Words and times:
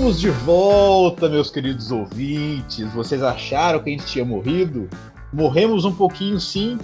Estamos 0.00 0.18
de 0.18 0.30
volta, 0.30 1.28
meus 1.28 1.50
queridos 1.50 1.92
ouvintes. 1.92 2.90
Vocês 2.94 3.22
acharam 3.22 3.80
que 3.80 3.90
a 3.90 3.92
gente 3.92 4.06
tinha 4.06 4.24
morrido? 4.24 4.88
Morremos 5.30 5.84
um 5.84 5.92
pouquinho, 5.92 6.40
sim. 6.40 6.78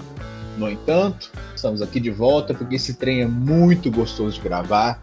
No 0.58 0.68
entanto, 0.70 1.30
estamos 1.54 1.80
aqui 1.80 1.98
de 1.98 2.10
volta 2.10 2.52
porque 2.52 2.74
esse 2.74 2.92
trem 2.92 3.22
é 3.22 3.26
muito 3.26 3.90
gostoso 3.90 4.34
de 4.34 4.42
gravar. 4.42 5.00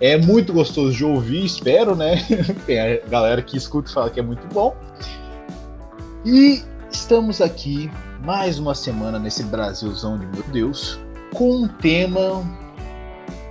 É 0.00 0.18
muito 0.18 0.52
gostoso 0.52 0.96
de 0.96 1.04
ouvir, 1.04 1.44
espero, 1.44 1.94
né? 1.94 2.16
Tem 2.66 2.80
a 2.80 3.06
galera 3.06 3.40
que 3.40 3.56
escuta 3.56 3.88
e 3.88 3.94
fala 3.94 4.10
que 4.10 4.18
é 4.18 4.22
muito 4.22 4.44
bom. 4.52 4.76
E 6.26 6.64
estamos 6.90 7.40
aqui 7.40 7.88
mais 8.24 8.58
uma 8.58 8.74
semana 8.74 9.16
nesse 9.16 9.44
Brasilzão 9.44 10.18
de 10.18 10.26
meu 10.26 10.42
Deus, 10.52 10.98
com 11.32 11.62
um 11.62 11.68
tema. 11.68 12.67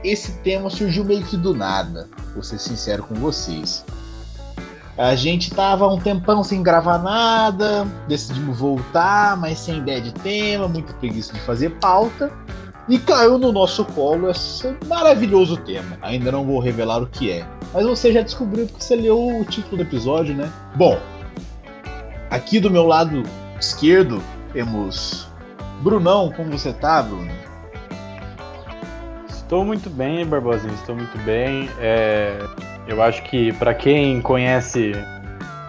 Esse 0.03 0.33
tema 0.39 0.69
surgiu 0.69 1.03
meio 1.03 1.23
que 1.23 1.35
do 1.35 1.53
nada 1.53 2.07
vou 2.37 2.43
ser 2.43 2.59
sincero 2.59 3.03
com 3.03 3.15
vocês. 3.15 3.83
A 4.95 5.15
gente 5.15 5.51
tava 5.51 5.87
um 5.87 5.99
tempão 5.99 6.43
sem 6.43 6.63
gravar 6.63 6.99
nada, 6.99 7.85
decidimos 8.07 8.59
voltar, 8.59 9.37
mas 9.37 9.59
sem 9.59 9.77
ideia 9.77 10.01
de 10.01 10.11
tema, 10.13 10.67
muita 10.67 10.93
preguiça 10.93 11.33
de 11.33 11.39
fazer 11.41 11.71
pauta. 11.79 12.31
E 12.89 12.97
caiu 12.97 13.37
no 13.37 13.51
nosso 13.51 13.83
colo 13.83 14.29
esse 14.29 14.75
maravilhoso 14.87 15.57
tema. 15.57 15.97
Ainda 16.01 16.31
não 16.31 16.45
vou 16.45 16.59
revelar 16.59 17.03
o 17.03 17.07
que 17.07 17.29
é. 17.31 17.45
Mas 17.73 17.85
você 17.85 18.13
já 18.13 18.21
descobriu 18.21 18.65
porque 18.65 18.81
você 18.81 18.95
leu 18.95 19.41
o 19.41 19.43
título 19.43 19.77
do 19.77 19.83
episódio, 19.83 20.33
né? 20.33 20.49
Bom, 20.75 20.97
aqui 22.31 22.59
do 22.59 22.71
meu 22.71 22.85
lado 22.85 23.23
esquerdo 23.59 24.23
temos 24.53 25.27
Brunão. 25.81 26.31
Como 26.31 26.57
você 26.57 26.71
tá, 26.71 27.03
Bruno? 27.03 27.46
Estou 29.47 29.63
muito 29.63 29.89
bem, 29.89 30.25
Barbosinho, 30.25 30.73
estou 30.73 30.93
muito 30.93 31.17
bem. 31.19 31.69
É, 31.79 32.37
eu 32.85 33.01
acho 33.01 33.23
que 33.23 33.53
para 33.53 33.73
quem 33.73 34.21
conhece 34.21 34.91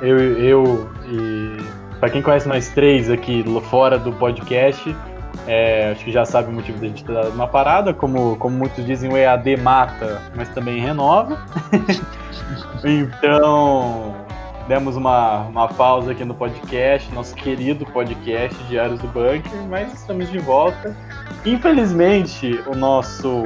eu, 0.02 0.18
eu 0.18 0.90
e 1.06 1.56
para 2.00 2.10
quem 2.10 2.20
conhece 2.20 2.48
nós 2.48 2.70
três 2.70 3.08
aqui 3.08 3.44
fora 3.70 3.96
do 3.96 4.12
podcast, 4.14 4.96
é, 5.46 5.92
acho 5.92 6.04
que 6.04 6.10
já 6.10 6.24
sabe 6.24 6.48
o 6.48 6.52
motivo 6.54 6.76
da 6.80 6.88
gente 6.88 7.04
ter 7.04 7.12
dado 7.12 7.28
uma 7.28 7.46
parada. 7.46 7.94
Como, 7.94 8.34
como 8.38 8.58
muitos 8.58 8.84
dizem, 8.84 9.12
o 9.12 9.16
EAD 9.16 9.58
mata, 9.58 10.22
mas 10.34 10.48
também 10.48 10.80
renova. 10.80 11.38
então, 12.82 14.16
demos 14.66 14.96
uma, 14.96 15.42
uma 15.42 15.68
pausa 15.68 16.10
aqui 16.10 16.24
no 16.24 16.34
podcast, 16.34 17.14
nosso 17.14 17.32
querido 17.36 17.86
podcast 17.86 18.60
Diários 18.64 18.98
do 18.98 19.06
Bunker, 19.06 19.62
mas 19.68 19.92
estamos 19.92 20.28
de 20.32 20.40
volta. 20.40 20.96
Infelizmente, 21.44 22.60
o 22.66 22.74
nosso 22.74 23.44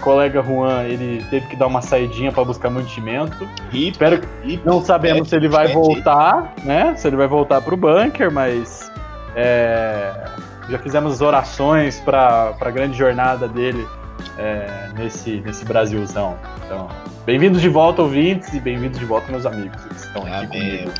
colega 0.00 0.42
Juan, 0.42 0.84
ele 0.84 1.24
teve 1.30 1.46
que 1.46 1.56
dar 1.56 1.66
uma 1.66 1.82
saidinha 1.82 2.32
para 2.32 2.44
buscar 2.44 2.70
mantimento. 2.70 3.48
E 3.72 3.88
espero 3.88 4.20
que 4.20 4.60
não 4.64 4.82
sabemos 4.82 5.28
se 5.28 5.36
ele 5.36 5.48
vai 5.48 5.68
voltar, 5.68 6.54
né? 6.64 6.94
Se 6.96 7.06
ele 7.08 7.16
vai 7.16 7.26
voltar 7.26 7.60
para 7.60 7.74
o 7.74 7.76
bunker, 7.76 8.30
mas 8.30 8.90
é, 9.36 10.12
já 10.68 10.78
fizemos 10.78 11.20
orações 11.20 12.00
para 12.00 12.54
a 12.60 12.70
grande 12.70 12.96
jornada 12.96 13.46
dele 13.46 13.86
é, 14.38 14.90
nesse, 14.96 15.40
nesse 15.40 15.64
Brasilzão. 15.64 16.36
Então, 16.64 16.88
bem-vindos 17.24 17.60
de 17.60 17.68
volta, 17.68 18.02
ouvintes, 18.02 18.52
e 18.54 18.60
bem-vindos 18.60 18.98
de 18.98 19.04
volta, 19.04 19.30
meus 19.30 19.46
amigos 19.46 19.82
que 19.84 19.94
estão 19.94 20.22
aqui 20.22 20.34
Amém. 20.34 20.48
comigo. 20.48 20.90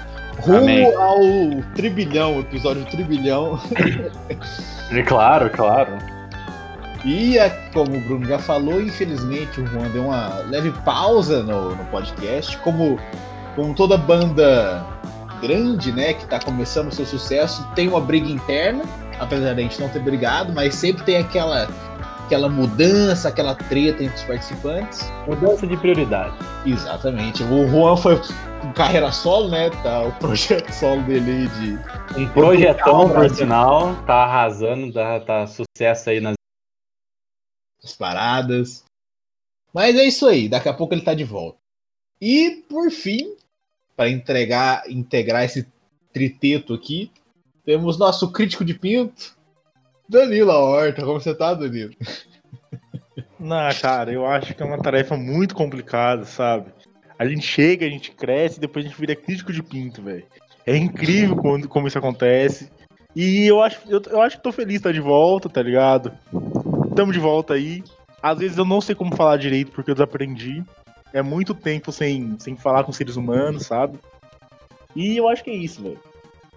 Rumo 0.41 0.59
Amém. 0.59 0.95
ao 0.95 1.75
tribilhão, 1.75 2.41
episódio 2.41 2.85
tribilhão. 2.87 3.61
claro, 5.07 5.51
claro. 5.51 5.93
E, 7.05 7.39
é, 7.39 7.49
como 7.73 7.97
o 7.97 8.01
Bruno 8.01 8.27
já 8.27 8.39
falou, 8.39 8.81
infelizmente 8.81 9.61
o 9.61 9.67
Juan 9.67 9.89
deu 9.91 10.05
uma 10.05 10.41
leve 10.49 10.71
pausa 10.85 11.43
no, 11.43 11.75
no 11.75 11.85
podcast. 11.87 12.57
Como, 12.59 12.99
como 13.55 13.75
toda 13.75 13.97
banda 13.97 14.85
grande, 15.41 15.93
né, 15.93 16.13
que 16.13 16.25
está 16.25 16.39
começando 16.39 16.89
o 16.89 16.95
seu 16.95 17.07
sucesso, 17.07 17.67
tem 17.75 17.89
uma 17.89 18.01
briga 18.01 18.29
interna, 18.29 18.83
apesar 19.19 19.55
de 19.55 19.61
a 19.61 19.63
gente 19.63 19.81
não 19.81 19.89
ter 19.89 20.01
brigado, 20.01 20.53
mas 20.53 20.75
sempre 20.75 21.03
tem 21.05 21.17
aquela 21.17 21.69
aquela 22.27 22.49
mudança, 22.49 23.29
aquela 23.29 23.57
treta 23.57 24.05
entre 24.05 24.15
os 24.15 24.23
participantes. 24.23 25.11
Mudança 25.27 25.67
de 25.67 25.77
prioridade. 25.77 26.33
Exatamente. 26.65 27.43
O 27.43 27.69
Juan 27.69 27.97
foi 27.97 28.21
carreira 28.75 29.11
solo, 29.13 29.49
né? 29.49 29.71
Tá 29.83 30.03
o 30.03 30.13
projeto 30.19 30.71
solo 30.73 31.03
dele 31.03 31.49
de. 31.49 32.21
Um 32.21 32.29
projetão, 32.33 33.09
por 33.09 33.31
sinal, 33.31 33.95
tá 34.05 34.25
arrasando, 34.25 34.93
tá, 34.93 35.21
tá 35.21 35.47
sucesso 35.47 36.11
aí 36.11 36.21
nas 36.21 36.35
as 37.83 37.95
paradas. 37.95 38.85
Mas 39.73 39.97
é 39.97 40.05
isso 40.05 40.27
aí, 40.27 40.49
daqui 40.49 40.69
a 40.69 40.75
pouco 40.75 40.95
ele 40.95 41.03
tá 41.03 41.15
de 41.15 41.25
volta. 41.25 41.59
E 42.21 42.63
por 42.69 42.91
fim, 42.91 43.37
para 43.97 44.11
entregar, 44.11 44.83
integrar 44.91 45.45
esse 45.45 45.67
triteto 46.13 46.75
aqui, 46.75 47.11
temos 47.65 47.99
nosso 47.99 48.31
crítico 48.33 48.65
de 48.65 48.75
pinto, 48.75 49.37
Danilo 50.09 50.53
Horta. 50.53 51.05
Como 51.05 51.21
você 51.21 51.35
tá, 51.35 51.55
Danilo? 51.55 51.95
Não, 53.39 53.71
cara, 53.81 54.13
eu 54.13 54.27
acho 54.27 54.55
que 54.55 54.63
é 54.63 54.67
uma 54.67 54.83
tarefa 54.83 55.17
muito 55.17 55.55
complicada, 55.55 56.25
sabe? 56.25 56.73
A 57.21 57.27
gente 57.27 57.47
chega, 57.47 57.85
a 57.85 57.91
gente 57.91 58.13
cresce 58.13 58.59
depois 58.59 58.83
a 58.83 58.89
gente 58.89 58.99
vira 58.99 59.15
crítico 59.15 59.53
de 59.53 59.63
pinto, 59.63 60.01
velho. 60.03 60.25
É 60.67 60.75
incrível 60.75 61.37
quando, 61.37 61.69
como 61.69 61.87
isso 61.87 61.99
acontece. 61.99 62.71
E 63.15 63.47
eu 63.47 63.63
acho, 63.63 63.79
eu, 63.91 64.01
eu 64.07 64.23
acho 64.23 64.39
que 64.39 64.43
tô 64.43 64.51
feliz 64.51 64.71
de 64.71 64.77
estar 64.77 64.93
de 64.93 65.03
volta, 65.03 65.47
tá 65.47 65.61
ligado? 65.61 66.13
Tamo 66.97 67.13
de 67.13 67.19
volta 67.19 67.53
aí. 67.53 67.85
Às 68.23 68.39
vezes 68.39 68.57
eu 68.57 68.65
não 68.65 68.81
sei 68.81 68.95
como 68.95 69.15
falar 69.15 69.37
direito 69.37 69.71
porque 69.71 69.91
eu 69.91 69.95
desaprendi. 69.95 70.65
É 71.13 71.21
muito 71.21 71.53
tempo 71.53 71.93
sem, 71.93 72.37
sem 72.39 72.57
falar 72.57 72.85
com 72.85 72.93
seres 72.93 73.17
humanos, 73.17 73.67
sabe? 73.67 73.99
E 74.97 75.19
eu 75.19 75.29
acho 75.29 75.45
que 75.45 75.51
é 75.51 75.55
isso, 75.55 75.83
velho. 75.83 76.01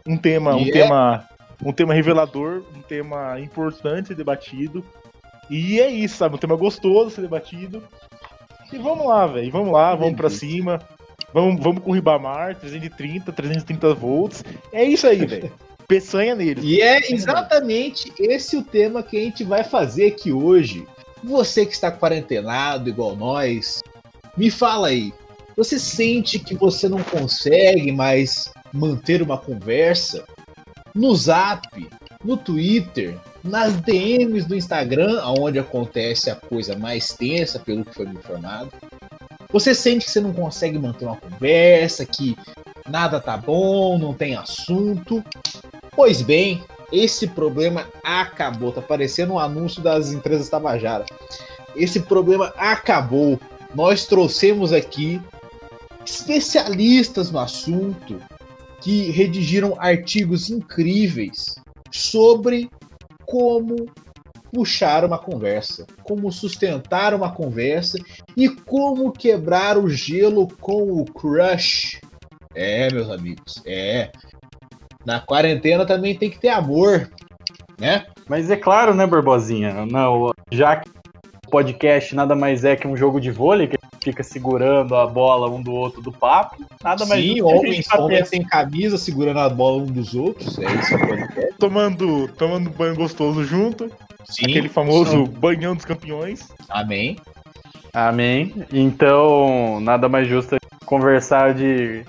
Um 0.07 0.15
tema, 0.15 0.55
um 0.55 0.61
é 0.61 0.71
tema, 0.71 1.27
um 1.61 1.73
tema 1.73 1.93
revelador, 1.93 2.63
um 2.73 2.81
tema 2.81 3.37
importante 3.37 4.07
ser 4.07 4.15
debatido. 4.15 4.81
E 5.49 5.81
é 5.81 5.91
isso, 5.91 6.15
sabe? 6.15 6.35
Um 6.35 6.39
tema 6.39 6.55
gostoso 6.55 7.09
ser 7.09 7.21
debatido. 7.21 7.83
E 8.73 8.77
vamos 8.79 9.05
lá, 9.05 9.27
velho. 9.27 9.51
Vamos 9.51 9.71
lá, 9.71 9.93
vamos 9.93 10.15
para 10.15 10.31
cima. 10.31 10.79
Vamos, 11.31 11.61
vamos 11.61 11.83
com 11.83 11.91
o 11.91 11.93
Ribamar, 11.93 12.55
330, 12.55 13.31
330 13.31 13.93
volts. 13.93 14.43
É 14.71 14.83
isso 14.83 15.05
aí, 15.05 15.23
velho. 15.25 15.51
Peçanha 15.87 16.33
neles. 16.33 16.63
E 16.63 16.81
é 16.81 17.11
exatamente 17.13 18.11
esse 18.17 18.57
o 18.57 18.63
tema 18.63 19.03
que 19.03 19.15
a 19.17 19.21
gente 19.21 19.43
vai 19.43 19.63
fazer 19.63 20.07
aqui 20.07 20.31
hoje. 20.31 20.87
Você 21.23 21.67
que 21.67 21.73
está 21.73 21.91
quarentenado 21.91 22.89
igual 22.89 23.15
nós, 23.15 23.83
me 24.35 24.49
fala 24.49 24.87
aí. 24.87 25.13
Você 25.55 25.77
sente 25.77 26.39
que 26.39 26.55
você 26.55 26.89
não 26.89 27.03
consegue 27.03 27.91
mais 27.91 28.51
manter 28.73 29.21
uma 29.21 29.37
conversa 29.37 30.25
no 30.95 31.15
Zap, 31.15 31.67
no 32.23 32.37
Twitter, 32.37 33.17
nas 33.43 33.73
DMs 33.73 34.47
do 34.47 34.55
Instagram, 34.55 35.21
onde 35.37 35.59
acontece 35.59 36.29
a 36.29 36.35
coisa 36.35 36.77
mais 36.77 37.09
tensa, 37.09 37.59
pelo 37.59 37.83
que 37.83 37.93
foi 37.93 38.05
me 38.05 38.15
informado. 38.15 38.71
Você 39.51 39.75
sente 39.75 40.05
que 40.05 40.11
você 40.11 40.21
não 40.21 40.33
consegue 40.33 40.79
manter 40.79 41.05
uma 41.05 41.17
conversa, 41.17 42.05
que 42.05 42.37
nada 42.89 43.19
tá 43.19 43.35
bom, 43.35 43.97
não 43.99 44.13
tem 44.13 44.35
assunto. 44.35 45.23
Pois 45.95 46.21
bem, 46.21 46.63
esse 46.91 47.27
problema 47.27 47.87
acabou. 48.03 48.71
Tá 48.71 48.81
parecendo 48.81 49.33
um 49.33 49.39
anúncio 49.39 49.81
das 49.81 50.11
empresas 50.11 50.49
Tabajara. 50.49 51.05
Esse 51.75 51.99
problema 51.99 52.53
acabou. 52.57 53.39
Nós 53.75 54.05
trouxemos 54.05 54.71
aqui 54.71 55.21
especialistas 56.05 57.31
no 57.31 57.39
assunto 57.39 58.21
que 58.81 59.11
redigiram 59.11 59.75
artigos 59.79 60.49
incríveis 60.49 61.55
sobre 61.91 62.69
como 63.33 63.87
puxar 64.53 65.03
uma 65.03 65.17
conversa, 65.17 65.87
como 66.03 66.31
sustentar 66.31 67.15
uma 67.15 67.31
conversa 67.31 67.97
e 68.37 68.47
como 68.47 69.11
quebrar 69.11 69.75
o 69.75 69.89
gelo 69.89 70.47
com 70.61 71.01
o 71.01 71.03
crush. 71.03 71.99
É, 72.53 72.93
meus 72.93 73.09
amigos, 73.09 73.63
é. 73.65 74.11
Na 75.03 75.19
quarentena 75.19 75.83
também 75.83 76.15
tem 76.15 76.29
que 76.29 76.39
ter 76.39 76.49
amor, 76.49 77.09
né? 77.79 78.05
Mas 78.29 78.51
é 78.51 78.55
claro, 78.55 78.93
né, 78.93 79.07
Barbosinha? 79.07 79.83
Não, 79.87 80.31
já 80.51 80.75
que 80.75 80.87
o 81.47 81.49
podcast 81.49 82.13
nada 82.13 82.35
mais 82.35 82.63
é 82.63 82.75
que 82.75 82.87
um 82.87 82.95
jogo 82.95 83.19
de 83.19 83.31
vôlei, 83.31 83.67
que 83.67 83.82
fica 84.03 84.23
segurando 84.23 84.95
a 84.95 85.07
bola 85.07 85.49
um 85.49 85.61
do 85.61 85.71
outro 85.71 86.01
do 86.01 86.11
papo, 86.11 86.57
nada 86.83 87.05
mais 87.05 87.23
Sim, 87.23 87.41
homens, 87.41 87.85
homens 87.93 88.29
sem 88.29 88.43
camisa 88.43 88.97
segurando 88.97 89.39
a 89.39 89.49
bola 89.49 89.83
um 89.83 89.85
dos 89.85 90.13
outros, 90.13 90.59
é 90.59 90.65
isso 90.65 90.95
o 90.95 91.07
podcast. 91.07 91.53
Tomando, 91.57 92.27
tomando 92.37 92.69
banho 92.69 92.95
gostoso 92.95 93.43
junto. 93.43 93.91
Sim, 94.25 94.45
aquele 94.45 94.69
famoso 94.69 95.25
sim. 95.25 95.31
banhão 95.31 95.75
dos 95.75 95.85
campeões. 95.85 96.49
Amém. 96.69 97.17
Amém. 97.93 98.53
Então, 98.71 99.79
nada 99.81 100.09
mais 100.09 100.27
justo 100.27 100.57
conversar 100.85 101.53
de 101.53 102.05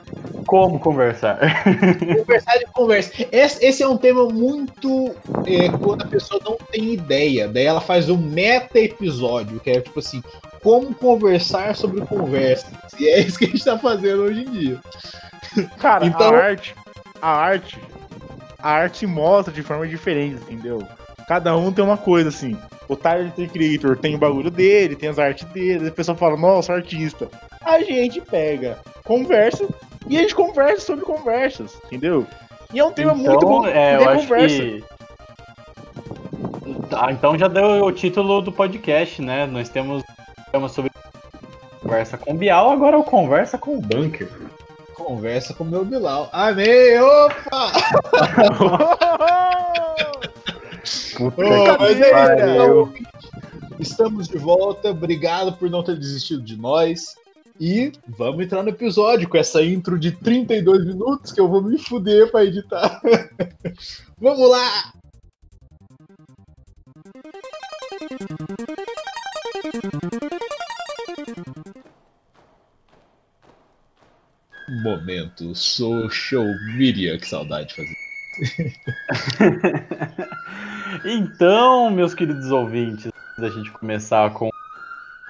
como 0.47 0.79
conversar. 0.79 1.39
Conversar 2.19 2.59
de 2.59 2.67
conversa. 2.67 3.13
Esse, 3.33 3.65
esse, 3.65 3.83
é 3.83 3.89
um 3.89 3.97
tema 3.97 4.27
muito 4.29 5.15
é, 5.47 5.69
quando 5.71 6.03
a 6.03 6.07
pessoa 6.07 6.41
não 6.45 6.57
tem 6.71 6.93
ideia. 6.93 7.49
Daí 7.49 7.65
ela 7.65 7.81
faz 7.81 8.09
um 8.09 8.17
meta 8.17 8.79
episódio, 8.79 9.59
que 9.59 9.71
é 9.71 9.81
tipo 9.81 9.99
assim, 9.99 10.23
como 10.65 10.95
conversar 10.95 11.77
sobre 11.77 12.01
conversas. 12.01 12.73
E 12.99 13.07
é 13.07 13.21
isso 13.21 13.39
que 13.39 13.45
a 13.45 13.49
gente 13.49 13.65
tá 13.65 13.79
fazendo 13.79 14.23
hoje 14.23 14.41
em 14.41 14.51
dia. 14.51 14.81
Cara, 15.79 16.07
Então- 16.07 16.35
a 16.35 16.39
arte, 16.39 16.75
a 17.23 17.29
arte, 17.31 17.79
a 18.59 18.71
arte 18.71 19.07
mostra 19.07 19.53
de 19.53 19.63
forma 19.63 19.87
diferente, 19.87 20.43
entendeu? 20.43 20.83
Cada 21.29 21.55
um 21.57 21.71
tem 21.71 21.85
uma 21.85 21.99
coisa 21.99 22.31
assim. 22.31 22.57
O 22.89 22.97
Tyler 22.97 23.31
The 23.33 23.47
Creator 23.47 23.97
tem 23.99 24.15
o 24.15 24.19
bagulho 24.19 24.51
dele, 24.51 24.97
tem 24.97 25.09
as 25.09 25.19
artes 25.19 25.45
dele, 25.51 25.89
a 25.89 25.93
pessoa 25.93 26.17
fala, 26.17 26.37
nossa, 26.37 26.73
artista. 26.73 27.29
A 27.63 27.81
gente 27.83 28.21
pega, 28.21 28.79
conversa 29.05 29.67
e 30.09 30.17
a 30.19 30.23
gente 30.23 30.35
conversa 30.35 30.85
sobre 30.87 31.05
conversas, 31.05 31.79
entendeu? 31.87 32.27
E 32.73 32.79
é 32.79 32.85
um 32.85 32.93
tema 32.93 33.15
muito 33.15 33.47
bom 33.47 33.67
é, 33.67 33.97
de 33.99 34.03
eu 34.03 34.09
acho 34.09 34.23
conversa. 34.29 34.57
que. 34.57 34.85
Tá, 36.91 37.11
então 37.11 37.39
já 37.39 37.49
deu 37.49 37.85
o 37.85 37.93
título 37.93 38.41
do 38.43 38.53
podcast, 38.53 39.21
né? 39.23 39.47
Nós 39.47 39.69
temos 39.69 40.03
tema 40.55 40.69
sobre 40.69 40.93
conversa 41.81 42.17
com 42.17 42.31
o 42.31 42.39
Bial, 42.39 42.71
agora 42.71 42.95
é 42.95 42.99
o 42.99 43.03
conversa 43.03 43.59
com 43.59 43.77
o 43.77 43.81
Bunker. 43.81 44.31
Conversa 44.95 45.53
com 45.53 45.65
o 45.65 45.67
meu 45.67 45.85
Bilal. 45.85 46.31
Amém! 46.33 46.97
Opa! 47.01 47.73
Puta 51.17 51.43
Ô, 51.43 51.79
mas 51.79 52.01
é 52.01 52.11
pariu. 52.13 52.93
então, 52.93 52.95
Estamos 53.81 54.29
de 54.29 54.39
volta. 54.39 54.91
Obrigado 54.91 55.55
por 55.55 55.69
não 55.69 55.83
ter 55.83 55.99
desistido 55.99 56.43
de 56.43 56.57
nós. 56.57 57.17
E 57.59 57.91
vamos 58.07 58.45
entrar 58.45 58.63
no 58.63 58.69
episódio 58.69 59.29
com 59.29 59.37
essa 59.37 59.61
intro 59.61 59.99
de 59.99 60.13
32 60.13 60.87
minutos 60.87 61.33
que 61.33 61.41
eu 61.41 61.49
vou 61.49 61.63
me 61.63 61.79
fuder 61.79 62.31
pra 62.31 62.45
editar. 62.45 63.01
vamos 64.21 64.49
lá! 64.49 64.93
Momento 74.69 75.55
social 75.55 76.47
media. 76.77 77.19
Que 77.19 77.27
saudade 77.27 77.69
de 77.69 77.75
fazer. 77.75 77.97
Então, 81.05 81.91
meus 81.91 82.15
queridos 82.15 82.51
ouvintes, 82.51 83.11
da 83.37 83.49
gente 83.51 83.71
começar 83.73 84.31
com 84.31 84.47
o 84.47 84.51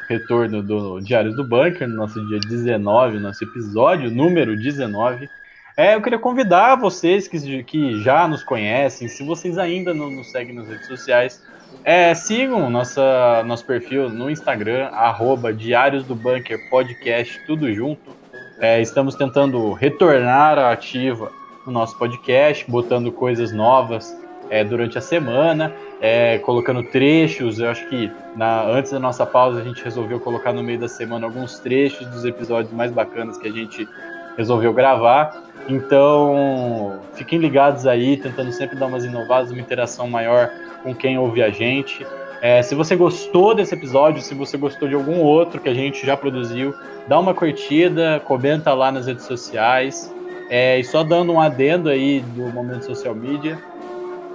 retorno 0.08 0.62
do 0.62 1.00
Diários 1.00 1.34
do 1.36 1.44
Bunker, 1.44 1.88
no 1.88 1.96
nosso 1.96 2.24
dia 2.28 2.38
19, 2.38 3.18
nosso 3.18 3.42
episódio 3.44 4.10
número 4.10 4.56
19, 4.56 5.28
é, 5.76 5.94
eu 5.94 6.02
queria 6.02 6.18
convidar 6.18 6.76
vocês 6.76 7.26
que, 7.26 7.64
que 7.64 8.00
já 8.02 8.28
nos 8.28 8.44
conhecem, 8.44 9.08
se 9.08 9.24
vocês 9.24 9.58
ainda 9.58 9.94
não 9.94 10.10
nos 10.10 10.30
seguem 10.30 10.54
nas 10.54 10.68
redes 10.68 10.86
sociais, 10.86 11.42
é, 11.82 12.14
sigam 12.14 12.70
nossa, 12.70 13.42
nosso 13.44 13.64
perfil 13.64 14.08
no 14.08 14.30
Instagram, 14.30 14.86
arroba 14.92 15.52
Diários 15.52 16.04
do 16.04 16.14
Bunker 16.14 16.68
Podcast, 16.70 17.40
tudo 17.46 17.72
junto. 17.72 18.23
É, 18.58 18.80
estamos 18.80 19.14
tentando 19.14 19.72
retornar 19.72 20.58
à 20.58 20.70
ativa 20.70 21.32
no 21.66 21.72
nosso 21.72 21.98
podcast, 21.98 22.64
botando 22.70 23.10
coisas 23.10 23.52
novas 23.52 24.16
é, 24.48 24.62
durante 24.62 24.96
a 24.96 25.00
semana, 25.00 25.72
é, 26.00 26.38
colocando 26.38 26.82
trechos. 26.82 27.58
Eu 27.58 27.70
acho 27.70 27.88
que 27.88 28.10
na, 28.36 28.62
antes 28.62 28.92
da 28.92 29.00
nossa 29.00 29.26
pausa 29.26 29.60
a 29.60 29.64
gente 29.64 29.82
resolveu 29.82 30.20
colocar 30.20 30.52
no 30.52 30.62
meio 30.62 30.78
da 30.78 30.88
semana 30.88 31.26
alguns 31.26 31.58
trechos 31.58 32.06
dos 32.06 32.24
episódios 32.24 32.72
mais 32.72 32.92
bacanas 32.92 33.36
que 33.36 33.48
a 33.48 33.52
gente 33.52 33.88
resolveu 34.36 34.72
gravar. 34.72 35.42
Então 35.68 37.00
fiquem 37.14 37.38
ligados 37.38 37.86
aí, 37.86 38.16
tentando 38.16 38.52
sempre 38.52 38.76
dar 38.76 38.86
umas 38.86 39.04
inovadas, 39.04 39.50
uma 39.50 39.60
interação 39.60 40.08
maior 40.08 40.50
com 40.82 40.94
quem 40.94 41.18
ouve 41.18 41.42
a 41.42 41.50
gente. 41.50 42.06
É, 42.40 42.62
se 42.62 42.74
você 42.74 42.94
gostou 42.94 43.54
desse 43.54 43.74
episódio, 43.74 44.22
se 44.22 44.34
você 44.34 44.56
gostou 44.56 44.88
de 44.88 44.94
algum 44.94 45.20
outro 45.20 45.60
que 45.60 45.68
a 45.68 45.74
gente 45.74 46.04
já 46.04 46.16
produziu, 46.16 46.74
dá 47.08 47.18
uma 47.18 47.34
curtida, 47.34 48.20
comenta 48.24 48.72
lá 48.74 48.92
nas 48.92 49.06
redes 49.06 49.24
sociais. 49.24 50.12
É, 50.50 50.78
e 50.78 50.84
só 50.84 51.02
dando 51.02 51.32
um 51.32 51.40
adendo 51.40 51.88
aí 51.88 52.20
do 52.20 52.52
momento 52.52 52.84
social 52.84 53.14
media, 53.14 53.58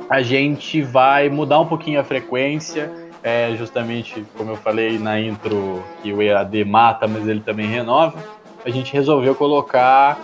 a 0.10 0.22
gente 0.22 0.82
vai 0.82 1.30
mudar 1.30 1.60
um 1.60 1.68
pouquinho 1.68 2.00
a 2.00 2.04
frequência, 2.04 2.92
é, 3.22 3.54
justamente 3.56 4.26
como 4.36 4.52
eu 4.52 4.56
falei 4.56 4.98
na 4.98 5.20
intro, 5.20 5.84
que 6.02 6.12
o 6.12 6.22
EAD 6.22 6.66
mata, 6.66 7.08
mas 7.08 7.28
ele 7.28 7.42
também 7.42 7.68
renova. 7.68 8.18
A 8.66 8.70
gente 8.70 8.92
resolveu 8.92 9.36
colocar 9.36 10.20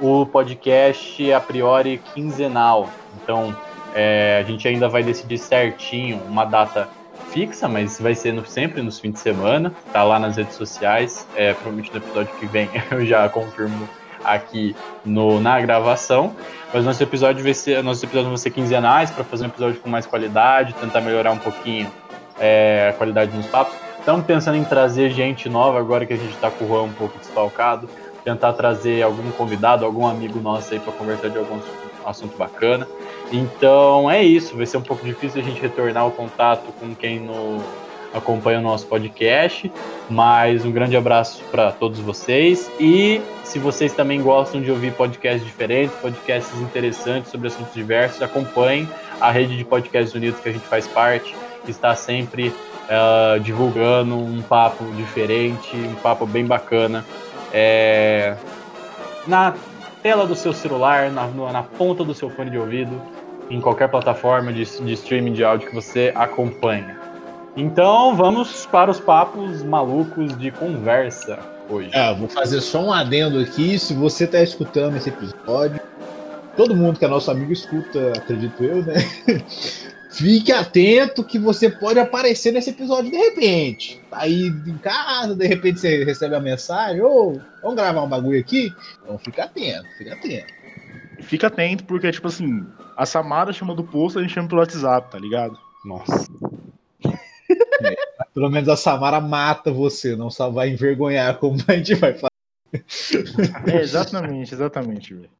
o 0.00 0.24
podcast 0.26 1.32
a 1.32 1.40
priori 1.40 2.00
quinzenal. 2.14 2.88
Então, 3.22 3.54
é, 3.94 4.38
a 4.40 4.42
gente 4.42 4.66
ainda 4.66 4.88
vai 4.88 5.02
decidir 5.02 5.38
certinho 5.38 6.20
uma 6.28 6.44
data 6.44 6.88
fixa, 7.36 7.68
mas 7.68 8.00
vai 8.00 8.14
ser 8.14 8.32
no, 8.32 8.46
sempre 8.46 8.80
nos 8.80 8.98
fins 8.98 9.12
de 9.12 9.18
semana. 9.18 9.70
Tá 9.92 10.02
lá 10.02 10.18
nas 10.18 10.38
redes 10.38 10.54
sociais. 10.54 11.28
É, 11.36 11.52
provavelmente 11.52 11.90
no 11.92 11.98
episódio 11.98 12.34
que 12.36 12.46
vem 12.46 12.70
eu 12.90 13.04
já 13.04 13.28
confirmo 13.28 13.86
aqui 14.24 14.74
no, 15.04 15.38
na 15.38 15.60
gravação. 15.60 16.34
Mas 16.72 16.82
nosso 16.82 17.02
episódio 17.02 17.44
vai 17.44 17.52
ser, 17.52 17.82
nossos 17.82 18.02
episódios 18.02 18.28
vão 18.28 18.36
ser 18.38 18.50
quinzenais 18.50 19.10
para 19.10 19.22
fazer 19.22 19.44
um 19.44 19.48
episódio 19.48 19.78
com 19.80 19.90
mais 19.90 20.06
qualidade, 20.06 20.72
tentar 20.74 21.02
melhorar 21.02 21.30
um 21.32 21.38
pouquinho 21.38 21.92
é, 22.40 22.88
a 22.90 22.96
qualidade 22.96 23.30
dos 23.30 23.46
papos. 23.48 23.76
Estamos 23.98 24.24
pensando 24.24 24.56
em 24.56 24.64
trazer 24.64 25.10
gente 25.10 25.46
nova 25.46 25.78
agora 25.78 26.06
que 26.06 26.14
a 26.14 26.16
gente 26.16 26.32
está 26.32 26.50
com 26.50 26.64
o 26.64 26.68
Juan 26.68 26.84
um 26.84 26.92
pouco 26.92 27.18
desfalcado, 27.18 27.86
tentar 28.24 28.54
trazer 28.54 29.02
algum 29.02 29.30
convidado, 29.32 29.84
algum 29.84 30.06
amigo 30.06 30.40
nosso 30.40 30.72
aí 30.72 30.80
para 30.80 30.92
conversar 30.94 31.28
de 31.28 31.36
algum 31.36 31.60
assunto 32.06 32.34
bacana. 32.38 32.88
Então 33.32 34.10
é 34.10 34.22
isso, 34.22 34.56
vai 34.56 34.66
ser 34.66 34.76
um 34.76 34.82
pouco 34.82 35.04
difícil 35.04 35.40
a 35.40 35.44
gente 35.44 35.60
retornar 35.60 36.06
o 36.06 36.12
contato 36.12 36.72
com 36.78 36.94
quem 36.94 37.18
no, 37.18 37.60
acompanha 38.16 38.58
o 38.58 38.62
nosso 38.62 38.86
podcast, 38.86 39.70
mas 40.08 40.64
um 40.64 40.70
grande 40.70 40.96
abraço 40.96 41.42
para 41.50 41.72
todos 41.72 41.98
vocês. 42.00 42.70
E 42.80 43.20
se 43.44 43.58
vocês 43.58 43.92
também 43.92 44.22
gostam 44.22 44.60
de 44.60 44.70
ouvir 44.70 44.92
podcasts 44.92 45.44
diferentes, 45.44 45.94
podcasts 45.96 46.58
interessantes 46.60 47.30
sobre 47.30 47.48
assuntos 47.48 47.74
diversos, 47.74 48.22
acompanhem 48.22 48.88
a 49.20 49.30
rede 49.30 49.56
de 49.56 49.64
podcasts 49.64 50.14
unidos 50.14 50.40
que 50.40 50.48
a 50.48 50.52
gente 50.52 50.66
faz 50.66 50.86
parte, 50.86 51.34
que 51.64 51.70
está 51.70 51.94
sempre 51.94 52.48
uh, 52.48 53.40
divulgando 53.40 54.16
um 54.16 54.42
papo 54.42 54.84
diferente, 54.92 55.76
um 55.76 55.94
papo 55.96 56.26
bem 56.26 56.46
bacana. 56.46 57.04
É... 57.52 58.36
Na 59.26 59.54
tela 60.02 60.26
do 60.26 60.36
seu 60.36 60.52
celular, 60.52 61.10
na, 61.10 61.26
na, 61.26 61.62
ponta 61.62 62.04
do 62.04 62.14
seu 62.14 62.30
fone 62.30 62.50
de 62.50 62.58
ouvido, 62.58 63.00
em 63.50 63.60
qualquer 63.60 63.88
plataforma 63.88 64.52
de, 64.52 64.64
de 64.64 64.92
streaming 64.92 65.32
de 65.32 65.44
áudio 65.44 65.68
que 65.68 65.74
você 65.74 66.12
acompanha. 66.14 66.96
Então 67.56 68.14
vamos 68.14 68.66
para 68.66 68.90
os 68.90 69.00
papos 69.00 69.62
malucos 69.62 70.36
de 70.36 70.50
conversa 70.50 71.38
hoje. 71.68 71.90
Ah, 71.94 72.12
vou 72.12 72.28
fazer 72.28 72.60
só 72.60 72.80
um 72.80 72.92
adendo 72.92 73.38
aqui. 73.38 73.78
Se 73.78 73.94
você 73.94 74.24
está 74.24 74.42
escutando 74.42 74.96
esse 74.96 75.08
episódio, 75.08 75.80
todo 76.56 76.76
mundo 76.76 76.98
que 76.98 77.04
é 77.04 77.08
nosso 77.08 77.30
amigo 77.30 77.52
escuta, 77.52 78.12
acredito 78.16 78.62
eu, 78.62 78.84
né? 78.84 78.96
Fique 80.10 80.50
atento 80.50 81.22
que 81.22 81.38
você 81.38 81.68
pode 81.68 81.98
aparecer 81.98 82.50
nesse 82.50 82.70
episódio 82.70 83.10
de 83.10 83.16
repente. 83.16 84.00
Tá 84.10 84.20
aí 84.20 84.46
em 84.46 84.78
casa, 84.78 85.34
de 85.34 85.46
repente 85.46 85.78
você 85.78 86.04
recebe 86.04 86.34
a 86.34 86.40
mensagem, 86.40 87.02
ô, 87.02 87.32
oh, 87.34 87.40
vamos 87.60 87.76
gravar 87.76 88.02
um 88.02 88.08
bagulho 88.08 88.40
aqui? 88.40 88.72
Então 89.02 89.18
fica 89.18 89.44
atento, 89.44 89.86
fica 89.98 90.14
atento. 90.14 90.54
Fica 91.26 91.48
atento, 91.48 91.84
porque, 91.84 92.10
tipo 92.12 92.28
assim, 92.28 92.64
a 92.96 93.04
Samara 93.04 93.52
chama 93.52 93.74
do 93.74 93.82
posto, 93.82 94.18
a 94.18 94.22
gente 94.22 94.32
chama 94.32 94.48
pelo 94.48 94.60
WhatsApp, 94.60 95.10
tá 95.10 95.18
ligado? 95.18 95.58
Nossa. 95.84 96.26
É, 97.82 97.96
pelo 98.32 98.48
menos 98.48 98.68
a 98.68 98.76
Samara 98.76 99.20
mata 99.20 99.72
você, 99.72 100.14
não 100.14 100.30
só 100.30 100.48
vai 100.50 100.70
envergonhar 100.70 101.36
como 101.38 101.56
a 101.66 101.72
gente 101.72 101.94
vai 101.94 102.14
fazer. 102.14 102.30
É, 103.72 103.80
exatamente, 103.80 104.54
exatamente, 104.54 105.14
velho. 105.14 105.30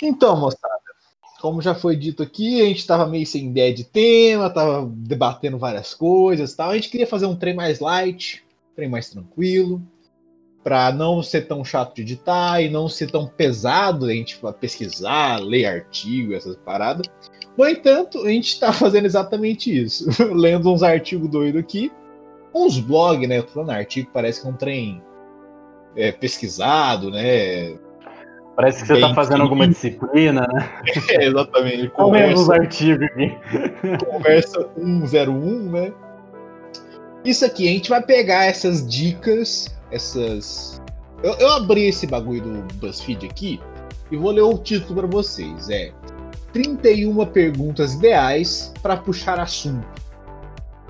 Então, 0.00 0.36
moçada, 0.36 0.73
como 1.44 1.60
já 1.60 1.74
foi 1.74 1.94
dito 1.94 2.22
aqui, 2.22 2.62
a 2.62 2.64
gente 2.64 2.78
estava 2.78 3.06
meio 3.06 3.26
sem 3.26 3.48
ideia 3.48 3.70
de 3.70 3.84
tema, 3.84 4.48
tava 4.48 4.90
debatendo 4.90 5.58
várias 5.58 5.92
coisas 5.92 6.54
tal. 6.54 6.70
A 6.70 6.74
gente 6.74 6.88
queria 6.88 7.06
fazer 7.06 7.26
um 7.26 7.36
trem 7.36 7.52
mais 7.52 7.80
light, 7.80 8.42
um 8.72 8.74
trem 8.74 8.88
mais 8.88 9.10
tranquilo, 9.10 9.82
para 10.62 10.90
não 10.90 11.22
ser 11.22 11.42
tão 11.42 11.62
chato 11.62 11.96
de 11.96 12.00
editar 12.00 12.62
e 12.62 12.70
não 12.70 12.88
ser 12.88 13.10
tão 13.10 13.26
pesado 13.26 14.06
a 14.06 14.12
gente 14.14 14.40
pesquisar, 14.58 15.38
ler 15.38 15.66
artigo, 15.66 16.32
essas 16.32 16.56
paradas. 16.56 17.06
No 17.58 17.68
entanto, 17.68 18.22
a 18.22 18.30
gente 18.30 18.48
está 18.48 18.72
fazendo 18.72 19.04
exatamente 19.04 19.70
isso, 19.70 20.06
lendo 20.32 20.72
uns 20.72 20.82
artigos 20.82 21.28
doidos 21.28 21.60
aqui, 21.60 21.92
uns 22.54 22.78
blogs, 22.80 23.28
né? 23.28 23.36
Eu 23.36 23.42
tô 23.42 23.52
falando 23.52 23.72
artigo, 23.72 24.08
parece 24.14 24.40
que 24.40 24.46
é 24.46 24.50
um 24.50 24.56
trem 24.56 25.02
é, 25.94 26.10
pesquisado, 26.10 27.10
né? 27.10 27.76
Parece 28.56 28.82
que 28.82 28.86
você 28.86 28.94
está 28.94 29.14
fazendo 29.14 29.42
alguma 29.42 29.66
disciplina, 29.66 30.46
né? 30.52 30.70
É, 31.10 31.26
exatamente. 31.26 31.88
Conversa, 31.94 32.40
os 32.40 32.50
artigos 32.50 33.02
aqui. 33.02 33.36
Conversa 34.06 34.68
101, 34.76 35.70
né? 35.70 35.92
Isso 37.24 37.44
aqui, 37.44 37.68
a 37.68 37.72
gente 37.72 37.88
vai 37.88 38.02
pegar 38.02 38.44
essas 38.44 38.86
dicas, 38.86 39.74
essas. 39.90 40.80
Eu, 41.22 41.32
eu 41.34 41.52
abri 41.54 41.86
esse 41.86 42.06
bagulho 42.06 42.42
do 42.42 42.74
BuzzFeed 42.74 43.26
aqui, 43.26 43.60
e 44.10 44.16
vou 44.16 44.30
ler 44.30 44.42
o 44.42 44.58
título 44.58 45.00
para 45.00 45.06
vocês. 45.06 45.70
É 45.70 45.90
31 46.52 47.26
perguntas 47.26 47.94
ideais 47.94 48.72
para 48.80 48.96
puxar 48.96 49.40
assunto. 49.40 49.86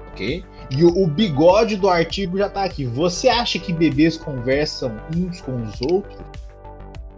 Ok? 0.09 0.45
E 0.71 0.85
o, 0.85 0.89
o, 0.89 1.07
bigode 1.07 1.77
do 1.77 1.89
artigo 1.89 2.39
já 2.39 2.49
tá 2.49 2.65
aqui. 2.65 2.85
Você 2.85 3.29
acha 3.29 3.59
que 3.59 3.73
bebês 3.73 4.17
conversam 4.17 4.95
uns 5.17 5.41
com 5.41 5.57
os 5.63 5.81
outros? 5.83 6.17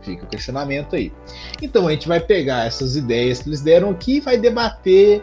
Fica 0.06 0.24
o 0.24 0.28
questionamento 0.28 0.94
aí. 0.94 1.12
Então 1.60 1.88
a 1.88 1.90
gente 1.90 2.06
vai 2.06 2.20
pegar 2.20 2.64
essas 2.64 2.94
ideias 2.94 3.42
que 3.42 3.48
eles 3.48 3.60
deram 3.60 3.90
aqui, 3.90 4.20
vai 4.20 4.38
debater 4.38 5.20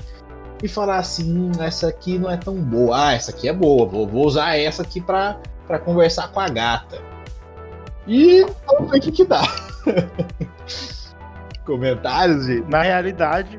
e 0.61 0.67
falar 0.67 0.97
assim: 0.97 1.37
hum, 1.37 1.51
essa 1.59 1.87
aqui 1.87 2.19
não 2.19 2.29
é 2.29 2.35
tão 2.35 2.55
boa. 2.55 3.07
Ah, 3.07 3.13
essa 3.13 3.31
aqui 3.31 3.47
é 3.47 3.53
boa, 3.53 3.87
vou, 3.87 4.05
vou 4.05 4.27
usar 4.27 4.57
essa 4.57 4.83
aqui 4.83 4.99
para 4.99 5.39
conversar 5.85 6.27
com 6.33 6.41
a 6.41 6.49
gata. 6.49 7.01
E 8.05 8.45
vamos 8.67 8.91
ver 8.91 8.97
o 8.97 9.01
que, 9.01 9.11
que 9.11 9.25
dá. 9.25 9.43
Comentários, 11.65 12.45
gente? 12.45 12.69
Na 12.69 12.81
realidade, 12.81 13.57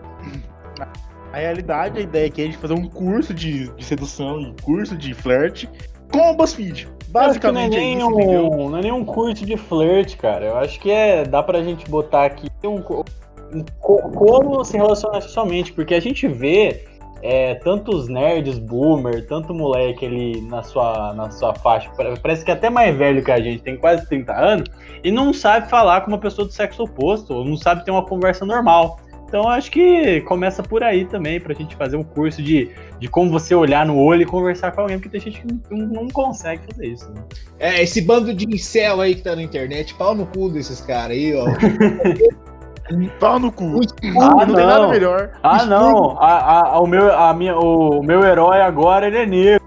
na 1.33 1.39
realidade, 1.39 1.99
a 1.99 2.03
ideia 2.03 2.27
aqui 2.27 2.43
é 2.43 2.45
a 2.45 2.47
gente 2.49 2.59
fazer 2.59 2.75
um 2.75 2.87
curso 2.87 3.33
de, 3.33 3.71
de 3.71 3.85
sedução 3.85 4.43
e 4.43 4.55
curso 4.63 4.95
de 4.95 5.15
flerte 5.15 5.71
com 6.13 6.33
o 6.33 6.37
BuzzFeed. 6.37 6.94
Basicamente 7.15 7.71
não 7.71 7.79
é, 7.79 7.81
nem 7.81 7.95
é 7.95 7.99
isso, 7.99 8.09
um, 8.09 8.71
não 8.71 8.79
é 8.79 8.83
nem 8.83 8.93
um 8.93 9.05
curso 9.05 9.47
de 9.47 9.57
flerte, 9.57 10.17
cara. 10.17 10.47
Eu 10.47 10.57
acho 10.57 10.81
que 10.81 10.91
é 10.91 11.25
dá 11.25 11.45
pra 11.45 11.63
gente 11.63 11.89
botar 11.89 12.25
aqui 12.25 12.49
um, 12.65 12.79
um 12.79 13.65
como 13.81 14.65
se 14.65 14.77
relacionar 14.77 15.21
socialmente, 15.21 15.73
porque 15.73 15.95
a 15.95 16.01
gente 16.01 16.27
vê 16.27 16.85
é, 17.23 17.55
tantos 17.55 18.09
nerds, 18.09 18.59
boomer, 18.59 19.25
tanto 19.29 19.55
moleque 19.55 20.05
ali 20.05 20.41
na 20.41 20.65
sua, 20.65 21.15
na 21.15 21.31
sua 21.31 21.55
faixa, 21.55 21.89
parece 22.21 22.45
que 22.45 22.51
é 22.51 22.55
até 22.55 22.69
mais 22.69 22.95
velho 22.97 23.23
que 23.23 23.31
a 23.31 23.41
gente, 23.41 23.63
tem 23.63 23.77
quase 23.77 24.07
30 24.09 24.33
anos, 24.33 24.69
e 25.05 25.13
não 25.13 25.33
sabe 25.33 25.71
falar 25.71 26.01
com 26.01 26.09
uma 26.09 26.19
pessoa 26.19 26.49
do 26.49 26.53
sexo 26.53 26.83
oposto, 26.83 27.33
ou 27.33 27.45
não 27.45 27.57
sabe 27.57 27.85
ter 27.85 27.93
uma 27.93 28.05
conversa 28.05 28.45
normal. 28.45 28.99
Então 29.35 29.49
acho 29.49 29.69
que 29.69 30.21
começa 30.21 30.63
por 30.63 30.85
aí 30.85 31.07
também, 31.07 31.41
pra 31.41 31.53
gente 31.53 31.75
fazer 31.75 31.97
um 31.97 32.05
curso 32.05 32.41
de, 32.41 32.71
de 33.01 33.09
como 33.09 33.33
você 33.33 33.53
olhar 33.53 33.85
no 33.85 33.99
olho 33.99 34.23
e 34.23 34.25
conversar 34.25 34.71
com 34.71 34.83
alguém, 34.83 34.97
porque 34.97 35.09
tem 35.09 35.21
gente 35.21 35.41
que 35.41 35.75
não, 35.75 35.89
não 35.89 36.09
consegue 36.09 36.63
fazer 36.71 36.87
isso. 36.87 37.11
Né? 37.11 37.21
É, 37.59 37.83
esse 37.83 38.01
bando 38.01 38.33
de 38.33 38.45
incel 38.47 39.01
aí 39.01 39.17
que 39.17 39.23
tá 39.23 39.35
na 39.35 39.43
internet, 39.43 39.93
pau 39.95 40.15
no 40.15 40.25
cu 40.25 40.51
desses 40.51 40.81
caras 40.81 41.17
aí, 41.17 41.35
ó. 41.35 41.47
Pau 43.19 43.41
no 43.41 43.51
cu. 43.51 43.65
Ah, 43.65 44.45
não, 44.45 44.47
não, 44.47 44.55
tem 44.55 44.67
nada 44.67 44.89
melhor. 44.89 45.33
Ah, 45.43 45.65
não. 45.65 46.17
A, 46.21 46.75
a, 46.75 46.81
o, 46.81 46.87
meu, 46.87 47.13
a 47.13 47.35
minha, 47.35 47.57
o, 47.57 48.01
o 48.01 48.03
meu 48.05 48.23
herói 48.23 48.61
agora 48.61 49.09
ele 49.09 49.17
é 49.17 49.27
negro. 49.27 49.65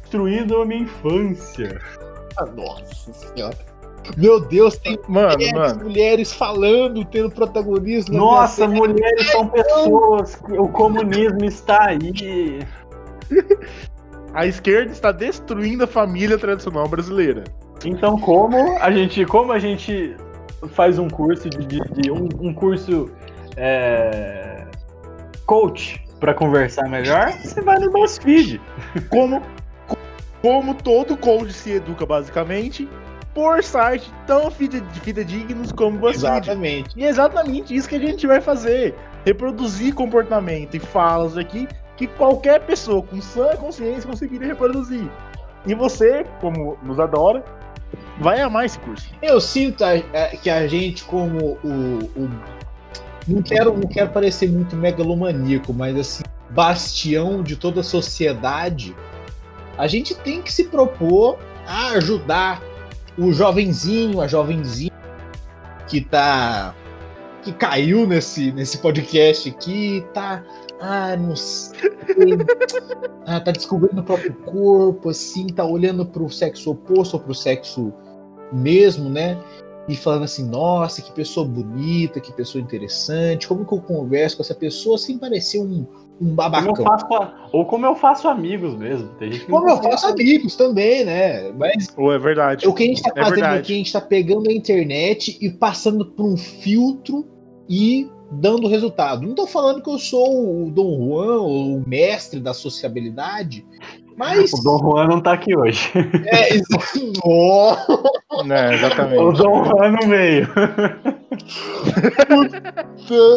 Destruindo 0.00 0.62
a 0.62 0.66
minha 0.66 0.82
infância. 0.82 1.80
Nossa 2.56 3.12
senhora. 3.12 3.67
Meu 4.16 4.40
Deus, 4.40 4.76
tem 4.76 4.98
mano, 5.08 5.34
mulheres, 5.34 5.52
mano. 5.52 5.84
mulheres 5.84 6.32
falando, 6.32 7.04
tendo 7.04 7.30
protagonismo. 7.30 8.16
Nossa, 8.16 8.66
mulheres 8.66 9.30
são 9.30 9.48
pessoas. 9.48 10.40
O 10.50 10.68
comunismo 10.68 11.44
está 11.44 11.88
aí. 11.88 12.60
A 14.34 14.46
esquerda 14.46 14.92
está 14.92 15.10
destruindo 15.10 15.84
a 15.84 15.86
família 15.86 16.38
tradicional 16.38 16.86
brasileira. 16.86 17.44
Então, 17.84 18.18
como 18.18 18.76
a 18.78 18.90
gente, 18.90 19.24
como 19.24 19.52
a 19.52 19.58
gente 19.58 20.16
faz 20.72 20.98
um 20.98 21.08
curso 21.08 21.48
de, 21.48 21.64
de, 21.64 21.80
de 21.92 22.10
um, 22.10 22.28
um, 22.40 22.52
curso 22.52 23.10
é, 23.56 24.66
coach 25.46 26.04
para 26.18 26.34
conversar 26.34 26.88
melhor, 26.88 27.30
você 27.32 27.60
vai 27.60 27.78
no 27.78 27.90
BuzzFeed. 27.90 28.60
Como 29.08 29.40
como 30.42 30.74
todo 30.74 31.16
coach 31.16 31.52
se 31.52 31.72
educa 31.72 32.06
basicamente, 32.06 32.88
por 33.38 33.62
site 33.62 34.12
tão 34.26 34.50
fidedignos 34.50 35.70
como 35.70 35.96
você. 35.96 36.26
Exatamente. 36.26 36.98
E 36.98 37.04
é 37.04 37.08
exatamente 37.08 37.72
isso 37.72 37.88
que 37.88 37.94
a 37.94 38.00
gente 38.00 38.26
vai 38.26 38.40
fazer. 38.40 38.96
Reproduzir 39.24 39.94
comportamento 39.94 40.74
e 40.74 40.80
falas 40.80 41.36
aqui 41.36 41.68
que 41.96 42.08
qualquer 42.08 42.60
pessoa 42.62 43.00
com 43.00 43.22
sã 43.22 43.54
consciência 43.54 44.10
conseguiria 44.10 44.48
reproduzir. 44.48 45.08
E 45.64 45.72
você, 45.72 46.26
como 46.40 46.76
nos 46.82 46.98
adora, 46.98 47.44
vai 48.18 48.40
amar 48.40 48.66
esse 48.66 48.80
curso. 48.80 49.08
Eu 49.22 49.40
sinto 49.40 49.84
a, 49.84 49.92
a, 49.92 50.36
que 50.36 50.50
a 50.50 50.66
gente, 50.66 51.04
como 51.04 51.58
o, 51.62 51.98
o, 52.16 52.30
Não 53.28 53.40
quero, 53.40 53.72
não 53.72 53.88
quero 53.88 54.10
parecer 54.10 54.50
muito 54.50 54.74
megalomaníaco, 54.74 55.72
mas 55.72 55.96
assim, 55.96 56.24
bastião 56.50 57.40
de 57.40 57.54
toda 57.54 57.82
a 57.82 57.84
sociedade, 57.84 58.96
a 59.76 59.86
gente 59.86 60.16
tem 60.16 60.42
que 60.42 60.52
se 60.52 60.64
propor 60.64 61.38
a 61.68 61.90
ajudar 61.90 62.67
o 63.18 63.32
jovenzinho, 63.32 64.20
a 64.20 64.28
jovenzinha 64.28 64.92
que 65.88 66.00
tá 66.00 66.74
que 67.42 67.52
caiu 67.52 68.06
nesse, 68.06 68.52
nesse 68.52 68.78
podcast 68.78 69.48
aqui, 69.48 70.04
tá 70.12 70.44
ah, 70.80 71.16
não 71.16 71.34
sei, 71.34 71.78
ah, 73.26 73.40
tá 73.40 73.52
descobrindo 73.52 74.00
o 74.00 74.04
próprio 74.04 74.34
corpo, 74.34 75.10
assim, 75.10 75.46
tá 75.46 75.64
olhando 75.64 76.04
pro 76.04 76.28
sexo 76.30 76.70
oposto 76.70 77.14
ou 77.14 77.20
pro 77.20 77.34
sexo 77.34 77.92
mesmo, 78.52 79.08
né? 79.08 79.38
E 79.88 79.96
falando 79.96 80.24
assim, 80.24 80.46
nossa, 80.46 81.00
que 81.00 81.10
pessoa 81.12 81.46
bonita, 81.46 82.20
que 82.20 82.32
pessoa 82.32 82.60
interessante, 82.60 83.48
como 83.48 83.64
que 83.64 83.72
eu 83.72 83.80
converso 83.80 84.36
com 84.36 84.42
essa 84.42 84.54
pessoa 84.54 84.98
sem 84.98 85.16
parecer 85.16 85.58
um, 85.58 85.86
um 86.20 86.34
babacão. 86.34 86.74
Como 86.74 86.86
faço, 86.86 87.32
ou 87.52 87.64
como 87.64 87.86
eu 87.86 87.94
faço 87.94 88.28
amigos 88.28 88.76
mesmo. 88.76 89.08
como 89.48 89.68
eu 89.68 89.76
faço 89.82 90.06
amigos 90.06 90.56
também, 90.56 91.04
né? 91.04 91.52
Mas. 91.52 91.92
Ou 91.96 92.12
é 92.12 92.18
verdade. 92.18 92.66
O 92.66 92.74
que 92.74 92.82
a 92.82 92.86
gente 92.86 93.02
tá 93.02 93.10
é 93.14 93.20
fazendo 93.20 93.34
verdade. 93.34 93.58
aqui, 93.60 93.72
a 93.72 93.76
gente 93.76 93.92
tá 93.92 94.00
pegando 94.00 94.50
a 94.50 94.52
internet 94.52 95.38
e 95.40 95.50
passando 95.50 96.04
por 96.04 96.26
um 96.26 96.36
filtro 96.36 97.24
e 97.68 98.08
dando 98.30 98.68
resultado. 98.68 99.26
Não 99.26 99.34
tô 99.34 99.46
falando 99.46 99.82
que 99.82 99.88
eu 99.88 99.98
sou 99.98 100.66
o 100.66 100.70
Dom 100.70 100.96
Juan, 100.96 101.40
ou 101.40 101.76
o 101.76 101.88
mestre 101.88 102.40
da 102.40 102.52
sociabilidade, 102.52 103.64
mas. 104.18 104.52
O 104.52 104.62
Dom 104.62 104.78
Juan 104.78 105.06
não 105.06 105.20
tá 105.20 105.32
aqui 105.32 105.56
hoje. 105.56 105.90
É, 106.26 106.54
exato. 106.54 107.12
é, 108.50 108.74
exatamente. 108.74 109.22
O 109.22 109.32
Dom 109.32 109.64
Juan 109.64 109.92
não 109.92 110.08
veio. 110.08 110.48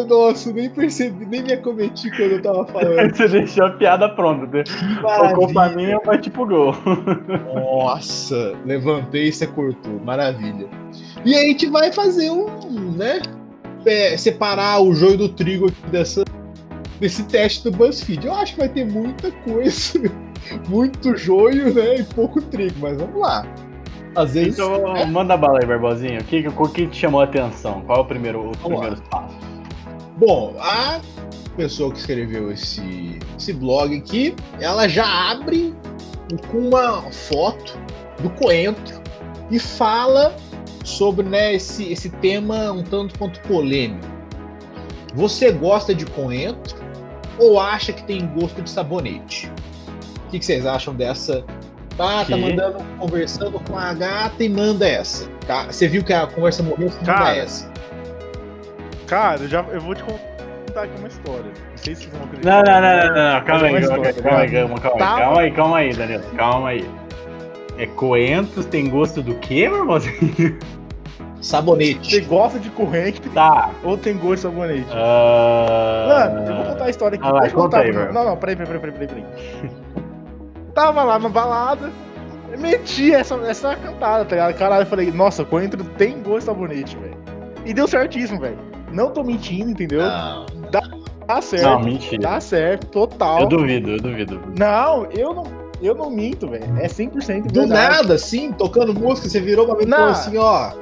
Nossa, 0.08 0.52
nem 0.52 0.68
percebi, 0.68 1.24
nem 1.24 1.42
me 1.42 1.52
acometi 1.52 2.10
quando 2.10 2.32
eu 2.32 2.42
tava 2.42 2.66
falando. 2.66 3.10
Você 3.16 3.28
deixou 3.28 3.66
a 3.66 3.70
piada 3.70 4.08
pronta. 4.08 4.46
Né? 4.46 4.64
Tocou 5.00 5.52
pra 5.52 5.70
mim, 5.70 5.92
mas 6.04 6.20
tipo 6.20 6.44
gol. 6.46 6.74
Nossa, 7.54 8.54
levantei 8.66 9.28
e 9.28 9.32
você 9.32 9.46
cortou. 9.46 10.00
Maravilha. 10.04 10.66
E 11.24 11.34
aí 11.34 11.46
a 11.46 11.48
gente 11.48 11.68
vai 11.68 11.92
fazer 11.92 12.30
um, 12.30 12.92
né? 12.92 13.20
É, 13.86 14.16
separar 14.16 14.80
o 14.80 14.94
joio 14.94 15.16
do 15.16 15.28
trigo 15.28 15.66
aqui 15.66 15.90
dessa, 15.90 16.24
desse 17.00 17.24
teste 17.24 17.64
do 17.64 17.76
BuzzFeed. 17.76 18.26
Eu 18.26 18.34
acho 18.34 18.54
que 18.54 18.60
vai 18.60 18.68
ter 18.68 18.84
muita 18.84 19.30
coisa 19.30 20.00
muito 20.68 21.16
joio, 21.16 21.72
né? 21.74 21.96
E 21.96 22.04
pouco 22.04 22.40
trigo, 22.40 22.76
mas 22.80 22.98
vamos 22.98 23.20
lá. 23.20 23.46
Às 24.14 24.34
vezes. 24.34 24.54
Então, 24.54 24.96
é... 24.96 25.06
manda 25.06 25.36
bala 25.36 25.58
aí, 25.60 25.66
Barbosinho. 25.66 26.20
O 26.20 26.24
que, 26.24 26.46
o 26.46 26.68
que 26.68 26.86
te 26.86 26.96
chamou 26.96 27.20
a 27.20 27.24
atenção? 27.24 27.82
Qual 27.86 27.98
é 27.98 28.00
o 28.02 28.04
primeiro, 28.04 28.50
os 28.50 28.56
primeiros 28.58 29.00
passos? 29.10 29.36
Bom, 30.18 30.54
a 30.58 31.00
pessoa 31.56 31.90
que 31.92 31.98
escreveu 31.98 32.50
esse, 32.50 33.18
esse 33.36 33.52
blog 33.52 33.96
aqui, 33.96 34.34
ela 34.60 34.88
já 34.88 35.30
abre 35.30 35.74
com 36.50 36.58
uma 36.58 37.02
foto 37.10 37.78
do 38.22 38.30
coentro 38.30 39.00
e 39.50 39.58
fala 39.58 40.34
sobre 40.84 41.28
né, 41.28 41.54
esse, 41.54 41.92
esse 41.92 42.10
tema 42.10 42.72
um 42.72 42.82
tanto 42.82 43.18
quanto 43.18 43.40
polêmico. 43.42 44.06
Você 45.14 45.52
gosta 45.52 45.94
de 45.94 46.06
coentro 46.06 46.76
ou 47.38 47.60
acha 47.60 47.92
que 47.92 48.02
tem 48.04 48.26
gosto 48.28 48.62
de 48.62 48.70
sabonete? 48.70 49.50
Que, 50.32 50.38
que 50.38 50.46
vocês 50.46 50.66
acham 50.66 50.94
dessa? 50.94 51.44
Tá, 51.96 52.24
tá 52.24 52.36
mandando, 52.36 52.82
conversando 52.98 53.60
com 53.60 53.76
a 53.76 53.92
gata 53.92 54.42
e 54.42 54.48
manda 54.48 54.88
essa. 54.88 55.28
Tá? 55.46 55.66
Você 55.66 55.86
viu 55.86 56.02
que 56.02 56.12
a 56.12 56.26
conversa 56.26 56.62
morreu, 56.62 56.88
você 56.88 57.04
cara, 57.04 57.18
manda 57.18 57.36
essa. 57.36 57.70
Cara, 59.06 59.42
eu, 59.42 59.48
já, 59.48 59.60
eu 59.70 59.80
vou 59.80 59.94
te 59.94 60.02
contar 60.02 60.84
aqui 60.84 60.98
uma 60.98 61.08
história. 61.08 61.44
Não 61.44 61.76
sei 61.76 61.94
se 61.94 62.02
vocês 62.02 62.14
vão 62.14 62.24
acreditar. 62.24 62.64
Não, 62.64 62.72
não, 62.72 62.80
não, 62.80 63.14
não, 63.14 63.34
não. 63.34 63.44
Calma 63.44 63.66
aí, 63.66 63.86
calma 63.86 64.06
aí, 64.06 64.14
calma 64.14 64.40
aí, 64.40 64.50
calma 64.50 64.74
aí, 64.74 64.98
calma 64.98 65.40
aí, 65.40 65.50
calma 65.50 65.78
aí, 65.78 65.92
Danilo, 65.92 66.24
calma 66.34 66.68
aí. 66.70 66.90
É 67.76 67.86
coentros 67.86 68.66
tem 68.66 68.88
gosto 68.88 69.22
do 69.22 69.34
quê, 69.36 69.68
meu 69.68 69.80
irmãozinho? 69.80 70.58
Sabonete. 71.42 72.08
Você 72.08 72.20
gosta 72.20 72.58
de 72.58 72.70
corrente 72.70 73.20
tá. 73.30 73.70
ou 73.82 73.98
tem 73.98 74.16
gosto 74.16 74.34
de 74.34 74.40
sabonete? 74.42 74.88
Uh... 74.92 76.08
Mano, 76.08 76.46
eu 76.46 76.56
vou 76.56 76.64
contar 76.66 76.84
a 76.84 76.90
história 76.90 77.16
aqui. 77.18 77.26
Ah, 77.26 77.32
vai, 77.32 77.50
conta 77.50 77.78
aí, 77.78 77.92
Não, 77.92 78.24
não, 78.24 78.36
peraí, 78.36 78.54
peraí, 78.54 78.78
peraí, 78.78 78.92
peraí, 78.92 79.08
peraí. 79.08 79.81
Tava 80.74 81.02
lá 81.02 81.18
na 81.18 81.28
balada, 81.28 81.90
meti 82.58 83.14
essa, 83.14 83.34
essa 83.46 83.76
cantada, 83.76 84.24
tá 84.24 84.36
ligado? 84.36 84.54
Caralho, 84.54 84.82
eu 84.82 84.86
falei, 84.86 85.10
nossa, 85.10 85.44
coentro 85.44 85.82
tem 85.84 86.22
gosto 86.22 86.46
sabonete, 86.46 86.96
velho. 86.96 87.16
E 87.64 87.72
deu 87.72 87.86
certíssimo, 87.86 88.40
velho. 88.40 88.58
Não 88.92 89.10
tô 89.10 89.22
mentindo, 89.22 89.70
entendeu? 89.70 90.02
Não. 90.02 90.46
Dá, 90.70 90.82
dá 91.26 91.40
certo. 91.40 91.64
Não, 91.64 91.80
mentira. 91.80 92.22
Dá 92.22 92.40
certo, 92.40 92.86
total. 92.88 93.40
Eu 93.40 93.46
duvido, 93.46 93.90
eu 93.92 94.00
duvido. 94.00 94.40
Não, 94.58 95.06
eu 95.06 95.34
não, 95.34 95.44
eu 95.80 95.94
não 95.94 96.10
minto, 96.10 96.48
velho. 96.48 96.64
É 96.78 96.86
100% 96.86 97.26
verdade. 97.26 97.52
Do 97.52 97.66
nada, 97.66 98.14
assim, 98.14 98.52
tocando 98.52 98.92
música, 98.92 99.28
você 99.28 99.40
virou 99.40 99.66
pra 99.66 99.76
mim 99.76 99.84
e 99.84 99.88
falou 99.88 100.08
assim, 100.08 100.36
ó... 100.36 100.72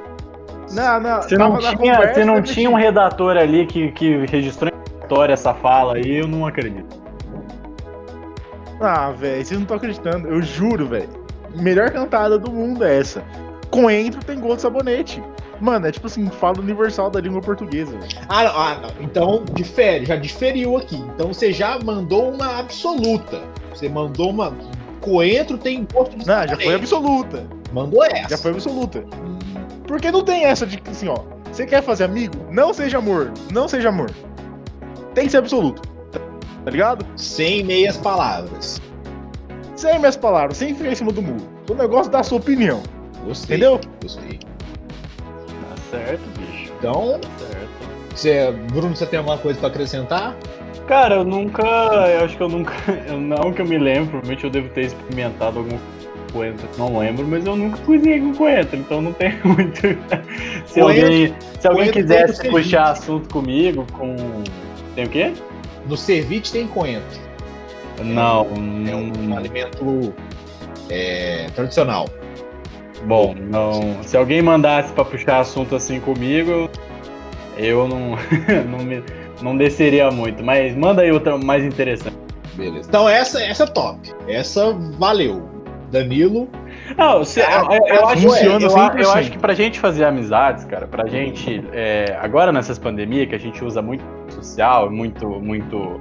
Não, 0.73 1.01
não. 1.01 1.21
Se 1.23 1.37
não, 1.37 1.57
tinha, 1.57 1.77
conversa, 1.77 2.13
se 2.13 2.25
não 2.25 2.41
tinha 2.41 2.69
um 2.69 2.75
redator 2.75 3.35
ali 3.35 3.65
que, 3.65 3.91
que 3.91 4.25
registrou 4.25 4.71
em 4.71 5.01
história 5.01 5.33
essa 5.33 5.53
fala 5.53 5.95
aí, 5.95 6.19
eu 6.19 6.27
não 6.27 6.47
acredito. 6.47 7.00
Ah, 8.81 9.11
velho, 9.11 9.45
vocês 9.45 9.51
não 9.51 9.61
estão 9.61 9.77
acreditando. 9.77 10.27
Eu 10.27 10.41
juro, 10.41 10.87
velho. 10.87 11.09
Melhor 11.55 11.91
cantada 11.91 12.37
do 12.37 12.51
mundo 12.51 12.83
é 12.83 12.99
essa. 12.99 13.23
Coentro 13.69 14.23
tem 14.23 14.39
gosto 14.39 14.55
de 14.57 14.61
sabonete. 14.63 15.23
Mano, 15.59 15.85
é 15.85 15.91
tipo 15.91 16.07
assim, 16.07 16.27
fala 16.27 16.59
universal 16.59 17.11
da 17.11 17.21
língua 17.21 17.39
portuguesa. 17.39 17.95
Ah, 18.27 18.43
não, 18.43 18.51
ah, 18.57 18.79
não. 18.81 19.05
Então, 19.05 19.45
difere, 19.53 20.05
já 20.05 20.15
diferiu 20.15 20.75
aqui. 20.77 20.95
Então 20.95 21.27
você 21.27 21.53
já 21.53 21.77
mandou 21.79 22.33
uma 22.33 22.59
absoluta. 22.59 23.39
Você 23.69 23.87
mandou 23.87 24.31
uma. 24.31 24.53
Coentro 24.99 25.57
tem 25.57 25.87
gosto 25.93 26.17
de 26.17 26.27
Não, 26.27 26.33
já 26.33 26.41
sabonete. 26.41 26.63
foi 26.65 26.75
absoluta. 26.75 27.47
Mandou 27.71 28.03
essa. 28.03 28.29
Já 28.29 28.37
foi 28.37 28.51
absoluta. 28.51 29.03
Porque 29.87 30.11
não 30.11 30.23
tem 30.23 30.45
essa 30.45 30.65
de 30.65 30.81
assim, 30.89 31.07
ó. 31.07 31.19
Você 31.51 31.65
quer 31.65 31.83
fazer 31.83 32.05
amigo? 32.05 32.35
Não 32.49 32.73
seja 32.73 32.97
amor. 32.97 33.31
Não 33.51 33.67
seja 33.67 33.89
amor. 33.89 34.09
Tem 35.13 35.25
que 35.25 35.31
ser 35.31 35.37
absoluto. 35.37 35.90
Tá 36.63 36.71
ligado? 36.71 37.05
Sem 37.15 37.63
meias 37.63 37.97
palavras. 37.97 38.81
Sem 39.75 39.97
minhas 39.99 40.15
palavras, 40.15 40.57
sem 40.57 40.75
ficar 40.75 40.91
em 40.91 40.95
cima 40.95 41.11
do 41.11 41.21
muro. 41.21 41.43
O 41.69 41.73
negócio 41.73 42.11
da 42.11 42.21
sua 42.21 42.37
opinião. 42.37 42.83
Gostei. 43.25 43.57
Entendeu? 43.57 43.79
Gostei. 44.01 44.39
Tá 44.39 45.75
certo, 45.89 46.21
bicho. 46.39 46.71
Então, 46.77 47.19
Tá 47.19 47.29
certo. 47.39 47.69
você, 48.15 48.51
Bruno, 48.71 48.95
você 48.95 49.05
tem 49.05 49.17
alguma 49.19 49.37
coisa 49.37 49.59
pra 49.59 49.69
acrescentar? 49.69 50.35
Cara, 50.87 51.15
eu 51.15 51.23
nunca. 51.23 51.63
Eu 51.63 52.25
acho 52.25 52.37
que 52.37 52.43
eu 52.43 52.49
nunca. 52.49 52.73
Não 53.17 53.51
que 53.53 53.61
eu 53.61 53.65
me 53.65 53.77
lembro, 53.77 54.09
provavelmente 54.11 54.43
eu 54.43 54.49
devo 54.49 54.69
ter 54.69 54.85
experimentado 54.85 55.59
algum 55.59 55.77
coentro, 56.33 56.65
não 56.77 56.97
lembro, 56.97 57.27
mas 57.27 57.45
eu 57.45 57.57
nunca 57.57 57.77
cozinhei 57.79 58.21
com 58.21 58.33
coentro, 58.33 58.77
então 58.79 59.01
não 59.01 59.11
tem 59.11 59.33
muito. 59.43 59.75
se 60.65 60.79
Coentro- 60.79 60.81
alguém, 60.83 61.35
se 61.59 61.67
alguém 61.67 61.91
quisesse 61.91 62.49
puxar 62.49 62.91
assunto 62.91 63.27
comigo 63.33 63.85
com. 63.91 64.15
Tem 64.95 65.03
o 65.05 65.09
quê? 65.09 65.33
No 65.91 65.97
ceviche 65.97 66.53
tem 66.53 66.67
coentro. 66.67 67.19
Não, 68.01 68.47
É 68.89 68.95
um, 68.95 69.11
não. 69.27 69.37
alimento 69.37 70.13
é, 70.89 71.47
tradicional. 71.53 72.07
Bom, 73.03 73.35
não. 73.37 74.01
Se 74.01 74.15
alguém 74.15 74.41
mandasse 74.41 74.93
pra 74.93 75.03
puxar 75.03 75.41
assunto 75.41 75.75
assim 75.75 75.99
comigo, 75.99 76.69
eu 77.57 77.89
não, 77.89 78.15
não, 78.71 78.79
me, 78.79 79.03
não 79.41 79.57
desceria 79.57 80.09
muito. 80.09 80.41
Mas 80.41 80.73
manda 80.77 81.01
aí 81.01 81.11
outra 81.11 81.37
mais 81.37 81.65
interessante. 81.65 82.15
Beleza. 82.53 82.87
Então 82.87 83.09
essa, 83.09 83.43
essa 83.43 83.65
é 83.65 83.67
top. 83.67 83.99
Essa 84.29 84.71
valeu. 84.97 85.49
Danilo. 85.91 86.47
Não, 86.97 87.23
se- 87.23 87.41
Ah, 87.41 87.63
eu, 87.71 87.87
eu 87.95 88.07
acho, 88.07 88.21
funciona 88.23 88.65
eu, 88.65 88.69
100%. 88.69 89.01
eu 89.03 89.11
acho 89.11 89.31
que 89.31 89.37
pra 89.39 89.53
gente 89.53 89.79
fazer 89.79 90.05
amizades, 90.05 90.65
cara, 90.65 90.87
pra 90.87 91.07
gente. 91.07 91.63
é, 91.73 92.17
agora 92.21 92.51
nessas 92.51 92.77
pandemias 92.79 93.27
que 93.29 93.35
a 93.35 93.39
gente 93.39 93.63
usa 93.63 93.81
muito 93.81 94.03
social, 94.29 94.89
muito. 94.91 95.27
muito 95.27 95.99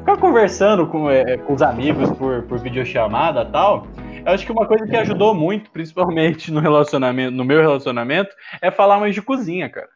ficar 0.00 0.16
conversando 0.18 0.86
com, 0.86 1.10
é, 1.10 1.36
com 1.36 1.52
os 1.52 1.60
amigos 1.60 2.10
por, 2.12 2.42
por 2.44 2.58
videochamada 2.58 3.42
e 3.42 3.52
tal. 3.52 3.86
Eu 4.24 4.32
acho 4.32 4.44
que 4.46 4.52
uma 4.52 4.66
coisa 4.66 4.86
que 4.86 4.96
ajudou 4.96 5.34
muito, 5.34 5.70
principalmente 5.70 6.50
no 6.50 6.60
relacionamento, 6.60 7.30
no 7.36 7.44
meu 7.44 7.60
relacionamento, 7.60 8.30
é 8.62 8.70
falar 8.70 8.98
mais 8.98 9.14
de 9.14 9.20
cozinha, 9.22 9.68
cara. 9.68 9.88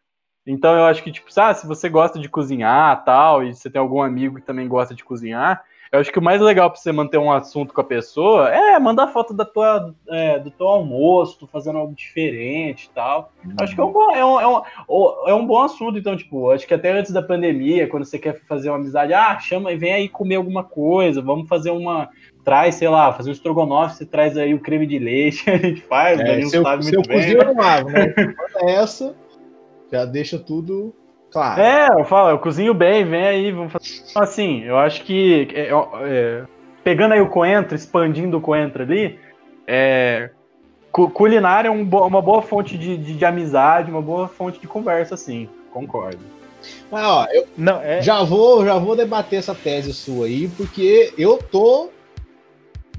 Então 0.46 0.74
eu 0.76 0.84
acho 0.84 1.02
que, 1.02 1.10
tipo, 1.12 1.28
ah, 1.38 1.54
se 1.54 1.66
você 1.66 1.88
gosta 1.88 2.18
de 2.18 2.28
cozinhar 2.28 3.04
tal, 3.04 3.42
e 3.44 3.54
você 3.54 3.70
tem 3.70 3.80
algum 3.80 4.02
amigo 4.02 4.36
que 4.36 4.42
também 4.42 4.68
gosta 4.68 4.94
de 4.94 5.02
cozinhar, 5.04 5.62
eu 5.92 6.00
acho 6.00 6.10
que 6.10 6.18
o 6.18 6.22
mais 6.22 6.40
legal 6.40 6.70
pra 6.70 6.80
você 6.80 6.90
manter 6.90 7.18
um 7.18 7.30
assunto 7.30 7.74
com 7.74 7.80
a 7.82 7.84
pessoa 7.84 8.48
é 8.48 8.78
mandar 8.78 9.08
foto 9.08 9.34
da 9.34 9.44
tua, 9.44 9.94
é, 10.08 10.38
do 10.38 10.50
teu 10.50 10.66
almoço, 10.66 11.38
tu 11.38 11.46
fazendo 11.46 11.78
algo 11.78 11.94
diferente 11.94 12.84
e 12.86 12.90
tal. 12.94 13.30
Eu 13.44 13.52
Acho 13.62 13.74
que 13.74 13.80
é 13.80 13.84
um, 13.84 13.92
bom, 13.92 14.10
é, 14.10 14.24
um, 14.24 14.40
é, 14.40 14.46
um, 14.48 14.62
o- 14.88 15.28
é 15.28 15.34
um 15.34 15.46
bom 15.46 15.60
assunto, 15.60 15.98
então, 15.98 16.16
tipo, 16.16 16.50
acho 16.50 16.66
que 16.66 16.72
até 16.72 16.92
antes 16.92 17.12
da 17.12 17.20
pandemia, 17.22 17.86
quando 17.86 18.06
você 18.06 18.18
quer 18.18 18.40
fazer 18.48 18.70
uma 18.70 18.78
amizade, 18.78 19.12
ah, 19.12 19.38
chama 19.38 19.70
e 19.70 19.76
vem 19.76 19.92
aí 19.92 20.08
comer 20.08 20.36
alguma 20.36 20.64
coisa, 20.64 21.20
vamos 21.20 21.46
fazer 21.46 21.70
uma. 21.70 22.08
Traz, 22.42 22.74
sei 22.76 22.88
lá, 22.88 23.12
fazer 23.12 23.28
um 23.28 23.32
estrogonofe, 23.34 23.96
você 23.98 24.06
traz 24.06 24.36
aí 24.36 24.52
o 24.54 24.60
creme 24.60 24.86
de 24.86 24.98
leite, 24.98 25.44
a 25.50 25.58
gente 25.58 25.82
faz, 25.82 26.18
o 26.18 26.22
É, 26.22 26.26
Danilo 26.26 26.48
seu, 26.50 26.62
sabe 26.62 26.84
seu 26.84 26.94
muito 26.94 27.08
bem. 27.08 27.18
cozinho 27.18 27.38
eu 27.40 27.44
não 27.54 27.56
lavo, 27.62 27.90
né? 27.90 28.14
Essa, 28.62 29.14
já 29.92 30.04
deixa 30.06 30.38
tudo 30.38 30.94
claro. 31.32 31.60
É, 31.60 31.88
eu 32.00 32.04
falo, 32.04 32.30
eu 32.30 32.38
cozinho 32.38 32.74
bem, 32.74 33.04
vem 33.04 33.24
aí, 33.26 33.50
vamos 33.52 33.72
fazer. 33.72 34.02
Assim, 34.14 34.62
eu 34.62 34.76
acho 34.78 35.02
que 35.04 35.48
é, 35.54 35.70
é, 36.04 36.44
pegando 36.84 37.12
aí 37.14 37.20
o 37.20 37.28
coentro, 37.28 37.74
expandindo 37.74 38.36
o 38.38 38.40
coentro 38.40 38.82
ali, 38.82 39.18
é, 39.66 40.30
cu- 40.90 41.10
culinária 41.10 41.68
é 41.68 41.70
um 41.70 41.84
bo- 41.84 42.06
uma 42.06 42.20
boa 42.22 42.42
fonte 42.42 42.76
de, 42.76 42.96
de, 42.96 43.14
de 43.14 43.24
amizade, 43.24 43.90
uma 43.90 44.02
boa 44.02 44.28
fonte 44.28 44.60
de 44.60 44.66
conversa, 44.68 45.16
sim. 45.16 45.48
Concordo. 45.72 46.20
Mas, 46.90 47.04
ó, 47.04 47.26
eu 47.32 47.46
Não, 47.56 47.80
é. 47.80 48.00
já 48.02 48.22
vou, 48.22 48.64
já 48.64 48.78
vou 48.78 48.94
debater 48.94 49.38
essa 49.38 49.54
tese 49.54 49.92
sua 49.92 50.26
aí, 50.26 50.46
porque 50.48 51.12
eu 51.18 51.38
tô 51.38 51.88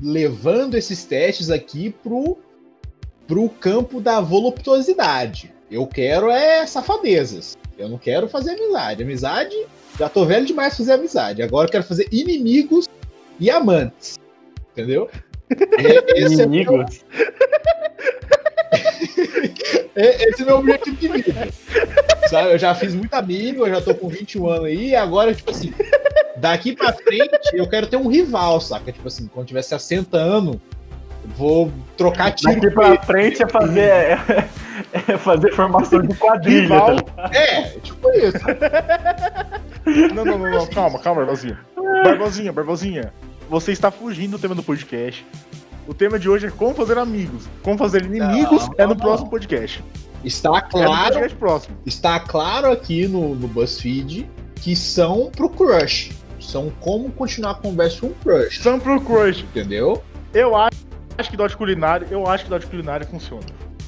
levando 0.02 0.76
esses 0.76 1.06
testes 1.06 1.50
aqui 1.50 1.92
pro, 2.04 2.38
pro 3.28 3.48
campo 3.48 4.02
da 4.02 4.20
voluptuosidade. 4.20 5.54
Eu 5.72 5.88
quero 5.88 6.30
é 6.30 6.66
safadezas. 6.68 7.58
Eu 7.84 7.90
não 7.90 7.98
quero 7.98 8.28
fazer 8.30 8.52
amizade. 8.52 9.04
Amizade, 9.04 9.56
já 10.00 10.08
tô 10.10 10.26
velho 10.26 10.46
demais 10.46 10.70
pra 10.70 10.78
fazer 10.78 10.94
amizade. 10.94 11.42
Agora 11.44 11.68
eu 11.68 11.72
quero 11.72 11.84
fazer 11.84 12.08
inimigos 12.12 12.88
e 13.40 13.50
amantes. 13.50 14.18
Entendeu? 14.72 15.10
Esse 16.16 16.42
é 16.42 16.46
meu- 16.46 16.62
Inimigos. 16.62 17.06
É, 19.96 20.24
esse 20.30 20.42
é 20.42 20.46
meu 20.46 20.58
objetivo 20.58 20.96
de 20.98 21.08
vida. 21.10 21.48
Sabe? 22.30 22.54
Eu 22.54 22.58
já 22.58 22.74
fiz 22.74 22.96
muito 22.96 23.14
amigo, 23.14 23.68
eu 23.68 23.76
já 23.76 23.82
tô 23.82 23.94
com 23.94 24.08
21 24.08 24.48
anos 24.48 24.66
aí, 24.66 24.90
e 24.90 24.96
agora, 24.96 25.34
tipo 25.36 25.52
assim, 25.52 25.74
daqui 26.38 26.76
pra 26.76 26.94
frente 26.94 27.38
eu 27.54 27.68
quero 27.70 27.86
ter 27.88 27.98
um 27.98 28.08
rival, 28.08 28.60
saca? 28.62 28.92
Tipo 28.92 29.08
assim, 29.08 29.28
quando 29.28 29.48
tiver 29.48 29.62
60 29.62 30.18
anos, 30.18 30.56
vou 31.38 31.72
trocar 31.98 32.32
tiro 32.32 32.54
Daqui 32.54 32.72
pra 32.72 33.02
frente 33.04 33.44
é 33.44 33.48
fazer, 33.48 34.18
é, 34.94 35.14
é 35.14 35.18
fazer 35.18 35.54
formação 35.54 36.02
de 36.02 36.16
quadrilha. 36.16 36.62
Rival. 36.62 37.02
tá? 37.02 37.30
É, 37.34 37.62
tipo 37.80 38.10
isso. 38.12 38.38
Não, 40.14 40.26
não, 40.26 40.38
não, 40.38 40.50
não. 40.52 40.68
Calma, 40.68 41.00
calma, 41.00 41.22
Barbosinha. 41.22 41.60
Barbosinha, 42.04 42.52
Barbosinha. 42.54 43.14
Você 43.50 43.72
está 43.72 43.92
fugindo 43.92 44.32
do 44.32 44.40
tema 44.40 44.56
do 44.56 44.64
podcast. 44.64 45.26
O 45.88 45.94
tema 45.94 46.18
de 46.18 46.30
hoje 46.30 46.48
é 46.48 46.52
como 46.52 46.74
fazer 46.74 46.98
amigos. 46.98 47.48
Como 47.62 47.78
fazer 47.78 48.06
inimigos 48.06 48.68
Não, 48.70 48.76
é 48.78 48.84
no 48.84 48.90
não. 48.90 48.96
próximo 48.98 49.30
podcast. 49.30 49.84
Está 50.24 50.50
É 50.50 50.54
no 50.62 50.70
claro, 50.70 51.04
podcast 51.14 51.36
próximo. 51.36 51.78
está 51.86 52.20
claro 52.22 52.72
aqui 52.72 53.08
no, 53.08 53.36
no 53.36 53.48
BuzzFeed 53.48 54.30
que 54.56 54.76
são 54.76 55.30
pro 55.36 55.50
crush. 55.50 56.12
São 56.40 56.72
como 56.80 57.12
continuar 57.12 57.52
a 57.52 57.56
conversa 57.56 58.00
com 58.00 58.08
um 58.08 58.14
crush. 58.24 58.62
São 58.62 58.80
pro 58.80 59.02
crush. 59.02 59.42
Entendeu? 59.44 60.02
Eu 60.34 60.56
acho, 60.56 60.78
acho 61.18 61.30
que 61.30 61.36
dot 61.36 61.56
culinário, 61.58 62.08
eu 62.10 62.26
acho 62.28 62.46
que 62.46 62.50
dot 62.50 62.66
culinário 62.66 63.06
funciona. 63.06 63.44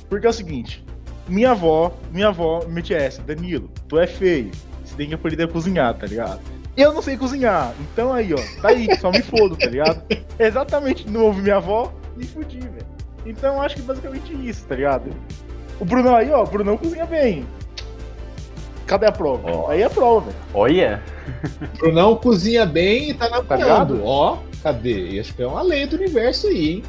Porque 0.10 0.26
é 0.28 0.30
o 0.30 0.34
seguinte, 0.34 0.84
minha 1.28 1.52
avó, 1.52 1.91
minha 2.12 2.28
avó 2.28 2.63
me 2.68 2.84
essa, 2.94 3.22
Danilo, 3.22 3.70
tu 3.88 4.00
é 4.00 4.06
feio, 4.08 4.52
você 4.84 4.96
tem 4.96 5.08
que 5.08 5.15
aprender 5.15 5.44
a 5.44 5.48
cozinhar, 5.48 5.94
tá 5.96 6.06
ligado? 6.06 6.39
Eu 6.78 6.94
não 6.94 7.02
sei 7.02 7.18
cozinhar, 7.18 7.74
então 7.80 8.13
aí, 8.13 8.34
ó, 8.34 8.62
tá 8.62 8.70
aí, 8.70 8.88
só 9.00 9.10
me 9.12 9.22
fodo, 9.22 9.56
tá 9.56 9.68
ligado? 9.68 10.02
Exatamente, 10.38 11.10
não 11.10 11.26
ouvi 11.26 11.41
minha 11.41 11.56
avó, 11.58 11.94
me 12.15 12.26
fudi, 12.26 12.60
velho. 12.60 12.86
Então 13.26 13.56
eu 13.56 13.62
acho 13.62 13.76
que 13.76 13.82
basicamente 13.82 14.34
isso, 14.48 14.65
tá 14.68 14.76
ligado? 14.76 15.10
O 15.80 15.86
Brunão 15.86 16.15
aí, 16.15 16.30
ó, 16.32 16.44
o 16.44 16.48
Brunão 16.48 16.78
cozinha 16.78 17.06
bem. 17.06 17.46
Cadê 18.86 19.08
a 19.08 19.12
prova? 19.12 19.50
Ó. 19.52 19.70
Aí 19.72 19.82
é 19.82 19.86
a 19.86 19.89
prova, 19.89 20.28
velho. 20.30 20.36
Olha, 20.54 21.02
Brunão 21.80 22.15
cozinha 22.18 22.65
bem 22.68 23.10
e 23.10 23.13
tá 23.15 23.28
Tá 23.30 23.58
namorando. 23.58 23.94
ligado? 23.96 24.02
Ó, 24.06 24.38
cadê? 24.62 25.20
Acho 25.20 25.34
que 25.34 25.41
é 25.41 25.48
uma 25.48 25.63
lei 25.63 25.88
do 25.88 25.96
universo 25.96 26.48
aí, 26.48 26.70
hein? 26.70 26.84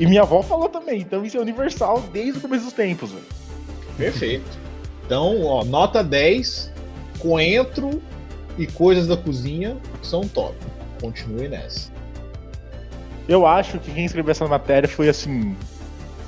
E 0.00 0.06
minha 0.06 0.22
avó 0.22 0.42
falou 0.42 0.66
também, 0.70 1.02
então 1.02 1.22
isso 1.26 1.36
é 1.36 1.40
universal 1.40 2.00
desde 2.10 2.38
o 2.38 2.40
começo 2.40 2.64
dos 2.64 2.72
tempos, 2.72 3.12
velho. 3.12 3.26
Perfeito. 3.98 4.58
Então, 5.04 5.44
ó, 5.44 5.62
nota 5.62 6.02
10, 6.02 6.72
coentro 7.18 8.00
e 8.56 8.66
coisas 8.66 9.06
da 9.06 9.14
cozinha 9.14 9.76
são 10.02 10.22
top. 10.22 10.54
Continue 11.02 11.48
nessa. 11.48 11.92
Eu 13.28 13.46
acho 13.46 13.78
que 13.78 13.92
quem 13.92 14.06
escreveu 14.06 14.30
essa 14.30 14.48
matéria 14.48 14.88
foi 14.88 15.10
assim. 15.10 15.54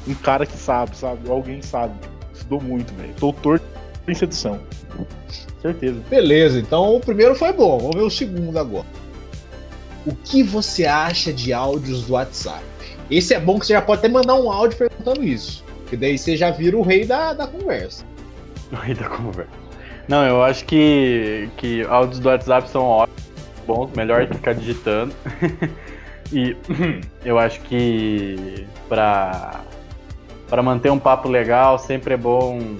Um 0.06 0.14
cara 0.16 0.44
que 0.44 0.56
sabe, 0.58 0.94
sabe? 0.94 1.30
Alguém 1.30 1.62
sabe. 1.62 1.94
Estudou 2.34 2.60
muito, 2.60 2.92
velho. 2.92 3.14
Doutor 3.18 3.58
em 4.06 4.14
sedução. 4.14 4.60
Certeza. 5.62 5.98
Beleza, 6.10 6.58
então 6.58 6.94
o 6.94 7.00
primeiro 7.00 7.34
foi 7.34 7.54
bom. 7.54 7.78
Vamos 7.78 7.96
ver 7.96 8.02
o 8.02 8.10
segundo 8.10 8.58
agora. 8.58 8.86
O 10.04 10.14
que 10.14 10.42
você 10.42 10.84
acha 10.84 11.32
de 11.32 11.54
áudios 11.54 12.02
do 12.04 12.12
WhatsApp? 12.12 12.71
Esse 13.12 13.34
é 13.34 13.38
bom 13.38 13.58
que 13.58 13.66
você 13.66 13.74
já 13.74 13.82
pode 13.82 13.98
até 13.98 14.08
mandar 14.08 14.34
um 14.36 14.50
áudio 14.50 14.78
perguntando 14.78 15.22
isso. 15.22 15.62
Que 15.86 15.98
daí 15.98 16.16
você 16.16 16.34
já 16.34 16.50
vira 16.50 16.78
o 16.78 16.80
rei 16.80 17.04
da, 17.04 17.34
da 17.34 17.46
conversa. 17.46 18.06
no 18.72 18.80
meio 18.80 18.96
da 18.96 19.06
conversa. 19.06 19.50
Não, 20.08 20.24
eu 20.26 20.42
acho 20.42 20.64
que, 20.64 21.46
que 21.58 21.82
áudios 21.84 22.18
do 22.18 22.30
WhatsApp 22.30 22.70
são 22.70 22.82
ótimos, 22.82 23.22
bons, 23.66 23.90
melhor 23.94 24.26
que 24.26 24.34
ficar 24.34 24.54
digitando. 24.54 25.14
e 26.32 26.56
eu 27.22 27.38
acho 27.38 27.60
que 27.60 28.66
pra, 28.88 29.60
para 30.48 30.62
manter 30.62 30.90
um 30.90 30.98
papo 30.98 31.28
legal, 31.28 31.78
sempre 31.78 32.14
é 32.14 32.16
bom. 32.16 32.76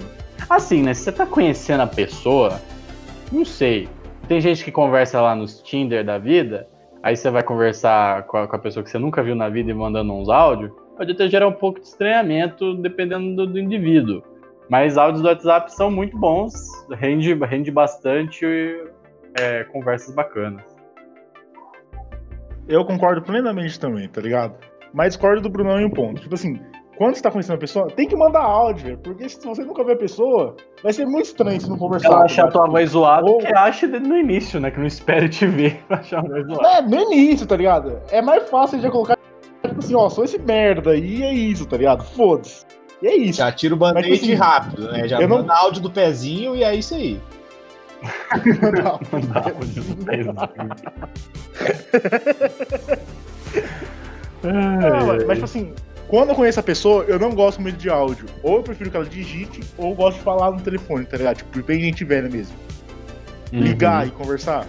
Assim, 0.49 0.81
né? 0.81 0.95
Se 0.95 1.03
você 1.03 1.11
tá 1.11 1.27
conhecendo 1.27 1.81
a 1.81 1.87
pessoa, 1.87 2.59
não 3.31 3.45
sei. 3.45 3.87
Tem 4.27 4.41
gente 4.41 4.63
que 4.63 4.71
conversa 4.71 5.21
lá 5.21 5.35
nos 5.35 5.61
Tinder 5.61 6.03
da 6.03 6.17
vida, 6.17 6.67
aí 7.03 7.17
você 7.17 7.29
vai 7.29 7.43
conversar 7.43 8.23
com 8.23 8.37
a, 8.37 8.47
com 8.47 8.55
a 8.55 8.59
pessoa 8.59 8.83
que 8.83 8.89
você 8.89 8.97
nunca 8.97 9.21
viu 9.21 9.35
na 9.35 9.49
vida 9.49 9.69
e 9.69 9.73
mandando 9.73 10.13
uns 10.13 10.29
áudios, 10.29 10.71
pode 10.95 11.11
até 11.11 11.27
gerar 11.27 11.47
um 11.49 11.53
pouco 11.53 11.81
de 11.81 11.85
estranhamento 11.85 12.75
dependendo 12.75 13.35
do, 13.35 13.53
do 13.53 13.59
indivíduo. 13.59 14.23
Mas 14.69 14.97
áudios 14.97 15.21
do 15.21 15.27
WhatsApp 15.27 15.73
são 15.75 15.91
muito 15.91 16.17
bons, 16.17 16.53
rende, 16.91 17.33
rende 17.33 17.69
bastante 17.69 18.45
é, 19.37 19.65
conversas 19.65 20.15
bacanas. 20.15 20.63
Eu 22.65 22.85
concordo 22.85 23.21
plenamente 23.21 23.77
também, 23.77 24.07
tá 24.07 24.21
ligado? 24.21 24.55
Mas 24.93 25.09
discordo 25.09 25.41
do 25.41 25.49
Brunão 25.49 25.81
em 25.81 25.85
um 25.85 25.89
ponto. 25.89 26.21
Tipo 26.21 26.35
assim, 26.35 26.61
quando 26.97 27.15
você 27.15 27.21
tá 27.21 27.31
conhecendo 27.31 27.55
a 27.55 27.59
pessoa, 27.59 27.87
tem 27.87 28.07
que 28.07 28.15
mandar 28.15 28.41
áudio, 28.41 28.85
velho. 28.85 28.97
Porque 28.99 29.27
se 29.27 29.45
você 29.45 29.63
nunca 29.63 29.83
vê 29.83 29.93
a 29.93 29.97
pessoa, 29.97 30.55
vai 30.83 30.93
ser 30.93 31.05
muito 31.05 31.25
estranho 31.25 31.59
se 31.59 31.69
não 31.69 31.77
conversar. 31.77 32.07
Ela 32.09 32.23
achar 32.25 32.45
a 32.45 32.51
tua 32.51 32.67
voz 32.67 32.89
zoada, 32.91 33.25
Ou- 33.29 33.39
que 33.39 33.47
acha 33.47 33.87
no 33.87 34.17
início, 34.17 34.59
né? 34.59 34.69
Que 34.71 34.79
não 34.79 34.85
espere 34.85 35.27
te 35.29 35.47
ver 35.47 35.81
pra 35.87 35.97
achar 35.97 36.19
a 36.19 36.21
voz 36.21 36.45
zoada. 36.45 36.67
É, 36.67 36.81
no 36.81 37.01
início, 37.11 37.47
tá 37.47 37.55
ligado? 37.55 37.99
É 38.11 38.21
mais 38.21 38.47
fácil 38.49 38.79
já 38.79 38.91
colocar, 38.91 39.17
tipo 39.65 39.79
assim, 39.79 39.95
ó, 39.95 40.07
sou 40.09 40.23
esse 40.23 40.37
merda 40.39 40.91
aí, 40.91 41.23
é 41.23 41.33
isso, 41.33 41.65
tá 41.65 41.77
ligado? 41.77 42.03
Foda-se. 42.03 42.65
E 43.01 43.07
é 43.07 43.15
isso. 43.17 43.39
Já 43.39 43.51
tira 43.51 43.73
o 43.73 43.77
band-aid 43.77 44.09
Mas, 44.09 44.19
assim, 44.21 44.33
rápido, 44.35 44.91
né? 44.91 45.07
Já 45.07 45.19
eu 45.19 45.27
não- 45.27 45.37
manda 45.39 45.53
áudio 45.53 45.81
do 45.81 45.89
pezinho 45.91 46.55
e 46.55 46.63
é 46.63 46.73
isso 46.75 46.93
aí. 46.95 47.19
Não. 48.83 48.99
Mandar 49.11 49.45
áudio 49.53 49.83
no 49.83 50.05
pezinho. 50.05 50.33
Não, 54.43 55.07
mas, 55.07 55.23
mas, 55.25 55.37
tipo 55.37 55.45
assim, 55.45 55.73
quando 56.13 56.29
eu 56.29 56.35
conheço 56.35 56.59
a 56.59 56.63
pessoa, 56.63 57.03
eu 57.05 57.17
não 57.17 57.31
gosto 57.31 57.59
muito 57.59 57.75
de 57.77 57.89
áudio. 57.89 58.27
Ou 58.43 58.57
eu 58.57 58.61
prefiro 58.61 58.91
que 58.91 58.95
ela 58.95 59.05
digite, 59.05 59.61
ou 59.75 59.89
eu 59.89 59.95
gosto 59.95 60.17
de 60.17 60.23
falar 60.23 60.51
no 60.51 60.61
telefone, 60.61 61.05
tá 61.05 61.17
ligado? 61.17 61.37
Tipo, 61.37 61.63
bem 61.63 61.79
gente 61.79 62.03
velha 62.05 62.29
mesmo. 62.29 62.55
Ligar 63.51 64.05
e 64.05 64.11
conversar. 64.11 64.67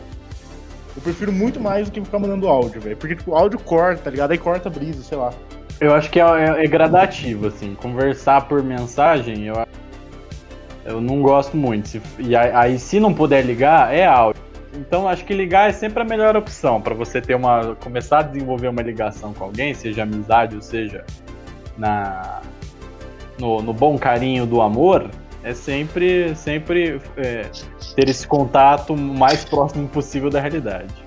Eu 0.97 1.03
prefiro 1.03 1.31
muito 1.31 1.61
mais 1.61 1.87
do 1.87 1.93
que 1.93 2.01
ficar 2.01 2.19
mandando 2.19 2.49
áudio, 2.49 2.81
velho. 2.81 2.97
Porque, 2.97 3.15
tipo, 3.15 3.33
o 3.33 3.35
áudio 3.35 3.59
corta, 3.59 4.05
tá 4.05 4.11
ligado? 4.11 4.31
Aí 4.31 4.39
corta 4.39 4.71
a 4.71 4.73
brisa, 4.73 5.03
sei 5.03 5.19
lá. 5.19 5.35
Eu 5.79 5.93
acho 5.95 6.11
que 6.11 6.19
é, 6.19 6.23
é- 6.25 6.65
é 6.65 6.67
gradativo, 6.67 7.49
assim. 7.49 7.75
Conversar 7.75 8.49
por 8.49 8.63
mensagem, 8.63 9.45
eu, 9.47 9.67
eu 10.87 10.99
não 10.99 11.21
gosto 11.21 11.59
muito. 11.59 11.89
Se- 11.91 12.01
e 12.21 12.35
aí, 12.35 12.51
aí, 12.55 12.79
se 12.79 12.99
não 12.99 13.13
puder 13.13 13.45
ligar, 13.45 13.93
é 13.95 14.07
áudio. 14.07 14.43
Então, 14.75 15.07
acho 15.07 15.27
que 15.27 15.35
ligar 15.35 15.69
é 15.69 15.73
sempre 15.75 16.01
a 16.03 16.07
melhor 16.07 16.37
opção 16.39 16.81
para 16.81 16.95
você 16.95 17.21
ter 17.21 17.35
uma. 17.35 17.77
começar 17.83 18.21
a 18.21 18.23
desenvolver 18.23 18.69
uma 18.69 18.81
ligação 18.81 19.35
com 19.35 19.45
alguém, 19.45 19.75
seja 19.75 20.05
amizade 20.05 20.57
ou 20.57 20.63
seja 20.63 21.05
na, 21.77 22.41
no, 23.39 23.63
no 23.63 23.73
bom 23.73 23.99
carinho 23.99 24.47
do 24.47 24.61
amor. 24.61 25.11
É 25.43 25.53
sempre, 25.53 26.35
sempre 26.35 27.01
é, 27.19 27.51
ter 27.95 28.09
esse 28.09 28.27
contato 28.27 28.97
mais 28.97 29.45
próximo 29.45 29.87
possível 29.89 30.31
da 30.31 30.41
realidade. 30.41 31.05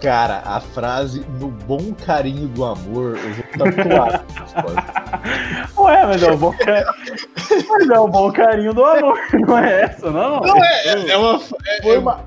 Cara, 0.00 0.42
a 0.44 0.60
frase 0.60 1.24
no 1.40 1.48
bom 1.48 1.94
carinho 1.94 2.46
do 2.48 2.62
amor, 2.62 3.16
eu 3.16 3.34
vou 3.34 3.72
tatuar. 3.72 4.24
Ué, 5.78 6.06
mas 6.06 6.22
é 6.22 6.30
o 6.30 6.36
bom, 6.36 6.52
mas 7.70 7.90
é 7.90 7.98
o 7.98 8.08
bom 8.08 8.30
carinho 8.30 8.74
do 8.74 8.84
amor, 8.84 9.18
não 9.32 9.58
é 9.58 9.82
essa, 9.82 10.10
não? 10.10 10.40
Não, 10.40 10.62
é, 10.62 11.10
é 11.10 11.16
uma. 11.16 11.40
É, 11.66 11.82
Foi 11.82 11.98
uma, 11.98 12.20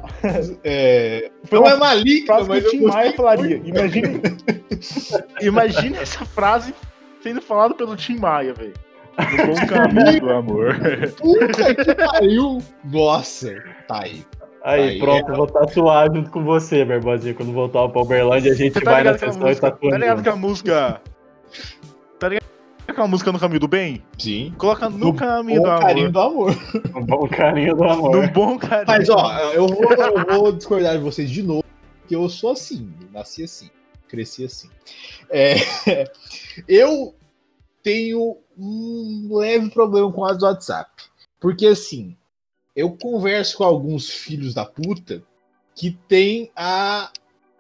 é, 0.63 1.31
foi 1.45 1.59
uma 1.59 1.69
é 1.69 1.75
maligna, 1.75 2.25
frase 2.25 2.43
que 2.45 2.49
mas 2.49 2.63
o 2.63 2.65
eu 2.65 2.71
Tim 2.71 2.81
Maia 2.81 3.13
falaria. 3.13 3.61
Imagine, 3.63 4.21
imagine 5.41 5.97
essa 5.97 6.25
frase 6.25 6.73
sendo 7.21 7.41
falada 7.41 7.73
pelo 7.73 7.95
Tim 7.95 8.17
Maia, 8.17 8.53
velho. 8.53 8.73
No 9.17 9.47
bom 9.47 9.67
caminho 9.67 10.19
do 10.21 10.29
amor. 10.29 10.75
Puta 11.17 11.75
que 11.75 11.95
pariu! 11.95 12.59
Nossa, 12.85 13.55
tá 13.87 14.03
aí. 14.03 14.23
Aí, 14.63 14.81
Aí, 14.89 14.99
pronto, 14.99 15.33
vou 15.33 15.47
tatuar 15.47 16.13
junto 16.13 16.29
com 16.29 16.43
você, 16.43 16.83
Barbosinha. 16.83 17.33
Quando 17.33 17.53
voltar 17.53 17.87
pra 17.89 18.01
Uberlândia, 18.01 18.51
a 18.51 18.55
gente 18.55 18.73
tá 18.79 18.91
vai 18.91 19.03
na 19.03 19.11
ligado, 19.13 19.33
sessão 19.33 19.49
e 19.49 19.55
tatua. 19.55 19.91
tá 19.91 19.97
ligado 19.97 20.17
junto. 20.17 20.23
que 20.23 20.29
a 20.29 20.35
música. 20.35 21.01
Tá 22.19 22.27
ligado 22.29 22.43
que 22.93 23.01
a 23.01 23.07
música 23.07 23.31
no 23.31 23.39
caminho 23.39 23.59
do 23.59 23.67
bem? 23.67 24.03
Sim. 24.17 24.53
Coloca 24.57 24.89
no, 24.89 24.97
No 24.97 25.13
caminho 25.13 25.61
Bom 25.61 25.73
do 25.75 25.79
carinho 25.81 26.07
amor. 26.07 26.11
do 26.11 26.19
amor. 26.19 26.57
Um 26.95 27.05
bom 27.05 27.27
carinho 27.27 27.75
do 27.75 27.83
amor. 27.85 28.15
No 28.15 28.31
bom 28.31 28.57
carinho. 28.57 28.85
Mas, 28.87 29.09
ó, 29.09 29.39
eu 29.53 29.67
vou, 29.67 29.91
eu 29.93 30.25
vou 30.39 30.51
discordar 30.51 30.97
de 30.97 31.03
vocês 31.03 31.29
de 31.29 31.43
novo, 31.43 31.63
porque 32.01 32.15
eu 32.15 32.27
sou 32.29 32.51
assim, 32.51 32.91
eu 33.01 33.07
nasci 33.13 33.43
assim, 33.43 33.69
cresci 34.07 34.45
assim. 34.45 34.69
É, 35.29 35.55
eu 36.67 37.15
tenho 37.83 38.37
um 38.57 39.29
leve 39.31 39.69
problema 39.69 40.11
com 40.11 40.25
as 40.25 40.37
do 40.37 40.45
WhatsApp. 40.45 40.91
Porque, 41.39 41.67
assim, 41.67 42.15
eu 42.75 42.91
converso 42.97 43.57
com 43.57 43.63
alguns 43.63 44.09
filhos 44.09 44.53
da 44.53 44.65
puta 44.65 45.23
que 45.75 45.91
tem 46.07 46.51
a, 46.55 47.11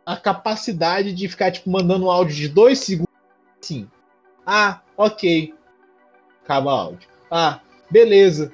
a 0.05 0.17
capacidade 0.17 1.13
de 1.13 1.27
ficar, 1.27 1.51
tipo, 1.51 1.69
mandando 1.69 2.05
um 2.05 2.11
áudio 2.11 2.35
de 2.35 2.49
dois 2.49 2.79
segundos, 2.79 3.13
assim. 3.63 3.89
Ah, 4.45 4.81
ok. 4.95 5.53
Acaba 6.43 6.65
o 6.67 6.69
áudio. 6.73 7.09
Ah, 7.29 7.59
beleza. 7.91 8.51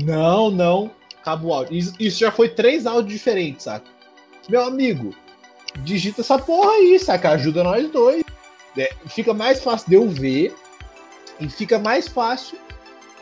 Não, 0.00 0.50
não. 0.50 0.90
Acaba 1.20 1.46
o 1.46 1.52
áudio. 1.52 1.76
Isso, 1.76 1.94
isso 1.98 2.18
já 2.20 2.30
foi 2.30 2.48
três 2.48 2.86
áudios 2.86 3.12
diferentes, 3.12 3.64
saca? 3.64 3.90
Meu 4.48 4.62
amigo, 4.62 5.14
digita 5.84 6.20
essa 6.20 6.38
porra 6.38 6.72
aí, 6.72 6.98
saca? 6.98 7.30
Ajuda 7.30 7.64
nós 7.64 7.90
dois. 7.90 8.22
É, 8.76 8.92
fica 9.08 9.34
mais 9.34 9.62
fácil 9.62 9.88
de 9.88 9.94
eu 9.96 10.08
ver 10.08 10.54
e 11.40 11.48
fica 11.48 11.78
mais 11.78 12.06
fácil 12.06 12.58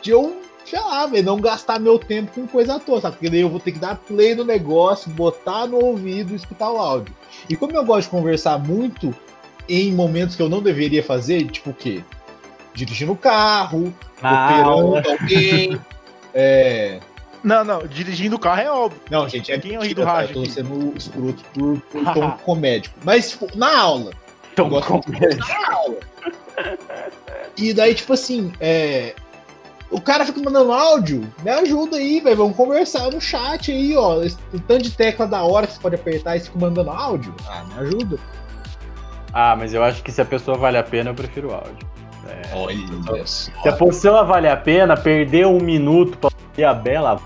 de 0.01 0.11
eu, 0.11 0.41
sei 0.65 0.79
lá, 0.79 1.05
velho, 1.07 1.25
não 1.25 1.41
gastar 1.41 1.79
meu 1.79 1.97
tempo 1.97 2.31
com 2.31 2.47
coisa 2.47 2.75
à 2.75 2.79
toa, 2.79 3.01
sabe? 3.01 3.15
Porque 3.15 3.29
daí 3.29 3.41
eu 3.41 3.49
vou 3.49 3.59
ter 3.59 3.71
que 3.71 3.79
dar 3.79 3.95
play 3.95 4.35
no 4.35 4.43
negócio, 4.43 5.09
botar 5.11 5.65
no 5.65 5.83
ouvido 5.83 6.33
e 6.33 6.35
escutar 6.35 6.71
o 6.71 6.77
áudio. 6.77 7.15
E 7.49 7.55
como 7.55 7.75
eu 7.75 7.83
gosto 7.83 8.03
de 8.03 8.11
conversar 8.11 8.59
muito 8.59 9.15
em 9.67 9.91
momentos 9.93 10.35
que 10.35 10.41
eu 10.41 10.49
não 10.49 10.61
deveria 10.61 11.03
fazer, 11.03 11.45
tipo 11.47 11.71
o 11.71 11.73
quê? 11.73 12.03
Dirigindo 12.73 13.13
o 13.13 13.17
carro, 13.17 13.93
aula. 14.21 14.99
operando 14.99 15.09
alguém. 15.09 15.79
É... 16.39 16.99
Não, 17.47 17.63
não, 17.63 17.87
dirigindo 17.87 18.35
o 18.35 18.39
carro 18.39 18.61
é 18.61 18.69
óbvio. 18.69 18.99
Não, 19.09 19.29
gente, 19.29 19.53
é 19.53 19.57
Quem 19.57 19.75
é 19.75 19.79
o 19.79 19.95
do 19.95 20.03
tá? 20.03 20.11
rádio 20.11 20.31
Eu 20.35 20.43
tô 20.43 20.49
sendo 20.49 20.93
escroto 20.97 21.41
por, 21.53 21.79
por 21.79 22.03
tom 22.13 22.31
comédico. 22.43 22.93
Mas, 23.05 23.31
tipo, 23.31 23.47
na 23.57 23.79
aula. 23.79 24.11
Eu 24.57 24.67
gosto 24.67 24.99
de 25.09 25.35
na 25.37 25.73
aula. 25.73 25.97
E 27.55 27.73
daí, 27.73 27.95
tipo 27.95 28.11
assim, 28.11 28.51
é... 28.59 29.15
o 29.89 30.01
cara 30.01 30.25
fica 30.25 30.41
mandando 30.41 30.73
áudio, 30.73 31.25
me 31.41 31.49
ajuda 31.49 31.95
aí, 31.95 32.19
velho. 32.19 32.35
Vamos 32.35 32.57
conversar 32.57 33.09
no 33.11 33.21
chat 33.21 33.71
aí, 33.71 33.95
ó. 33.95 34.21
Esse 34.21 34.37
tanto 34.67 34.83
de 34.83 34.91
tecla 34.91 35.25
da 35.25 35.41
hora 35.41 35.67
que 35.67 35.73
você 35.73 35.79
pode 35.79 35.95
apertar 35.95 36.35
e 36.35 36.41
fica 36.41 36.59
mandando 36.59 36.89
áudio. 36.89 37.33
Ah, 37.47 37.63
me 37.63 37.79
ajuda. 37.79 38.19
Ah, 39.31 39.55
mas 39.55 39.73
eu 39.73 39.81
acho 39.81 40.03
que 40.03 40.11
se 40.11 40.19
a 40.19 40.25
pessoa 40.25 40.57
vale 40.57 40.77
a 40.77 40.83
pena, 40.83 41.11
eu 41.11 41.15
prefiro 41.15 41.51
o 41.51 41.53
áudio. 41.53 41.87
Olha 42.53 43.25
só. 43.25 43.51
Se 43.63 43.69
a 43.69 43.71
pessoa 43.71 44.25
vale 44.25 44.49
a 44.49 44.57
pena, 44.57 44.97
perder 44.97 45.47
um 45.47 45.61
minuto 45.61 46.17
pra 46.17 46.29
ver 46.53 46.65
a 46.65 46.73
bela 46.73 47.21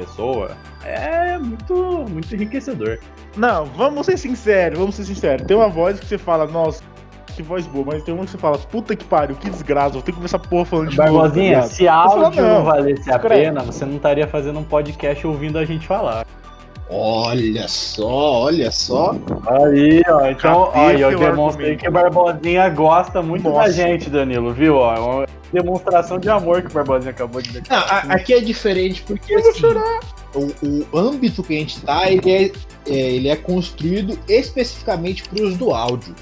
pessoa 0.00 0.56
é 0.84 1.38
muito, 1.38 2.06
muito 2.08 2.34
enriquecedor. 2.34 2.98
Não, 3.36 3.66
vamos 3.66 4.06
ser 4.06 4.16
sinceros, 4.16 4.78
vamos 4.78 4.94
ser 4.94 5.04
sinceros. 5.04 5.46
Tem 5.46 5.56
uma 5.56 5.68
voz 5.68 5.98
que 6.00 6.06
você 6.06 6.18
fala, 6.18 6.46
nossa, 6.46 6.82
que 7.34 7.42
voz 7.42 7.66
boa, 7.66 7.84
mas 7.86 8.02
tem 8.02 8.14
uma 8.14 8.24
que 8.24 8.30
você 8.32 8.38
fala, 8.38 8.58
puta 8.58 8.96
que 8.96 9.04
pariu, 9.04 9.36
que 9.36 9.48
desgraça, 9.48 9.90
vou 9.90 10.02
ter 10.02 10.12
que 10.12 10.18
ver 10.18 10.24
essa 10.24 10.38
porra 10.38 10.64
falando 10.64 10.90
de 10.90 10.96
novo. 10.96 11.08
tá 11.08 11.12
Barbosinha, 11.12 11.48
ligado? 11.48 11.68
se 11.68 11.86
áudio 11.88 12.32
falo, 12.32 12.36
não 12.36 12.54
não. 12.58 12.64
valesse 12.64 13.10
a 13.12 13.18
pena, 13.18 13.62
você 13.62 13.84
não 13.84 13.96
estaria 13.96 14.26
fazendo 14.26 14.58
um 14.58 14.64
podcast 14.64 15.26
ouvindo 15.26 15.58
a 15.58 15.64
gente 15.64 15.86
falar. 15.86 16.26
Olha 16.90 17.68
só, 17.68 18.06
olha 18.44 18.70
só. 18.70 19.14
Aí, 19.46 20.02
ó, 20.08 20.26
então, 20.26 20.70
Cadê 20.72 20.78
aí, 20.94 21.00
eu 21.02 21.10
demonstrei 21.18 21.72
argumento? 21.72 21.80
que 21.82 21.88
o 21.88 21.92
Barbosinha 21.92 22.68
gosta 22.70 23.20
muito 23.20 23.42
da 23.44 23.50
Nossa. 23.50 23.72
gente, 23.72 24.08
Danilo, 24.08 24.52
viu? 24.54 24.76
Ó, 24.76 24.94
é 24.94 24.98
uma 24.98 25.26
demonstração 25.52 26.18
de 26.18 26.30
amor 26.30 26.62
que 26.62 26.68
o 26.68 26.72
Barbosinha 26.72 27.10
acabou 27.10 27.42
de 27.42 27.52
Não, 27.52 27.60
declarar. 27.60 28.06
a- 28.08 28.14
aqui 28.14 28.32
é 28.32 28.40
diferente 28.40 29.02
porque 29.06 29.34
assim, 29.34 29.62
o, 30.34 30.86
o 30.92 30.98
âmbito 30.98 31.42
que 31.42 31.54
a 31.56 31.58
gente 31.58 31.80
tá, 31.82 32.10
ele 32.10 32.30
é, 32.30 32.42
é, 32.90 32.94
ele 32.94 33.28
é 33.28 33.36
construído 33.36 34.18
especificamente 34.26 35.24
para 35.28 35.42
os 35.44 35.56
do 35.58 35.72
áudio. 35.74 36.14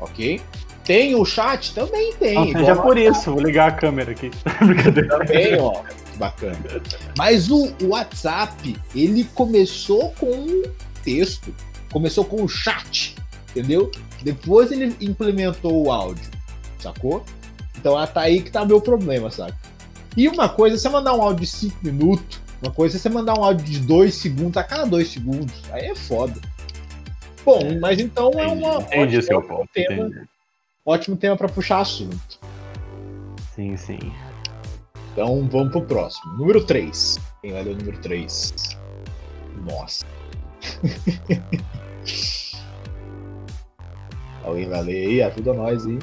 Ok? 0.00 0.40
Tem 0.84 1.14
o 1.14 1.24
chat? 1.24 1.74
Também 1.74 2.12
tem. 2.14 2.34
Não 2.34 2.44
igual 2.46 2.64
seja 2.64 2.76
por 2.76 2.98
isso, 2.98 3.30
vou 3.32 3.40
ligar 3.42 3.68
a 3.68 3.72
câmera 3.72 4.10
aqui. 4.12 4.30
Brincadeira. 4.64 5.08
Também, 5.18 5.60
ó. 5.60 5.74
Bacana. 6.22 6.56
Mas 7.18 7.50
o, 7.50 7.74
WhatsApp, 7.82 8.76
ele 8.94 9.24
começou 9.34 10.12
com 10.12 10.30
um 10.30 10.62
texto. 11.02 11.52
Começou 11.92 12.24
com 12.24 12.44
o 12.44 12.48
chat. 12.48 13.16
Entendeu? 13.50 13.90
Depois 14.22 14.70
ele 14.70 14.96
implementou 15.00 15.84
o 15.84 15.90
áudio. 15.90 16.30
Sacou? 16.78 17.24
Então 17.76 18.00
é 18.00 18.06
tá 18.06 18.20
aí 18.20 18.40
que 18.40 18.52
tá 18.52 18.64
meu 18.64 18.80
problema, 18.80 19.32
sabe? 19.32 19.54
E 20.16 20.28
uma 20.28 20.48
coisa, 20.48 20.76
é 20.76 20.78
você 20.78 20.88
mandar 20.88 21.12
um 21.14 21.22
áudio 21.22 21.40
de 21.40 21.46
5 21.48 21.76
minutos, 21.82 22.40
uma 22.62 22.70
coisa 22.70 22.96
é 22.96 23.00
você 23.00 23.08
mandar 23.08 23.36
um 23.36 23.42
áudio 23.42 23.66
de 23.66 23.80
2 23.80 24.14
segundos 24.14 24.56
a 24.56 24.62
cada 24.62 24.84
2 24.84 25.08
segundos. 25.08 25.54
Aí 25.72 25.86
é 25.86 25.94
foda. 25.96 26.40
Bom, 27.44 27.80
mas 27.80 27.98
então 27.98 28.30
é 28.38 28.46
uma. 28.46 28.76
Entendi 28.76 29.18
o 29.18 29.22
seu 29.22 29.38
ótimo 29.38 29.56
ponto. 29.56 29.70
tema, 29.72 30.06
entendi. 30.06 30.28
ótimo 30.86 31.16
tema 31.16 31.36
para 31.36 31.48
puxar 31.48 31.80
assunto. 31.80 32.38
Sim, 33.56 33.76
sim. 33.76 33.98
Então 35.12 35.48
vamos 35.50 35.70
pro 35.72 35.82
próximo. 35.82 36.32
Número 36.38 36.64
3. 36.64 37.18
Quem 37.42 37.52
vai 37.52 37.62
ler 37.62 37.74
o 37.74 37.76
número 37.78 37.98
3? 37.98 38.54
Nossa. 39.68 40.04
Alguém 44.44 44.68
vai 44.68 44.82
ler 44.82 45.06
aí? 45.06 45.22
Ajuda 45.22 45.52
nós 45.54 45.86
aí. 45.86 45.98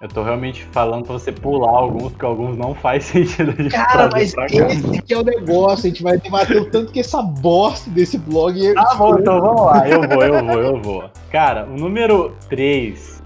Eu 0.00 0.08
tô 0.08 0.22
realmente 0.22 0.64
falando 0.66 1.04
pra 1.04 1.14
você 1.14 1.32
pular 1.32 1.70
alguns, 1.70 2.12
porque 2.12 2.24
alguns 2.24 2.56
não 2.56 2.72
faz 2.72 3.02
sentido 3.10 3.50
a 3.50 3.62
gente 3.62 3.72
Cara, 3.72 4.08
mas 4.12 4.32
pra 4.32 4.46
cá. 4.46 4.54
esse 4.68 5.02
que 5.02 5.12
é 5.12 5.18
o 5.18 5.24
negócio. 5.24 5.86
A 5.86 5.88
gente 5.88 6.02
vai 6.04 6.16
debater 6.18 6.56
o 6.62 6.70
tanto 6.70 6.92
que 6.92 7.00
essa 7.00 7.20
bosta 7.20 7.90
desse 7.90 8.16
blog 8.18 8.64
é. 8.64 8.74
Tá 8.74 8.94
bom, 8.94 9.18
então 9.18 9.40
vamos 9.40 9.62
lá. 9.62 9.88
Eu 9.88 10.00
vou, 10.08 10.22
eu 10.22 10.46
vou, 10.46 10.60
eu 10.60 10.82
vou. 10.82 11.10
Cara, 11.32 11.64
o 11.66 11.76
número 11.76 12.32
3, 12.48 13.22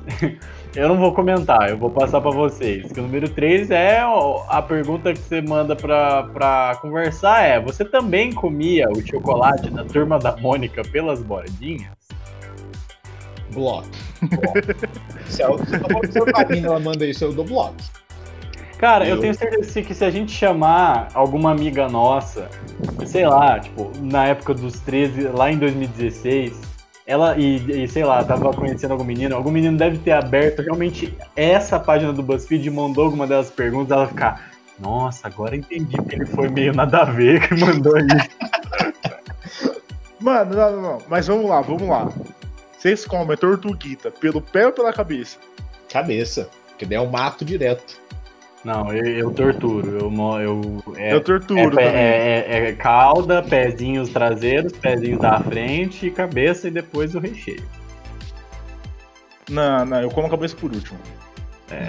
eu 0.75 0.89
não 0.89 0.97
vou 0.97 1.13
comentar, 1.13 1.69
eu 1.71 1.77
vou 1.79 1.91
passar 1.91 2.21
pra 2.21 2.31
vocês. 2.31 2.91
Que 2.93 3.01
o 3.01 3.03
número 3.03 3.29
3 3.29 3.71
é 3.71 4.01
a 4.49 4.63
pergunta 4.63 5.13
que 5.13 5.19
você 5.21 5.41
manda 5.43 5.77
pra, 5.77 6.25
pra 6.25 6.79
conversar 6.81 7.43
é: 7.43 7.61
você 7.61 7.85
também 7.85 8.33
comia 8.33 8.89
o 8.91 9.01
chocolate 9.07 9.69
da 9.71 9.85
turma 9.85 10.19
da 10.19 10.37
Mônica 10.37 10.83
pelas 10.83 11.23
bordinhas? 11.23 11.93
Bloco. 13.53 13.87
Bloco. 14.23 14.59
Se 15.27 15.43
ela 15.43 15.59
se 15.67 16.19
ela 16.19 16.27
pra 16.33 16.47
mim, 16.49 16.65
ela 16.65 16.81
manda 16.81 17.05
isso, 17.07 17.25
eu 17.25 17.33
dou 17.33 17.45
bloco. 17.45 17.75
Cara, 18.79 19.07
eu 19.07 19.17
Eu- 19.17 19.21
tenho 19.21 19.35
certeza 19.35 19.81
que 19.83 19.95
se 19.95 20.05
a 20.05 20.11
gente 20.11 20.33
chamar 20.33 21.09
alguma 21.15 21.53
amiga 21.53 21.89
nossa, 21.89 22.49
sei 23.07 23.27
lá, 23.27 23.61
tipo, 23.61 23.93
na 24.01 24.27
época 24.27 24.55
dos 24.55 24.81
13, 24.81 25.29
lá 25.29 25.53
em 25.53 25.59
2016, 25.59 26.59
ela, 27.07 27.37
e, 27.37 27.85
e, 27.85 27.89
sei 27.89 28.05
lá, 28.05 28.23
tava 28.23 28.53
conhecendo 28.53 28.93
algum 28.93 29.05
menino, 29.05 29.35
algum 29.35 29.51
menino 29.51 29.77
deve 29.77 29.99
ter 29.99 30.13
aberto 30.13 30.63
realmente 30.63 31.17
essa 31.35 31.79
página 31.79 32.13
do 32.13 32.23
BuzzFeed 32.23 32.67
e 32.67 32.71
mandou 32.71 33.05
alguma 33.05 33.27
delas 33.27 33.51
perguntas, 33.51 33.91
ela 33.91 34.07
ficar, 34.07 34.53
nossa, 34.79 35.27
agora 35.27 35.57
entendi 35.57 35.97
que 36.03 36.15
ele 36.15 36.27
foi 36.27 36.49
meio 36.49 36.73
nada 36.73 37.03
a 37.03 37.05
ver 37.05 37.49
que 37.49 37.55
mandou 37.55 37.97
isso. 37.99 39.73
Mano, 40.21 40.55
não, 40.55 40.73
não, 40.73 40.83
não. 40.83 40.99
Mas 41.09 41.27
vamos 41.27 41.51
lá, 41.51 41.61
vamos 41.61 41.89
lá. 41.89 42.09
Vocês 42.79 43.05
comem 43.05 43.37
tortuguita 43.37 44.11
pelo 44.11 44.41
pé 44.41 44.67
ou 44.67 44.73
pela 44.73 44.93
cabeça? 44.93 45.39
Cabeça. 45.91 46.49
Porque 46.69 46.87
daí 46.87 46.97
eu 46.97 47.07
mato 47.07 47.45
direto. 47.45 48.01
Não, 48.65 48.93
eu, 48.93 49.05
eu 49.05 49.31
torturo, 49.33 49.89
eu, 49.99 50.41
eu, 50.41 50.83
é, 50.97 51.13
Eu 51.13 51.17
é, 51.17 51.21
torturo 51.21 51.71
também. 51.71 51.87
é- 51.87 52.47
é- 52.49 52.69
é 52.69 52.73
cauda, 52.73 53.43
pezinhos 53.43 54.11
traseiros, 54.11 54.73
pezinhos 54.73 55.21
da 55.21 55.41
frente, 55.41 56.11
cabeça 56.11 56.69
e 56.69 56.71
depois 56.71 57.15
o 57.15 57.19
recheio. 57.19 57.63
Não, 59.51 59.85
não, 59.85 60.01
eu 60.01 60.11
como 60.11 60.29
a 60.29 60.31
cabeça 60.31 60.57
por 60.57 60.73
último. 60.73 60.99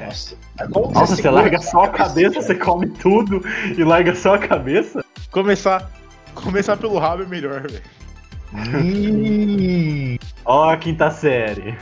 Nossa. 0.05 0.35
Mas 0.57 0.69
como 0.71 0.91
Nossa, 0.91 1.15
você 1.15 1.29
larga 1.29 1.59
só 1.59 1.83
a 1.83 1.89
cabeça, 1.89 2.41
você 2.41 2.55
come 2.55 2.87
tudo 2.87 3.41
e 3.77 3.83
larga 3.83 4.15
só 4.15 4.35
a 4.35 4.39
cabeça? 4.39 5.03
Começar, 5.29 5.91
começar 6.33 6.77
pelo 6.77 6.97
rabo 6.97 7.23
é 7.23 7.25
melhor, 7.25 7.61
velho. 7.61 7.83
Hum. 8.53 10.15
Ó, 10.45 10.69
a 10.69 10.77
quinta 10.77 11.09
série. 11.11 11.77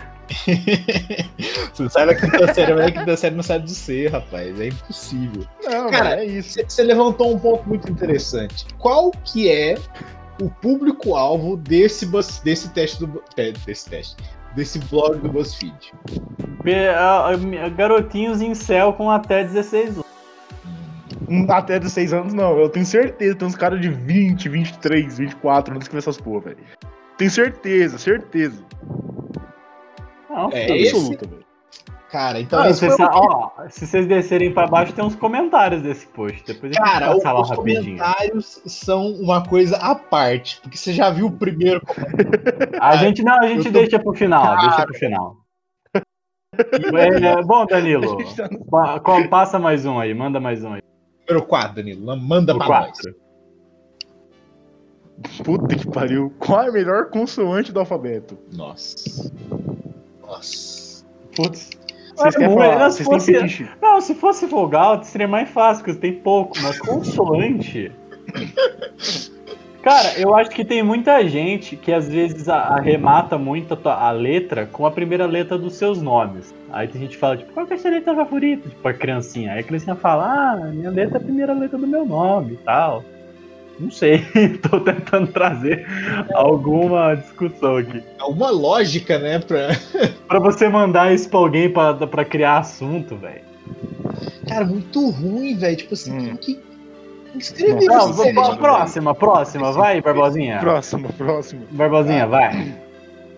Você 1.74 1.90
sai 1.90 2.06
da 2.06 2.16
quinta 2.16 2.54
série, 2.54 2.74
mas 2.74 2.86
a 2.88 2.92
quinta 2.92 3.18
série 3.18 3.36
não 3.36 3.44
sai 3.44 3.60
do 3.60 3.70
C, 3.70 4.08
rapaz. 4.08 4.60
É 4.60 4.68
impossível. 4.68 5.44
Não, 5.64 5.90
Cara, 5.90 6.22
é 6.22 6.26
isso. 6.26 6.60
Você- 6.68 6.84
levantou 6.84 7.34
um 7.34 7.40
ponto 7.40 7.68
muito 7.68 7.90
interessante. 7.92 8.66
Qual 8.78 9.12
que 9.24 9.50
é 9.50 9.76
o 10.42 10.50
público-alvo 10.50 11.58
desse, 11.58 12.06
desse 12.44 12.70
teste 12.70 13.00
do. 13.06 13.24
É, 13.38 13.52
Desse 13.66 13.90
teste. 13.90 14.16
Desse 14.56 14.80
blog 14.80 15.18
do 15.20 15.30
BuzzFeed? 15.30 15.94
Pe- 16.64 16.90
a- 16.90 17.30
a- 17.30 17.70
Garotinhos 17.70 18.42
em 18.42 18.54
céu 18.54 18.92
com 18.94 19.10
até 19.10 19.44
16 19.44 19.92
anos. 19.92 20.06
Hum, 21.30 21.46
Até 21.50 21.80
dos 21.80 21.94
6 21.94 22.12
anos, 22.12 22.34
não. 22.34 22.58
Eu 22.60 22.68
tenho 22.68 22.86
certeza. 22.86 23.36
Tem 23.36 23.48
uns 23.48 23.56
caras 23.56 23.80
de 23.80 23.90
20, 23.90 24.50
23, 24.50 25.18
24 25.18 25.74
anos 25.74 25.88
que 25.88 25.94
vê 25.94 26.00
essas 26.00 26.18
porra, 26.18 26.42
velho. 26.42 26.58
Tenho 27.18 27.32
certeza, 27.32 27.98
certeza. 27.98 28.62
Não, 30.32 30.50
É, 30.52 30.72
Absoluta, 30.88 31.28
velho. 31.28 31.46
Cara, 32.10 32.42
então. 32.42 32.60
Ah, 32.60 32.74
foi 32.74 32.90
ó, 33.00 33.50
se 33.70 33.88
vocês 33.88 34.06
descerem 34.06 34.54
pra 34.54 34.68
baixo, 34.68 34.92
tem 34.92 35.04
uns 35.04 35.16
comentários 35.16 35.82
desse 35.82 36.06
post. 36.08 36.44
Depois 36.46 36.74
a 36.76 36.76
gente 36.76 36.92
Cara, 36.92 37.16
os 37.16 37.24
rapidinho. 37.24 37.56
comentários 37.98 38.62
são 38.66 39.08
uma 39.14 39.46
coisa 39.48 39.78
à 39.78 39.96
parte, 39.96 40.60
porque 40.62 40.76
você 40.78 40.92
já 40.92 41.10
viu 41.10 41.28
o 41.28 41.32
primeiro. 41.32 41.82
A 42.82 42.98
gente 42.98 43.24
não, 43.24 43.40
a 43.40 43.48
gente 43.48 43.64
tô- 43.64 43.72
deixa 43.72 43.98
pro 43.98 44.14
final, 44.14 44.58
deixa 44.60 44.86
pro 44.86 44.94
final. 44.94 45.38
É, 46.58 47.42
bom, 47.44 47.66
Danilo, 47.66 48.18
com- 49.04 49.28
passa 49.30 49.58
mais 49.58 49.86
um 49.86 49.98
aí, 49.98 50.14
manda 50.14 50.38
mais 50.38 50.62
um 50.66 50.74
aí. 50.74 50.82
Número 51.30 51.46
4, 51.48 51.76
Danilo. 51.76 52.18
Manda 52.18 52.54
O 52.54 52.58
pra 52.58 52.68
nós. 52.68 52.92
4. 53.00 53.16
Puta 55.46 55.76
que 55.76 55.88
pariu. 55.90 56.34
Qual 56.40 56.62
é 56.62 56.68
a 56.68 56.72
melhor 56.72 57.10
consoante 57.10 57.72
do 57.72 57.80
alfabeto? 57.80 58.38
Nossa. 58.52 59.32
Nossa. 60.32 61.04
Putz. 61.36 61.70
Ah, 62.18 62.24
Vocês 62.24 62.36
querem 62.36 62.50
não, 62.56 62.58
falar? 62.58 62.90
se 62.92 63.04
Vocês 63.04 63.08
têm 63.26 63.36
fosse- 63.36 63.56
fetiche? 63.58 63.70
Não, 63.82 64.02
se 64.02 64.16
fosse 64.16 64.46
vogal, 64.46 65.04
seria 65.04 65.28
mais 65.28 65.50
fácil, 65.50 65.84
porque 65.84 66.00
tem 66.00 66.14
pouco, 66.14 66.56
mas 66.62 66.80
consoante. 66.80 67.92
Cara, 69.82 70.20
eu 70.20 70.36
acho 70.36 70.52
que 70.52 70.64
tem 70.64 70.84
muita 70.84 71.28
gente 71.28 71.76
que 71.76 71.92
às 71.92 72.08
vezes 72.08 72.48
arremata 72.48 73.36
muito 73.38 73.74
a, 73.74 73.78
tua- 73.78 73.96
a 73.96 74.12
letra 74.12 74.68
com 74.68 74.86
a 74.86 74.92
primeira 74.92 75.26
letra 75.26 75.58
dos 75.58 75.74
seus 75.76 76.00
nomes. 76.02 76.54
Aí 76.72 76.88
tem 76.88 77.02
gente 77.02 77.12
que 77.12 77.18
fala, 77.18 77.36
tipo, 77.38 77.52
qual 77.52 77.66
que 77.66 77.74
é 77.74 77.76
a 77.78 77.80
sua 77.80 77.90
letra 77.90 78.14
favorita? 78.14 78.70
Tipo, 78.70 78.88
a 78.88 78.94
criancinha. 78.94 79.54
Aí 79.54 79.60
a 79.62 79.64
criancinha 79.64 79.96
fala, 79.96 80.26
ah, 80.26 80.56
minha 80.68 80.92
letra 80.92 81.18
é 81.18 81.22
a 81.22 81.24
primeira 81.24 81.54
letra 81.54 81.80
do 81.80 81.88
meu 81.88 82.06
nome 82.06 82.54
e 82.54 82.58
tal. 82.58 83.04
Não 83.82 83.90
sei, 83.90 84.20
tô 84.70 84.80
tentando 84.80 85.28
trazer 85.32 85.86
alguma 86.36 87.16
discussão 87.16 87.78
aqui. 87.78 88.04
Alguma 88.20 88.52
lógica, 88.52 89.18
né? 89.18 89.40
Pra... 89.40 89.70
Pra 90.28 90.40
você 90.40 90.70
mandar 90.70 91.14
isso 91.14 91.28
pra 91.30 91.40
alguém 91.40 91.70
pra, 91.70 91.94
pra 91.94 92.24
criar 92.24 92.60
assunto, 92.60 93.18
velho. 93.18 93.42
Cara, 94.48 94.64
muito 94.66 95.10
ruim, 95.10 95.56
velho. 95.58 95.76
Tipo 95.76 95.94
assim, 95.96 96.32
Hum. 96.32 96.38
que, 96.38 96.60
escrever 97.38 97.86
Não, 97.86 98.14
pra 98.14 98.24
velho? 98.24 98.58
próxima, 98.58 99.16
próxima, 99.16 99.72
vai, 99.72 100.00
Barbosinha. 100.02 100.60
Próximo, 100.60 101.12
próximo. 101.14 101.64
Barbosinha, 101.72 102.28
vai. 102.28 102.74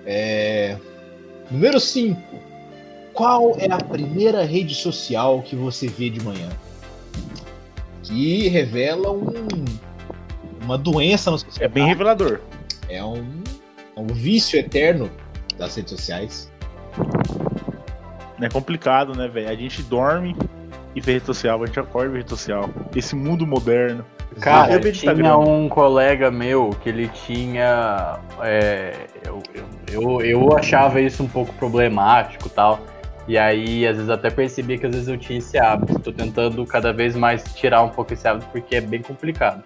É... 0.06 0.76
Número 1.50 1.80
5. 1.80 2.22
Qual 3.14 3.56
é 3.60 3.72
a 3.72 3.78
primeira 3.78 4.44
rede 4.44 4.76
social 4.76 5.42
que 5.44 5.56
você 5.56 5.88
vê 5.88 6.10
de 6.10 6.20
manhã? 6.24 6.50
Que 8.04 8.48
revela 8.50 9.12
um, 9.12 9.66
uma 10.64 10.78
doença 10.78 11.30
no 11.30 11.38
seu 11.38 11.50
É 11.60 11.68
bem 11.68 11.86
revelador. 11.86 12.40
É 12.90 13.04
um, 13.04 13.44
é 13.96 14.00
um 14.00 14.08
vício 14.08 14.60
eterno 14.60 15.10
das 15.58 15.76
redes 15.76 15.92
sociais. 15.92 16.52
É 18.42 18.50
complicado, 18.50 19.16
né, 19.16 19.28
velho? 19.28 19.50
A 19.50 19.56
gente 19.56 19.82
dorme 19.84 20.36
e 20.96 21.02
vê 21.02 21.14
rede 21.14 21.26
social, 21.26 21.62
a 21.62 21.66
gente 21.66 21.80
acorda 21.80 22.10
e 22.10 22.12
vê 22.12 22.18
rede 22.20 22.30
social. 22.30 22.70
Esse 22.96 23.16
mundo 23.16 23.46
moderno. 23.46 24.06
Cara, 24.40 24.74
Eu 24.74 24.92
tinha 24.92 25.38
um 25.38 25.70
colega 25.70 26.32
meu 26.32 26.72
que 26.82 26.90
ele 26.90 27.08
tinha. 27.08 28.20
é, 28.42 29.08
eu, 29.26 29.42
eu, 29.54 29.66
eu, 29.92 30.22
eu 30.22 30.58
achava 30.58 31.00
isso 31.00 31.24
um 31.24 31.28
pouco 31.28 31.54
problemático 31.54 32.48
e 32.48 32.52
tal. 32.52 32.80
E 33.28 33.38
aí, 33.38 33.88
às 33.88 33.96
vezes, 33.96 34.10
até 34.10 34.30
percebi 34.30 34.78
que 34.78 34.86
às 34.86 34.92
vezes 34.92 35.08
eu 35.08 35.18
tinha 35.18 35.38
esse 35.40 35.58
hábito. 35.58 36.00
Tô 36.00 36.12
tentando 36.12 36.66
cada 36.66 36.92
vez 36.92 37.16
mais 37.16 37.44
tirar 37.54 37.84
um 37.84 37.90
pouco 37.90 38.12
esse 38.14 38.28
hábito 38.28 38.48
porque 38.52 38.76
é 38.76 38.82
bem 38.82 39.02
complicado. 39.02 39.64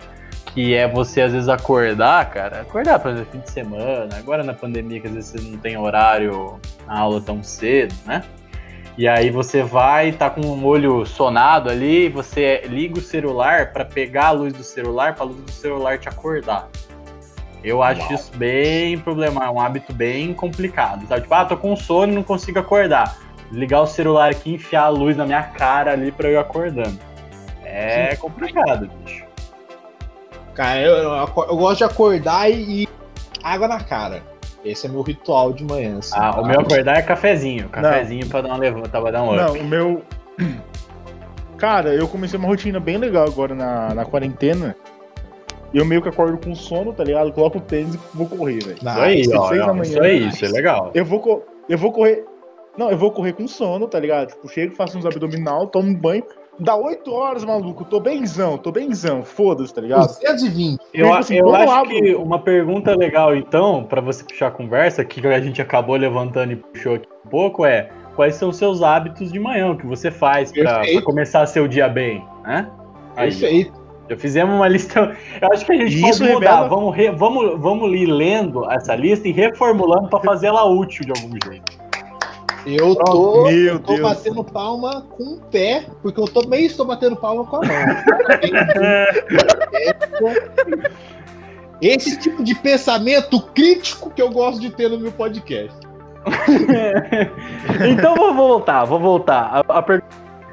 Que 0.58 0.74
é 0.74 0.88
você, 0.88 1.22
às 1.22 1.34
vezes, 1.34 1.48
acordar, 1.48 2.32
cara. 2.32 2.62
Acordar, 2.62 2.98
por 2.98 3.12
exemplo, 3.12 3.32
fim 3.32 3.40
de 3.42 3.52
semana. 3.52 4.10
Agora 4.18 4.44
na 4.44 4.56
pandemia, 4.56 5.00
que 5.00 5.06
às 5.06 5.14
vezes 5.14 5.30
você 5.30 5.52
não 5.52 5.60
tem 5.60 5.78
horário 5.78 6.60
na 6.88 6.98
aula 6.98 7.22
tão 7.22 7.44
cedo, 7.44 7.94
né? 8.08 8.24
E 8.98 9.08
aí 9.08 9.30
você 9.30 9.62
vai, 9.62 10.14
tá 10.14 10.32
com 10.32 10.42
o 10.42 10.66
olho 10.66 11.06
sonado 11.06 11.70
ali, 11.70 12.10
você 12.10 12.64
liga 12.66 12.98
o 12.98 13.02
celular 13.04 13.72
pra 13.72 13.86
pegar 13.86 14.30
a 14.30 14.32
luz 14.32 14.52
do 14.52 14.64
celular, 14.64 15.14
pra 15.14 15.26
luz 15.26 15.40
do 15.40 15.52
celular 15.52 16.00
te 16.00 16.10
acordar. 16.10 16.68
Eu 17.64 17.84
acho 17.84 18.02
Uau. 18.02 18.14
isso 18.16 18.36
bem 18.36 18.98
problemático, 18.98 19.54
um 19.54 19.62
hábito 19.62 19.94
bem 19.94 20.34
complicado. 20.34 21.06
Sabe? 21.06 21.22
Tipo, 21.22 21.36
ah, 21.36 21.46
tô 21.46 21.56
com 21.56 21.76
sono 21.76 22.14
e 22.14 22.16
não 22.16 22.24
consigo 22.24 22.58
acordar. 22.58 23.16
Ligar 23.52 23.82
o 23.82 23.86
celular 23.86 24.32
aqui 24.32 24.50
e 24.50 24.56
enfiar 24.56 24.86
a 24.86 24.90
luz 24.90 25.16
na 25.16 25.24
minha 25.28 25.44
cara 25.44 25.92
ali 25.92 26.12
pra 26.12 26.30
eu 26.30 26.34
ir 26.34 26.38
acordando. 26.38 26.98
É 27.64 28.16
complicado, 28.16 28.90
bicho. 29.06 29.27
Cara, 30.58 30.82
eu, 30.82 30.96
eu 30.96 31.14
eu 31.50 31.56
gosto 31.56 31.78
de 31.78 31.84
acordar 31.84 32.50
e, 32.50 32.84
e 32.84 32.88
água 33.44 33.68
na 33.68 33.80
cara. 33.80 34.24
Esse 34.66 34.88
é 34.88 34.90
meu 34.90 35.04
ritual 35.04 35.54
de 35.54 35.64
manhã. 35.64 36.00
assim. 36.00 36.16
Ah, 36.18 36.42
o 36.42 36.48
meu 36.48 36.62
acordar 36.62 36.98
é 36.98 37.04
cafezinho. 37.04 37.70
Cafezinho 37.70 38.28
pra 38.28 38.42
dar 38.42 38.50
uma 38.50 38.58
levanta, 38.58 39.00
pra 39.00 39.12
dar 39.12 39.22
um 39.22 39.36
up. 39.36 39.38
Não, 39.38 39.54
o 39.54 39.64
meu. 39.64 40.02
Cara, 41.60 41.94
eu 41.94 42.08
comecei 42.08 42.40
uma 42.40 42.48
rotina 42.48 42.80
bem 42.80 42.98
legal 42.98 43.28
agora 43.28 43.54
na, 43.54 43.94
na 43.94 44.04
quarentena. 44.04 44.76
Eu 45.72 45.86
meio 45.86 46.02
que 46.02 46.10
acordo 46.10 46.38
com 46.40 46.56
sono, 46.56 46.92
tá 46.92 47.04
ligado? 47.04 47.32
Coloco 47.34 47.60
o 47.60 47.62
tênis 47.62 47.94
e 47.94 48.00
vou 48.16 48.28
correr, 48.28 48.60
velho. 48.64 48.78
Isso 49.22 49.44
aí, 49.44 49.60
ó, 49.60 49.74
manhã. 49.74 49.84
isso 49.84 50.02
aí, 50.02 50.28
isso 50.28 50.46
é 50.46 50.48
legal. 50.48 50.90
Eu 50.96 51.06
vou, 51.06 51.46
eu 51.70 51.78
vou 51.78 51.92
correr. 51.92 52.26
Não, 52.76 52.90
eu 52.90 52.98
vou 52.98 53.12
correr 53.12 53.34
com 53.34 53.48
sono, 53.48 53.88
tá 53.88 54.00
ligado? 54.00 54.30
Tipo, 54.30 54.48
chego, 54.50 54.76
faço 54.76 54.98
uns 54.98 55.06
abdominal, 55.06 55.68
tomo 55.68 55.90
um 55.90 55.96
banho, 55.96 56.24
Dá 56.60 56.76
8 56.76 57.14
horas, 57.14 57.46
maluco. 57.46 57.86
Tô 57.86 58.00
benzão, 58.00 58.58
tô 58.58 58.72
benzão. 58.72 59.22
Foda-se, 59.24 59.74
tá 59.74 59.82
ligado? 59.82 60.08
220. 60.08 60.80
Eu, 60.94 61.06
Tipo 61.06 61.18
assim, 61.18 61.36
eu 61.36 61.44
quando 61.46 61.56
eu 61.56 61.62
acho 61.62 61.72
abro- 61.74 61.90
que 61.90 62.16
uma 62.16 62.40
pergunta 62.40 62.96
legal, 62.96 63.36
então, 63.36 63.84
pra 63.84 64.02
você 64.02 64.24
puxar 64.24 64.48
a 64.48 64.52
conversa, 64.52 65.06
que 65.06 65.26
a 65.28 65.40
gente 65.40 65.62
acabou 65.62 65.96
levantando 65.96 66.54
e 66.54 66.56
puxou 66.56 66.96
aqui 66.96 67.08
um 67.26 67.30
pouco, 67.30 67.64
é 67.66 67.90
quais 68.16 68.36
são 68.36 68.50
os 68.50 68.58
seus 68.58 68.82
hábitos 68.82 69.32
de 69.32 69.40
manhã, 69.40 69.72
o 69.72 69.78
que 69.78 69.86
você 69.86 70.10
faz 70.10 70.52
pra, 70.52 70.80
pra 70.82 71.02
começar 71.04 71.46
seu 71.46 71.68
dia 71.68 71.88
bem, 71.88 72.26
né? 72.44 72.68
Aí, 73.16 73.30
Perfeito. 73.30 73.74
já 74.10 74.18
fizemos 74.18 74.56
uma 74.56 74.68
lista. 74.70 75.16
Eu 75.40 75.50
acho 75.54 75.64
que 75.64 75.72
a 75.72 75.76
gente 75.76 75.96
E 75.98 76.02
pode 76.02 76.14
isso 76.14 76.24
mudar. 76.24 76.40
revela- 76.64 76.68
Vamos, 76.70 76.96
re- 76.96 77.12
vamos, 77.12 77.60
vamos 77.60 77.94
ir 77.96 78.08
lendo 78.08 78.68
essa 78.72 78.96
lista 78.96 79.28
e 79.28 79.32
reformulando 79.32 80.10
pra 80.10 80.20
fazer 80.22 80.48
ela 80.48 80.66
útil 80.66 81.06
de 81.06 81.12
algum 81.12 81.38
jeito. 81.46 81.77
Eu 82.70 82.96
tô, 82.96 83.44
Meu 83.44 83.74
eu 83.74 83.80
tô 83.80 83.94
Deus. 83.96 84.10
batendo 84.10 84.44
palma 84.44 85.02
com 85.12 85.36
o 85.36 85.40
pé, 85.40 85.86
porque 86.02 86.20
eu 86.20 86.26
também 86.28 86.66
estou 86.66 86.86
batendo 86.86 87.16
palma 87.16 87.46
com 87.46 87.58
a 87.58 87.60
mão. 87.62 87.68
Esse 91.82 92.18
tipo 92.20 92.44
de 92.44 92.56
pensamento 92.56 93.40
crítico 93.54 94.10
que 94.10 94.22
eu 94.22 94.30
gosto 94.32 94.60
de 94.60 94.70
ter 94.72 94.90
no 94.90 95.00
meu 95.00 95.12
podcast. 95.12 95.78
então 97.90 98.16
vou 98.16 98.34
voltar, 98.34 98.84
vou 98.84 99.00
voltar. 99.00 99.64
A, 99.70 99.78
a 99.78 99.82
per- 99.82 100.04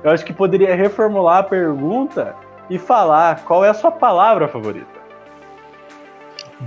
Eu 0.05 0.11
acho 0.13 0.25
que 0.25 0.33
poderia 0.33 0.75
reformular 0.77 1.39
a 1.39 1.43
pergunta 1.43 2.37
e 2.71 2.79
falar 2.79 3.43
qual 3.45 3.65
é 3.65 3.71
a 3.71 3.75
sua 3.75 3.91
palavra 3.91 4.47
favorita. 4.47 4.87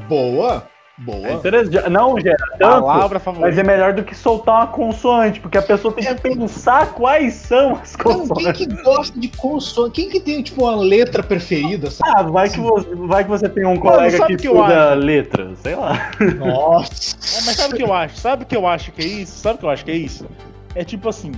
Boa, 0.09 0.63
É 0.99 1.03
boa. 1.03 1.31
interessante. 1.31 1.89
Não 1.89 2.19
gera 2.19 2.35
tanto, 2.57 2.81
Palavra 2.81 3.13
mas 3.15 3.23
favorita. 3.23 3.61
é 3.61 3.63
melhor 3.63 3.93
do 3.93 4.03
que 4.03 4.15
soltar 4.15 4.55
uma 4.55 4.67
consoante, 4.67 5.39
porque 5.39 5.57
a 5.57 5.61
pessoa 5.61 5.93
tem 5.93 6.03
que 6.05 6.21
pensar 6.21 6.93
quais 6.93 7.35
são 7.35 7.73
as 7.75 7.95
Não, 7.95 8.03
quem 8.03 8.27
consoantes. 8.27 8.67
que 8.67 8.83
gosta 8.83 9.19
de 9.19 9.27
consoante? 9.29 9.91
Quem 9.91 10.09
que 10.09 10.19
tem, 10.19 10.41
tipo, 10.41 10.63
uma 10.63 10.75
letra 10.75 11.21
preferida, 11.21 11.91
sabe? 11.91 12.11
Ah, 12.15 12.23
vai 12.23 12.49
que, 12.49 12.59
você, 12.59 12.95
vai 12.95 13.23
que 13.23 13.29
você 13.29 13.47
tem 13.47 13.65
um 13.65 13.77
colega 13.77 14.17
sabe 14.17 14.27
que 14.27 14.33
o 14.35 14.37
que 14.37 14.47
eu 14.47 14.61
estuda 14.61 14.93
letras, 14.95 15.59
sei 15.59 15.75
lá. 15.75 16.11
Nossa. 16.39 17.15
É, 17.15 17.41
mas 17.45 17.55
sabe 17.55 17.73
o 17.73 17.77
que 17.77 17.83
eu 17.83 17.93
acho? 17.93 18.17
Sabe 18.17 18.43
o 18.43 18.45
que 18.47 18.57
eu 18.57 18.65
acho 18.67 18.91
que 18.91 19.01
é 19.01 19.05
isso? 19.05 19.39
Sabe 19.39 19.55
o 19.55 19.59
que 19.59 19.65
eu 19.65 19.69
acho 19.69 19.85
que 19.85 19.91
é 19.91 19.95
isso? 19.95 20.25
É 20.73 20.83
tipo 20.83 21.07
assim, 21.09 21.31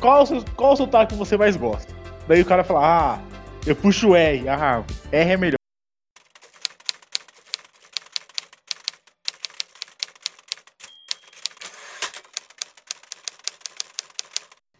qual 0.00 0.22
o, 0.22 0.26
seu, 0.26 0.44
qual 0.56 0.72
o 0.74 0.76
sotaque 0.76 1.14
que 1.14 1.18
você 1.18 1.36
mais 1.38 1.56
gosta? 1.56 1.92
Daí 2.28 2.42
o 2.42 2.44
cara 2.44 2.62
fala, 2.62 2.80
ah, 2.84 3.18
eu 3.66 3.74
puxo 3.74 4.10
o 4.10 4.16
R, 4.16 4.46
ah, 4.48 4.82
R 5.10 5.32
é 5.32 5.36
melhor. 5.36 5.56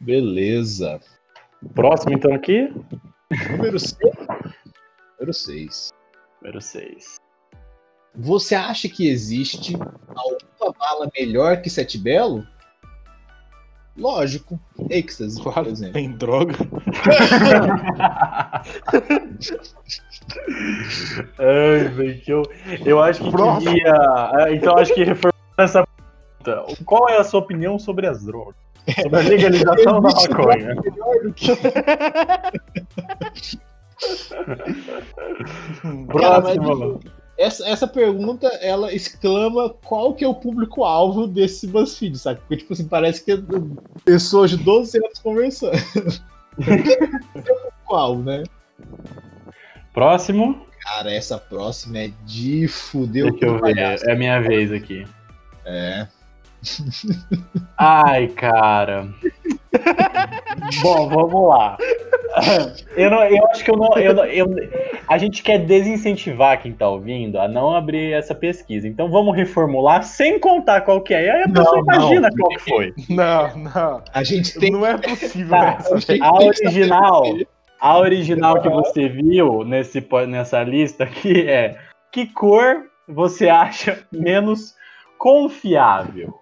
Beleza. 0.05 1.01
Próximo, 1.75 2.13
então, 2.15 2.33
aqui. 2.35 2.73
Número 3.51 3.79
6. 3.79 3.99
Número 5.19 5.33
6. 5.33 5.91
Número 6.43 6.61
6. 6.61 7.17
Você 8.17 8.55
acha 8.55 8.89
que 8.89 9.09
existe 9.09 9.75
alguma 10.15 10.73
bala 10.79 11.09
melhor 11.19 11.61
que 11.63 11.69
Sete 11.71 11.99
Belo? 11.99 12.47
Lógico. 13.97 14.61
Êxtase, 14.91 15.41
por 15.43 15.53
Claro, 15.53 15.69
exemplo. 15.71 15.95
tem 15.95 16.11
droga. 16.17 16.55
Ai, 21.39 21.89
velho, 21.89 22.21
que 22.21 22.33
eu, 22.33 22.43
eu 22.85 23.01
acho 23.03 23.23
que 23.25 23.31
Próximo. 23.31 23.73
queria. 23.73 23.93
ah, 23.95 24.47
Então, 24.51 24.77
acho 24.77 24.95
que 24.95 25.05
reformando 25.05 25.35
essa 25.59 25.87
pergunta. 26.43 26.85
Qual 26.85 27.09
é 27.09 27.17
a 27.19 27.25
sua 27.25 27.41
opinião 27.41 27.79
sobre 27.79 28.07
as 28.07 28.25
drogas? 28.25 28.55
Sobre 29.03 29.19
a 29.19 29.23
legalização 29.23 30.01
da 30.01 30.11
maconha? 30.11 30.77
Cara, 36.19 36.43
Próximo. 36.43 37.01
essa, 37.39 37.69
essa 37.69 37.87
pergunta, 37.87 38.47
ela 38.61 38.93
exclama 38.93 39.71
qual 39.71 40.15
que 40.15 40.25
é 40.25 40.29
o 40.29 40.35
público-alvo 40.35 41.27
desse 41.27 41.67
BuzzFeed, 41.67 42.19
sabe? 42.19 42.41
Porque, 42.41 42.59
tipo 42.59 42.73
assim, 42.73 42.87
parece 42.87 43.25
que 43.25 43.33
é 43.33 43.39
pessoas 44.05 44.51
de 44.51 44.59
12 44.59 44.99
anos 44.99 45.19
conversando. 45.21 45.75
é 45.75 47.53
o 47.53 47.57
público-alvo, 47.57 48.23
né? 48.23 48.43
Próximo. 49.93 50.67
Cara, 50.83 51.13
essa 51.13 51.39
próxima 51.39 51.99
é 51.99 52.11
de 52.27 52.69
fuder 52.69 53.27
o 53.27 53.31
Deixa 53.31 53.47
eu 53.47 53.59
ver. 53.59 53.79
É 53.79 54.13
a 54.13 54.17
minha 54.17 54.41
vez 54.41 54.71
aqui. 54.71 55.07
É. 55.65 56.07
Ai, 57.79 58.29
cara. 58.29 59.09
Bom, 60.83 61.09
vamos 61.09 61.49
lá. 61.49 61.77
Eu, 62.97 63.11
não, 63.11 63.23
eu 63.25 63.47
acho 63.49 63.65
que 63.65 63.71
eu 63.71 63.77
não, 63.77 63.97
eu 63.99 64.15
não- 64.15 64.25
eu- 64.25 64.47
A 65.09 65.19
gente 65.19 65.43
quer 65.43 65.59
desincentivar 65.59 66.61
quem 66.63 66.73
tá 66.73 66.89
ouvindo 66.89 67.39
a 67.39 67.47
não 67.47 67.75
abrir 67.77 68.13
essa 68.13 68.35
pesquisa. 68.35 68.89
Então 68.89 69.11
vamos 69.11 69.37
reformular 69.37 70.03
sem 70.03 70.39
contar 70.39 70.81
qual 70.83 71.01
que 71.01 71.13
é. 71.15 71.27
E 71.27 71.31
aí 71.31 71.43
a 71.43 71.49
pessoa 71.49 71.77
Não, 71.77 71.95
imagina 71.95 72.29
não. 72.31 72.37
qual 72.37 72.49
que 72.51 72.59
foi. 72.61 72.95
Não, 73.11 73.57
não. 73.59 74.03
A 74.13 74.23
gente 74.25 74.59
tem 74.59 74.71
Não 74.71 74.85
é 74.87 74.97
possível 74.97 75.51
Tá. 75.51 75.77
essa. 75.79 75.95
a 76.21 76.27
A 76.29 76.35
original, 76.35 77.23
a 77.81 77.99
original 77.99 78.61
que 78.63 78.69
você 78.69 79.09
viu 79.09 79.63
nesse, 79.65 80.05
nessa 80.29 80.63
lista 80.63 81.05
aqui 81.05 81.49
é 81.49 81.77
que 82.11 82.27
cor 82.27 82.85
você 83.07 83.49
acha 83.49 83.99
menos 84.11 84.75
confiável? 85.19 86.35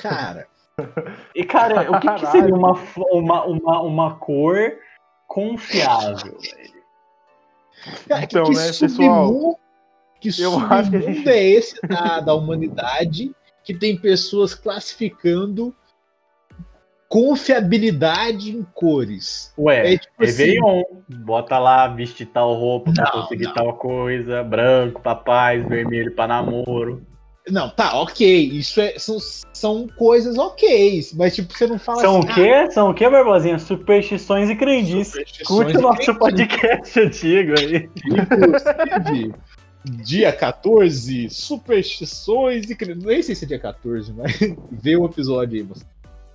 Cara, 0.00 0.46
E, 1.34 1.44
cara, 1.44 1.90
o 1.90 2.00
que, 2.00 2.08
que 2.14 2.26
seria 2.26 2.54
uma, 2.54 2.72
uma, 3.12 3.44
uma, 3.44 3.80
uma 3.82 4.14
cor 4.16 4.72
confiável? 5.26 6.38
velho? 6.38 6.72
cara 8.08 8.24
Então, 8.24 8.44
que, 8.44 8.50
que 8.52 8.56
né, 8.58 8.66
pessoal, 8.68 9.58
que 10.20 10.28
eu 10.40 10.58
acho 10.58 10.90
que 10.90 10.96
a 10.96 11.00
gente- 11.00 11.28
é 11.28 11.44
esse 11.50 11.80
da, 11.86 12.20
da 12.20 12.34
humanidade 12.34 13.34
que 13.64 13.74
tem 13.74 13.96
pessoas 13.96 14.54
classificando 14.54 15.74
confiabilidade 17.08 18.50
em 18.56 18.62
cores? 18.62 19.52
Ué, 19.58 19.94
É 19.94 19.98
tipo 19.98 20.22
assim- 20.22 20.42
Réveillon, 20.44 20.82
bota 21.08 21.58
lá, 21.58 21.86
veste 21.88 22.24
tal 22.24 22.54
roupa 22.54 22.92
pra 22.92 23.04
Não, 23.04 23.10
conseguir 23.22 23.44
não. 23.44 23.54
tal 23.54 23.74
coisa, 23.74 24.42
branco 24.42 25.00
pra 25.02 25.14
paz, 25.14 25.66
vermelho 25.66 26.14
pra 26.14 26.26
namoro. 26.26 27.06
Não, 27.48 27.68
tá, 27.70 28.00
ok. 28.00 28.24
Isso 28.52 28.80
é, 28.80 28.96
são, 28.98 29.18
são 29.52 29.88
coisas 29.96 30.38
ok. 30.38 31.00
Mas, 31.14 31.34
tipo, 31.34 31.52
você 31.52 31.66
não 31.66 31.78
fala 31.78 32.00
São 32.00 32.16
o 32.16 32.18
assim. 32.18 32.34
quê? 32.34 32.70
São 32.70 32.90
o 32.90 32.94
quê, 32.94 33.08
Barbosinha? 33.10 33.58
Superstições 33.58 34.48
e 34.48 34.54
crendices. 34.54 35.24
Curte 35.44 35.76
o 35.76 35.80
nosso 35.80 36.14
podcast 36.14 36.98
antigo 37.00 37.54
aí. 37.58 37.90
Inclusive, 38.06 39.34
dia 39.84 40.32
14, 40.32 41.28
superstições 41.30 42.70
e 42.70 42.74
cre- 42.76 42.94
Nem 42.94 43.22
sei 43.22 43.34
se 43.34 43.44
é 43.44 43.48
dia 43.48 43.58
14, 43.58 44.12
mas 44.12 44.38
vê 44.70 44.96
o 44.96 45.04
episódio 45.06 45.58
aí, 45.58 45.64
moço. 45.64 45.84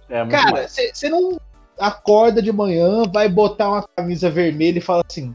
É, 0.09 0.25
Cara, 0.27 0.67
você 0.67 1.09
não 1.09 1.39
acorda 1.79 2.41
de 2.41 2.51
manhã, 2.51 3.03
vai 3.13 3.29
botar 3.29 3.69
uma 3.69 3.87
camisa 3.95 4.29
vermelha 4.29 4.79
e 4.79 4.81
fala 4.81 5.03
assim: 5.09 5.33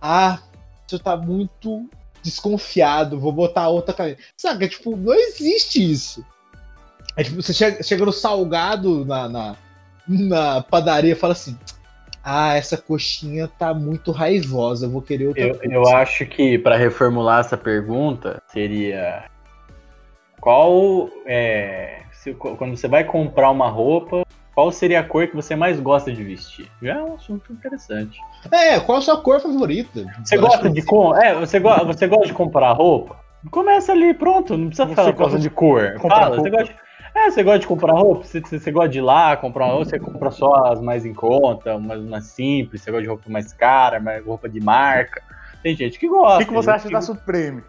Ah, 0.00 0.40
você 0.86 0.98
tá 0.98 1.16
muito 1.16 1.88
desconfiado, 2.22 3.18
vou 3.18 3.32
botar 3.32 3.68
outra 3.68 3.92
camisa. 3.94 4.18
Saca? 4.36 4.68
Tipo, 4.68 4.96
não 4.96 5.14
existe 5.14 5.90
isso. 5.92 6.24
É 7.16 7.22
tipo, 7.24 7.42
você 7.42 7.52
chega, 7.52 7.82
chega 7.82 8.04
no 8.06 8.12
salgado 8.12 9.04
na, 9.04 9.28
na, 9.28 9.56
na 10.08 10.62
padaria 10.62 11.12
e 11.12 11.16
fala 11.16 11.32
assim: 11.34 11.58
Ah, 12.24 12.54
essa 12.54 12.76
coxinha 12.76 13.46
tá 13.48 13.74
muito 13.74 14.12
raivosa, 14.12 14.86
eu 14.86 14.90
vou 14.90 15.02
querer 15.02 15.26
outra 15.28 15.42
Eu, 15.42 15.58
coisa. 15.58 15.74
eu 15.74 15.88
acho 15.96 16.24
que 16.26 16.56
pra 16.58 16.76
reformular 16.76 17.40
essa 17.40 17.56
pergunta 17.56 18.42
seria 18.48 19.24
qual 20.40 21.08
é 21.26 22.02
se- 22.12 22.34
quando 22.34 22.76
você 22.76 22.88
vai 22.88 23.04
comprar 23.04 23.50
uma 23.50 23.68
roupa, 23.68 24.22
qual 24.54 24.70
seria 24.70 25.00
a 25.00 25.04
cor 25.04 25.26
que 25.26 25.34
você 25.36 25.56
mais 25.56 25.80
gosta 25.80 26.12
de 26.12 26.22
vestir? 26.22 26.68
Já 26.82 26.94
é 26.98 27.02
um 27.02 27.14
assunto 27.14 27.52
interessante. 27.52 28.18
É, 28.50 28.78
qual 28.80 28.98
a 28.98 29.00
sua 29.00 29.20
cor 29.20 29.40
favorita? 29.40 30.04
Você 30.24 30.36
Eu 30.36 30.40
gosta 30.42 30.68
de 30.70 30.80
que- 30.80 30.86
com, 30.86 31.14
é, 31.16 31.34
você 31.34 31.58
gosta, 31.58 31.84
você 31.84 32.06
gosta 32.06 32.26
de 32.26 32.32
comprar 32.34 32.72
roupa? 32.72 33.16
Começa 33.50 33.92
ali, 33.92 34.14
pronto, 34.14 34.56
não 34.56 34.68
precisa 34.68 34.86
Você 34.88 34.94
falar 34.94 35.12
causa 35.14 35.22
gosta 35.36 35.38
de 35.38 35.50
cor. 35.50 35.94
comprar 35.98 36.20
Fala, 36.20 36.36
você 36.36 36.50
gosta 36.50 36.64
de, 36.66 36.74
é, 37.14 37.30
você 37.30 37.42
gosta 37.42 37.58
de 37.58 37.66
comprar 37.66 37.92
roupa? 37.94 38.24
Você, 38.24 38.40
você, 38.40 38.58
você 38.60 38.70
gosta 38.70 38.88
de 38.88 38.98
ir 38.98 39.02
lá 39.02 39.36
comprar 39.36 39.66
roupa? 39.66 39.84
Você 39.86 39.98
compra 39.98 40.30
só 40.30 40.54
as 40.66 40.80
mais 40.80 41.04
em 41.04 41.12
conta, 41.14 41.76
umas, 41.76 42.00
umas 42.00 42.24
simples, 42.26 42.82
você 42.82 42.90
gosta 42.90 43.02
de 43.02 43.08
roupa 43.08 43.24
mais 43.28 43.52
cara, 43.52 43.98
mais 44.00 44.24
roupa 44.24 44.48
de 44.48 44.60
marca. 44.60 45.22
Tem 45.62 45.74
gente 45.76 45.98
que 45.98 46.08
gosta. 46.08 46.36
O 46.36 46.38
que, 46.38 46.44
que 46.46 46.52
você 46.52 46.70
acha 46.70 46.82
gente 46.84 46.92
da 46.92 47.00
Supreme? 47.00 47.62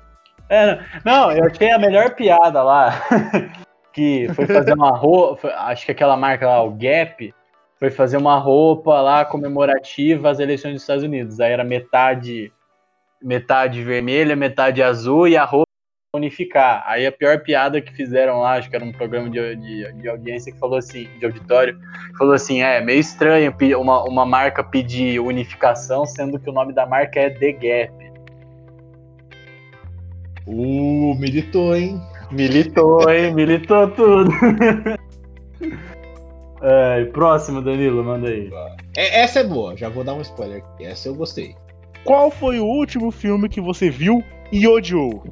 é, 0.50 0.80
não, 1.06 1.32
eu 1.32 1.46
achei 1.46 1.72
a 1.72 1.80
melhor 1.80 2.12
piada 2.16 2.62
lá. 2.62 3.02
que 3.94 4.28
foi 4.34 4.48
fazer 4.48 4.74
uma 4.74 4.90
roupa. 4.90 5.48
Acho 5.50 5.86
que 5.86 5.92
aquela 5.92 6.18
marca 6.18 6.48
lá, 6.48 6.64
o 6.64 6.72
Gap, 6.72 7.34
foi 7.80 7.90
fazer 7.90 8.18
uma 8.18 8.38
roupa 8.38 9.00
lá 9.02 9.24
comemorativa 9.24 10.30
às 10.30 10.40
eleições 10.40 10.74
dos 10.74 10.82
Estados 10.82 11.04
Unidos. 11.04 11.40
Aí 11.40 11.52
era 11.52 11.64
metade 11.64 12.52
metade 13.22 13.82
vermelha, 13.82 14.36
metade 14.36 14.84
azul, 14.84 15.28
e 15.30 15.38
a 15.38 15.46
roupa 15.46 15.64
unificar. 16.16 16.84
Aí 16.86 17.08
a 17.08 17.12
pior 17.12 17.40
piada 17.40 17.82
que 17.82 17.92
fizeram 17.94 18.42
lá, 18.42 18.54
acho 18.54 18.70
que 18.70 18.76
era 18.76 18.86
um 18.86 18.92
programa 18.92 19.30
de, 19.30 19.56
de, 19.56 19.94
de 19.94 20.10
audiência 20.10 20.52
que 20.52 20.60
falou 20.60 20.78
assim, 20.78 21.08
de 21.18 21.26
auditório, 21.26 21.80
falou 22.18 22.34
assim, 22.34 22.62
é 22.62 22.80
meio 22.82 23.00
estranho 23.00 23.56
uma, 23.80 24.04
uma 24.04 24.26
marca 24.26 24.64
pedir 24.64 25.20
unificação, 25.20 26.06
sendo 26.06 26.40
que 26.40 26.50
o 26.50 26.54
nome 26.54 26.74
da 26.74 26.86
marca 26.86 27.20
é 27.20 27.30
The 27.30 27.52
Gap. 27.54 28.14
Uh, 30.46 31.16
militou, 31.16 31.76
hein? 31.76 32.00
Militou, 32.34 33.10
hein? 33.10 33.34
Militou 33.34 33.90
tudo. 33.92 34.32
é, 36.62 37.06
próximo, 37.06 37.62
Danilo, 37.62 38.04
manda 38.04 38.28
aí. 38.28 38.52
É, 38.98 39.22
essa 39.22 39.40
é 39.40 39.44
boa, 39.44 39.78
já 39.78 39.90
vou 39.90 40.04
dar 40.04 40.14
um 40.14 40.22
spoiler 40.22 40.64
aqui. 40.64 40.86
Essa 40.86 41.10
eu 41.10 41.16
gostei. 41.16 41.56
Qual 42.04 42.32
foi 42.32 42.60
o 42.60 42.66
último 42.66 43.12
filme 43.12 43.48
que 43.48 43.62
você 43.62 43.90
viu 43.90 44.24
e 44.52 44.68
odiou? 44.68 45.24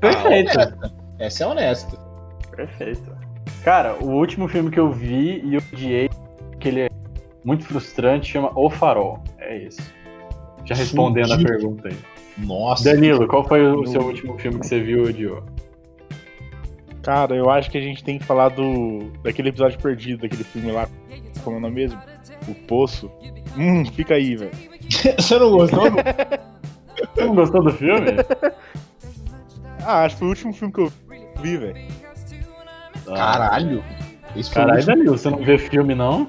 Perfeito. 0.00 0.58
Ah, 0.58 0.90
essa 1.18 1.44
é 1.44 1.46
honesta. 1.46 1.96
Perfeito. 2.54 3.16
Cara, 3.62 3.94
o 4.02 4.10
último 4.10 4.48
filme 4.48 4.70
que 4.70 4.80
eu 4.80 4.90
vi 4.90 5.40
e 5.44 5.56
odiei, 5.56 6.10
que 6.58 6.68
ele 6.68 6.80
é 6.82 6.88
muito 7.44 7.64
frustrante, 7.64 8.32
chama 8.32 8.50
O 8.54 8.68
Farol. 8.68 9.22
É 9.38 9.58
isso. 9.58 9.80
Já 10.64 10.74
respondendo 10.74 11.32
a 11.32 11.38
pergunta 11.38 11.88
aí. 11.88 12.13
Nossa. 12.38 12.84
Danilo, 12.84 13.26
qual 13.28 13.44
foi 13.44 13.64
o 13.66 13.86
seu 13.86 14.02
último 14.02 14.36
filme 14.38 14.58
que 14.58 14.66
você 14.66 14.80
viu 14.80 15.04
e 15.04 15.10
odiou? 15.10 15.42
Cara, 17.02 17.36
eu 17.36 17.50
acho 17.50 17.70
que 17.70 17.78
a 17.78 17.80
gente 17.80 18.02
tem 18.02 18.18
que 18.18 18.24
falar 18.24 18.48
do 18.48 19.10
daquele 19.22 19.50
episódio 19.50 19.78
perdido, 19.78 20.22
daquele 20.22 20.42
filme 20.42 20.72
lá, 20.72 20.88
como 21.42 21.56
é 21.56 21.58
o 21.58 21.62
nome 21.62 21.74
mesmo? 21.74 22.00
O 22.48 22.54
Poço. 22.54 23.10
Hum, 23.56 23.84
fica 23.84 24.14
aí, 24.14 24.36
velho. 24.36 24.50
Você 25.18 25.38
não 25.38 25.50
gostou? 25.50 25.84
Você 27.14 27.24
não 27.24 27.34
gostou 27.34 27.62
do 27.62 27.72
filme? 27.72 28.10
ah, 29.84 30.04
acho 30.04 30.16
que 30.16 30.18
foi 30.20 30.28
o 30.28 30.30
último 30.30 30.52
filme 30.52 30.72
que 30.72 30.80
eu 30.80 30.92
vi, 31.40 31.56
velho. 31.58 31.88
Caralho. 33.06 33.84
Isso 34.34 34.52
Caralho, 34.52 34.84
Danilo, 34.84 35.18
você 35.18 35.30
não 35.30 35.38
vê 35.38 35.58
filme, 35.58 35.94
não? 35.94 36.28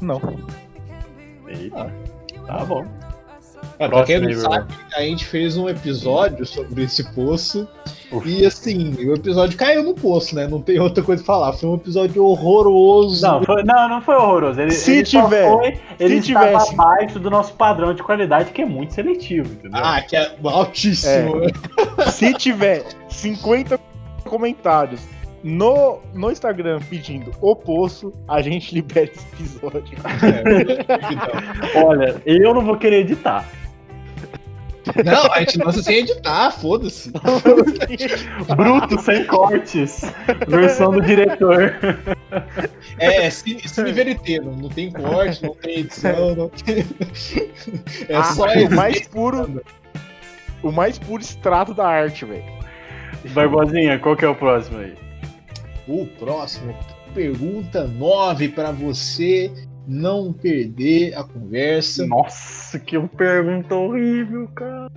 Não. 0.00 0.20
Eita. 1.48 1.92
Ah. 2.48 2.58
Tá 2.58 2.64
bom. 2.64 2.86
É, 3.78 3.88
pra 3.88 4.04
quem 4.04 4.20
não 4.20 4.32
sabe, 4.32 4.72
a 4.94 5.02
gente 5.02 5.24
fez 5.24 5.56
um 5.56 5.68
episódio 5.68 6.44
sobre 6.46 6.84
esse 6.84 7.02
poço. 7.12 7.66
Uf. 8.10 8.28
E 8.28 8.44
assim, 8.44 8.94
o 9.06 9.14
episódio 9.14 9.56
caiu 9.56 9.82
no 9.82 9.94
poço, 9.94 10.34
né? 10.34 10.46
Não 10.46 10.60
tem 10.60 10.78
outra 10.78 11.02
coisa 11.02 11.22
pra 11.24 11.34
falar. 11.34 11.52
Foi 11.54 11.68
um 11.68 11.74
episódio 11.74 12.24
horroroso. 12.24 13.26
Não, 13.26 13.42
foi, 13.42 13.62
não, 13.64 13.88
não 13.88 14.00
foi 14.00 14.14
horroroso. 14.14 14.60
Ele, 14.60 14.70
se 14.70 14.92
ele 14.92 15.02
tiver, 15.04 15.48
foi, 15.48 15.80
ele 15.98 16.20
se 16.20 16.28
tivesse 16.28 16.72
abaixo 16.74 17.18
do 17.18 17.30
nosso 17.30 17.54
padrão 17.54 17.94
de 17.94 18.02
qualidade, 18.02 18.52
que 18.52 18.62
é 18.62 18.66
muito 18.66 18.94
seletivo, 18.94 19.52
entendeu? 19.52 19.80
Ah, 19.82 20.00
que 20.02 20.16
é 20.16 20.36
altíssimo. 20.44 21.42
É. 21.98 22.10
se 22.12 22.34
tiver 22.34 22.84
50 23.08 23.80
comentários 24.24 25.00
no, 25.42 26.00
no 26.14 26.30
Instagram 26.30 26.80
pedindo 26.88 27.32
o 27.40 27.56
poço, 27.56 28.12
a 28.28 28.40
gente 28.40 28.74
libera 28.74 29.10
esse 29.10 29.26
episódio. 29.32 29.98
É, 31.74 31.82
Olha, 31.82 32.22
eu 32.24 32.54
não 32.54 32.64
vou 32.64 32.76
querer 32.76 33.00
editar. 33.00 33.48
Não, 35.04 35.32
a 35.32 35.40
gente 35.40 35.58
lança 35.58 35.82
sem 35.82 35.98
editar, 35.98 36.50
foda-se. 36.50 37.12
Bruto, 38.56 39.00
sem 39.00 39.24
cortes. 39.26 40.02
Versão 40.48 40.90
do 40.90 41.00
diretor. 41.00 41.74
É, 42.98 43.30
cine, 43.30 43.68
cine 43.68 43.92
veriteiro. 43.92 44.54
Não 44.56 44.68
tem 44.68 44.90
corte, 44.90 45.42
não 45.42 45.54
tem 45.54 45.80
edição, 45.80 46.34
não 46.34 46.48
tem... 46.48 46.84
É 48.08 48.16
ah, 48.16 48.24
só 48.24 48.46
o 48.46 48.74
mais 48.74 49.06
puro. 49.06 49.62
O 50.62 50.70
mais 50.70 50.98
puro 50.98 51.22
extrato 51.22 51.74
da 51.74 51.86
arte, 51.86 52.24
velho. 52.24 52.44
Barbosinha, 53.30 53.98
qual 53.98 54.16
que 54.16 54.24
é 54.24 54.28
o 54.28 54.34
próximo 54.34 54.78
aí? 54.78 54.94
O 55.86 56.06
próximo, 56.06 56.74
pergunta 57.14 57.86
9 57.86 58.48
para 58.48 58.70
você 58.72 59.50
não 59.86 60.32
perder 60.32 61.14
a 61.14 61.24
conversa. 61.24 62.06
Nossa, 62.06 62.78
que 62.78 62.98
pergunta 63.08 63.74
horrível, 63.74 64.48
cara. 64.54 64.90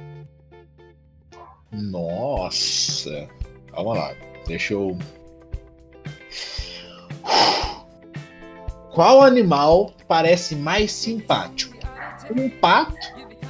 Nossa. 1.72 3.28
Calma 3.72 3.94
lá. 3.94 4.16
Deixa 4.48 4.74
eu. 4.74 4.98
Qual 8.94 9.22
animal 9.22 9.92
parece 10.08 10.56
mais 10.56 10.92
simpático? 10.92 11.76
Um 12.36 12.50
pato 12.50 12.96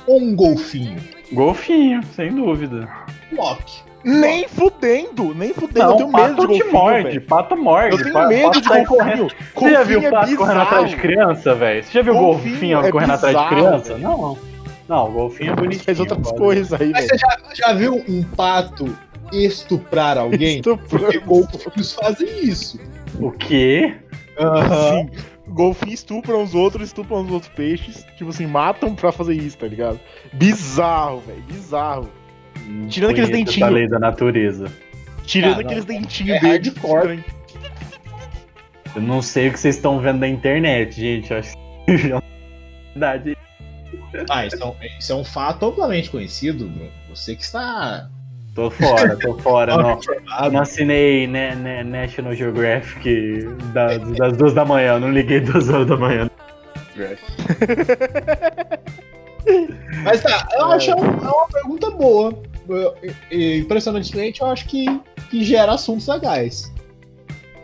ou 0.07 0.19
um 0.19 0.35
golfinho? 0.35 1.01
Golfinho, 1.31 2.03
sem 2.15 2.33
dúvida. 2.33 2.89
Loki. 3.31 3.84
Nem 4.05 4.47
fudendo, 4.47 5.33
nem 5.33 5.51
fudendo. 5.51 5.79
Não, 5.79 5.89
eu 5.89 5.97
tenho 5.97 6.11
medo 6.11 6.41
de 6.41 6.45
golfinho. 6.47 6.71
Morde, 6.71 7.19
pato 7.19 7.57
morde. 7.57 7.97
Eu 7.97 8.03
tenho 8.03 8.13
pato, 8.13 8.29
medo 8.29 8.61
de 8.61 8.69
golfinho. 8.69 9.27
Você 9.55 9.71
já 9.71 9.83
viu 9.83 9.99
o 9.99 10.11
pato 10.11 10.31
é 10.31 10.35
correndo 10.35 10.61
atrás 10.61 10.89
de 10.91 10.95
criança, 10.95 11.55
velho? 11.55 11.83
Você 11.83 11.91
já 11.91 12.01
viu 12.03 12.13
golfinho, 12.13 12.51
golfinho 12.51 12.79
é 12.85 12.91
correndo 12.91 13.13
atrás 13.13 13.35
de 13.35 13.47
criança? 13.47 13.93
Véio. 13.95 14.07
Não. 14.07 14.37
Não, 14.87 15.11
golfinho 15.11 15.53
é 15.53 15.55
bonitinho. 15.55 15.85
Faz 15.85 15.99
outras 15.99 16.31
coisas 16.33 16.79
aí, 16.79 16.91
Mas 16.91 17.07
você 17.07 17.17
já, 17.17 17.37
já 17.55 17.73
viu 17.73 17.95
um 18.07 18.23
pato 18.23 18.95
estuprar 19.33 20.19
alguém? 20.19 20.61
Porque 20.61 21.19
golfinhos 21.19 21.93
fazem 21.93 22.27
isso. 22.43 22.79
O 23.19 23.31
quê? 23.31 23.95
Uhum. 24.39 25.09
Sim. 25.09 25.09
Golfinhos 25.47 25.99
estupram 26.01 26.43
os 26.43 26.53
outros, 26.53 26.89
estupram 26.89 27.21
os 27.21 27.31
outros 27.31 27.51
peixes. 27.55 28.05
Tipo 28.17 28.29
assim, 28.29 28.45
matam 28.45 28.93
pra 28.93 29.11
fazer 29.11 29.33
isso, 29.33 29.57
tá 29.57 29.67
ligado? 29.67 29.99
Bizarro, 30.33 31.21
velho. 31.21 31.41
Bizarro. 31.47 32.07
Tirando 32.89 33.11
aqueles 33.11 33.29
dentinhos. 33.29 33.67
A 33.67 33.71
lei 33.71 33.87
da 33.87 33.99
natureza. 33.99 34.71
Tirando 35.25 35.57
ah, 35.57 35.61
aqueles 35.61 35.85
dentinhos 35.85 36.37
é 36.37 36.39
dele. 36.39 36.69
Hardcore. 36.69 37.23
Eu 38.95 39.01
não 39.01 39.21
sei 39.21 39.49
o 39.49 39.51
que 39.51 39.59
vocês 39.59 39.75
estão 39.75 39.99
vendo 39.99 40.19
na 40.19 40.27
internet, 40.27 40.99
gente. 40.99 41.31
Eu 41.31 41.39
acho 41.39 41.53
que 41.53 41.91
é 42.13 42.21
verdade. 42.93 43.37
Ah, 44.29 44.45
isso 44.45 44.61
é, 44.61 44.65
um, 44.65 44.75
isso 44.99 45.11
é 45.11 45.15
um 45.15 45.23
fato 45.23 45.65
amplamente 45.65 46.09
conhecido, 46.09 46.65
Bruno. 46.67 46.91
Você 47.09 47.35
que 47.35 47.43
está. 47.43 48.09
Tô 48.53 48.71
fora, 48.71 49.17
tô 49.17 49.37
fora. 49.39 49.75
não, 49.75 49.99
não 50.49 50.61
assinei 50.61 51.27
né, 51.27 51.53
né, 51.55 51.83
National 51.83 52.33
Geographic 52.33 53.43
das, 53.73 54.01
das 54.11 54.37
duas 54.37 54.53
da 54.53 54.63
manhã. 54.63 54.97
Não 54.97 55.11
liguei 55.11 55.41
duas 55.41 55.67
horas 55.67 55.87
da 55.87 55.97
manhã. 55.97 56.29
Mas 60.03 60.21
tá, 60.21 60.47
eu 60.53 60.71
acho 60.71 60.91
é 60.91 60.95
uma 60.95 61.47
pergunta 61.51 61.91
boa 61.91 62.41
impressionantemente, 63.31 64.41
eu 64.41 64.47
acho 64.47 64.67
que, 64.67 64.85
que 65.29 65.43
gera 65.43 65.73
assuntos 65.73 66.07
legais. 66.07 66.71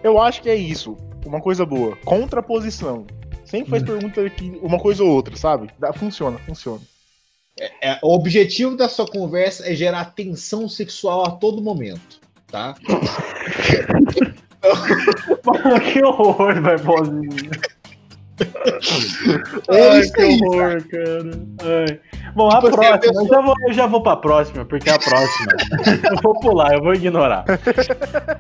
Eu 0.04 0.20
acho 0.20 0.42
que 0.42 0.50
é 0.50 0.56
isso. 0.56 0.98
Uma 1.26 1.40
coisa 1.40 1.66
boa. 1.66 1.96
Contraposição. 1.98 3.06
Sempre 3.46 3.70
faz 3.70 3.84
hum. 3.84 3.86
pergunta 3.86 4.30
que 4.30 4.60
uma 4.62 4.80
coisa 4.80 5.04
ou 5.04 5.10
outra, 5.10 5.36
sabe? 5.36 5.70
Funciona, 5.96 6.38
funciona. 6.40 6.82
É, 7.60 7.90
é, 7.90 8.00
o 8.02 8.16
objetivo 8.16 8.78
da 8.78 8.88
sua 8.88 9.06
conversa 9.06 9.70
é 9.70 9.76
gerar 9.76 10.06
tensão 10.06 10.70
sexual 10.70 11.26
a 11.26 11.32
todo 11.32 11.62
momento, 11.62 12.22
tá? 12.48 12.76
que 15.92 16.04
horror, 16.04 16.62
vai. 16.62 16.78
É 19.70 19.90
Ai, 19.90 20.02
que 20.10 20.46
horror, 20.46 20.84
cara. 20.88 21.32
Ai. 21.64 22.00
Bom, 22.34 22.48
a 22.48 22.60
tipo 22.60 22.72
próxima, 22.72 22.98
pessoa... 23.00 23.24
eu, 23.24 23.28
já 23.28 23.42
vou, 23.42 23.56
eu 23.68 23.74
já 23.74 23.88
vou 23.88 24.02
pra 24.02 24.16
próxima, 24.16 24.66
porque 24.66 24.90
a 24.90 24.98
próxima. 24.98 25.52
eu 26.12 26.18
vou 26.24 26.40
pular, 26.40 26.74
eu 26.74 26.82
vou 26.82 26.94
ignorar. 26.94 27.46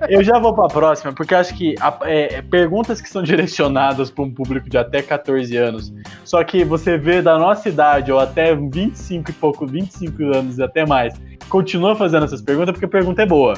Eu 0.07 0.23
já 0.23 0.39
vou 0.39 0.53
pra 0.53 0.67
próxima, 0.67 1.13
porque 1.13 1.35
acho 1.35 1.55
que 1.55 1.75
a, 1.79 1.97
é, 2.03 2.35
é, 2.35 2.41
perguntas 2.41 3.01
que 3.01 3.09
são 3.09 3.21
direcionadas 3.23 4.09
para 4.09 4.23
um 4.23 4.33
público 4.33 4.69
de 4.69 4.77
até 4.77 5.01
14 5.01 5.55
anos, 5.57 5.93
só 6.23 6.43
que 6.43 6.63
você 6.63 6.97
vê 6.97 7.21
da 7.21 7.37
nossa 7.37 7.69
idade, 7.69 8.11
ou 8.11 8.19
até 8.19 8.55
25 8.55 9.29
e 9.29 9.33
pouco, 9.33 9.67
25 9.67 10.23
anos 10.23 10.57
e 10.57 10.63
até 10.63 10.85
mais, 10.85 11.13
continua 11.49 11.95
fazendo 11.95 12.25
essas 12.25 12.41
perguntas 12.41 12.71
porque 12.71 12.85
a 12.85 12.89
pergunta 12.89 13.21
é 13.21 13.25
boa. 13.25 13.55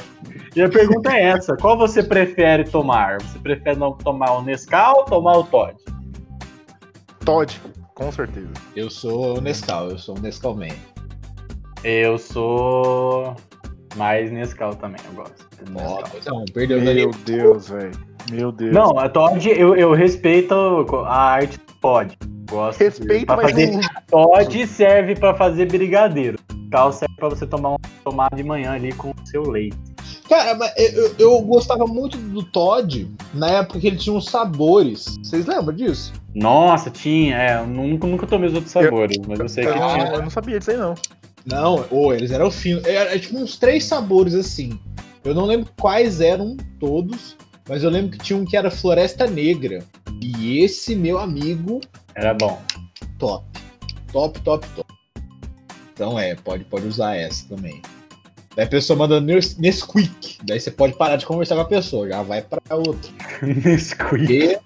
E 0.56 0.62
a 0.62 0.68
pergunta 0.68 1.12
é 1.12 1.22
essa: 1.24 1.56
qual 1.56 1.76
você 1.76 2.02
prefere 2.02 2.64
tomar? 2.64 3.20
Você 3.22 3.38
prefere 3.38 3.78
não 3.78 3.92
tomar 3.92 4.32
o 4.32 4.42
Nescau 4.42 4.98
ou 4.98 5.04
tomar 5.04 5.38
o 5.38 5.44
Todd? 5.44 5.74
Todd, 7.24 7.58
com 7.94 8.12
certeza. 8.12 8.50
Eu 8.76 8.90
sou 8.90 9.38
o 9.38 9.40
Nescau, 9.40 9.88
eu 9.90 9.98
sou 9.98 10.16
o 10.16 10.20
Nescau 10.20 10.54
Man. 10.54 10.68
Eu 11.82 12.18
sou 12.18 13.34
mais 13.96 14.30
Nescau 14.30 14.74
também, 14.74 15.00
eu 15.08 15.14
gosto. 15.14 15.46
Nossa, 15.70 16.30
não, 16.30 16.44
perdeu 16.52 16.80
Meu 16.82 17.10
Deus, 17.10 17.68
velho. 17.68 17.92
Meu 18.30 18.52
Deus. 18.52 18.72
Não, 18.72 18.98
a 18.98 19.08
Todd, 19.08 19.48
eu, 19.48 19.74
eu 19.74 19.92
respeito 19.92 20.54
a 21.06 21.16
arte 21.16 21.58
do 21.58 21.74
Todd. 21.80 22.16
Gosto 22.50 22.78
Respeito, 22.78 23.26
mas 23.34 23.50
fazer... 23.50 23.70
não... 23.72 23.80
Todd 24.08 24.66
serve 24.66 25.16
para 25.16 25.34
fazer 25.34 25.66
brigadeiro. 25.66 26.38
Cal 26.70 26.92
serve 26.92 27.14
para 27.16 27.30
você 27.30 27.46
tomar 27.46 27.70
uma 27.70 27.80
tomada 28.02 28.36
de 28.36 28.42
manhã 28.42 28.72
ali 28.72 28.92
com 28.92 29.10
o 29.10 29.26
seu 29.26 29.42
leite. 29.48 29.93
Cara, 30.28 30.72
eu, 30.76 31.14
eu 31.18 31.40
gostava 31.42 31.86
muito 31.86 32.16
do 32.16 32.42
Todd 32.42 33.10
na 33.32 33.48
época 33.50 33.80
que 33.80 33.86
ele 33.86 33.96
tinha 33.96 34.14
uns 34.14 34.26
sabores. 34.26 35.16
Vocês 35.22 35.46
lembram 35.46 35.74
disso? 35.74 36.12
Nossa, 36.34 36.90
tinha. 36.90 37.36
É, 37.36 37.58
eu 37.58 37.66
nunca, 37.66 38.06
nunca 38.06 38.26
tomei 38.26 38.48
os 38.48 38.54
outros 38.54 38.72
sabores, 38.72 39.16
eu, 39.18 39.24
mas 39.28 39.38
eu 39.38 39.48
sei 39.48 39.64
que 39.64 39.70
eu, 39.70 39.74
tinha. 39.74 40.06
Eu 40.14 40.22
não 40.22 40.30
sabia 40.30 40.58
disso 40.58 40.70
aí, 40.70 40.76
não. 40.76 40.94
Não, 41.46 41.84
ou 41.90 42.14
eles 42.14 42.30
eram 42.30 42.50
finos. 42.50 42.84
Era, 42.84 43.10
era 43.10 43.18
tipo 43.18 43.36
uns 43.36 43.56
três 43.56 43.84
sabores 43.84 44.34
assim. 44.34 44.78
Eu 45.22 45.34
não 45.34 45.44
lembro 45.44 45.70
quais 45.80 46.20
eram 46.20 46.56
todos, 46.80 47.36
mas 47.68 47.82
eu 47.82 47.90
lembro 47.90 48.12
que 48.12 48.18
tinha 48.18 48.38
um 48.38 48.44
que 48.44 48.56
era 48.56 48.70
Floresta 48.70 49.26
Negra. 49.26 49.84
E 50.20 50.60
esse, 50.60 50.94
meu 50.94 51.18
amigo, 51.18 51.80
Era 52.14 52.34
bom. 52.34 52.60
top. 53.18 53.44
Top, 54.12 54.40
top, 54.40 54.66
top. 54.74 54.94
Então 55.92 56.18
é, 56.18 56.34
pode, 56.34 56.64
pode 56.64 56.86
usar 56.86 57.16
essa 57.16 57.46
também. 57.48 57.80
Daí 58.56 58.64
a 58.64 58.68
pessoa 58.68 58.96
manda 58.98 59.20
Nes- 59.20 59.56
Nesquik. 59.58 60.38
Daí 60.44 60.60
você 60.60 60.70
pode 60.70 60.94
parar 60.96 61.16
de 61.16 61.26
conversar 61.26 61.56
com 61.56 61.62
a 61.62 61.66
pessoa, 61.66 62.08
já 62.08 62.22
vai 62.22 62.40
pra 62.42 62.60
outra. 62.76 63.10
Nesquik. 63.42 64.58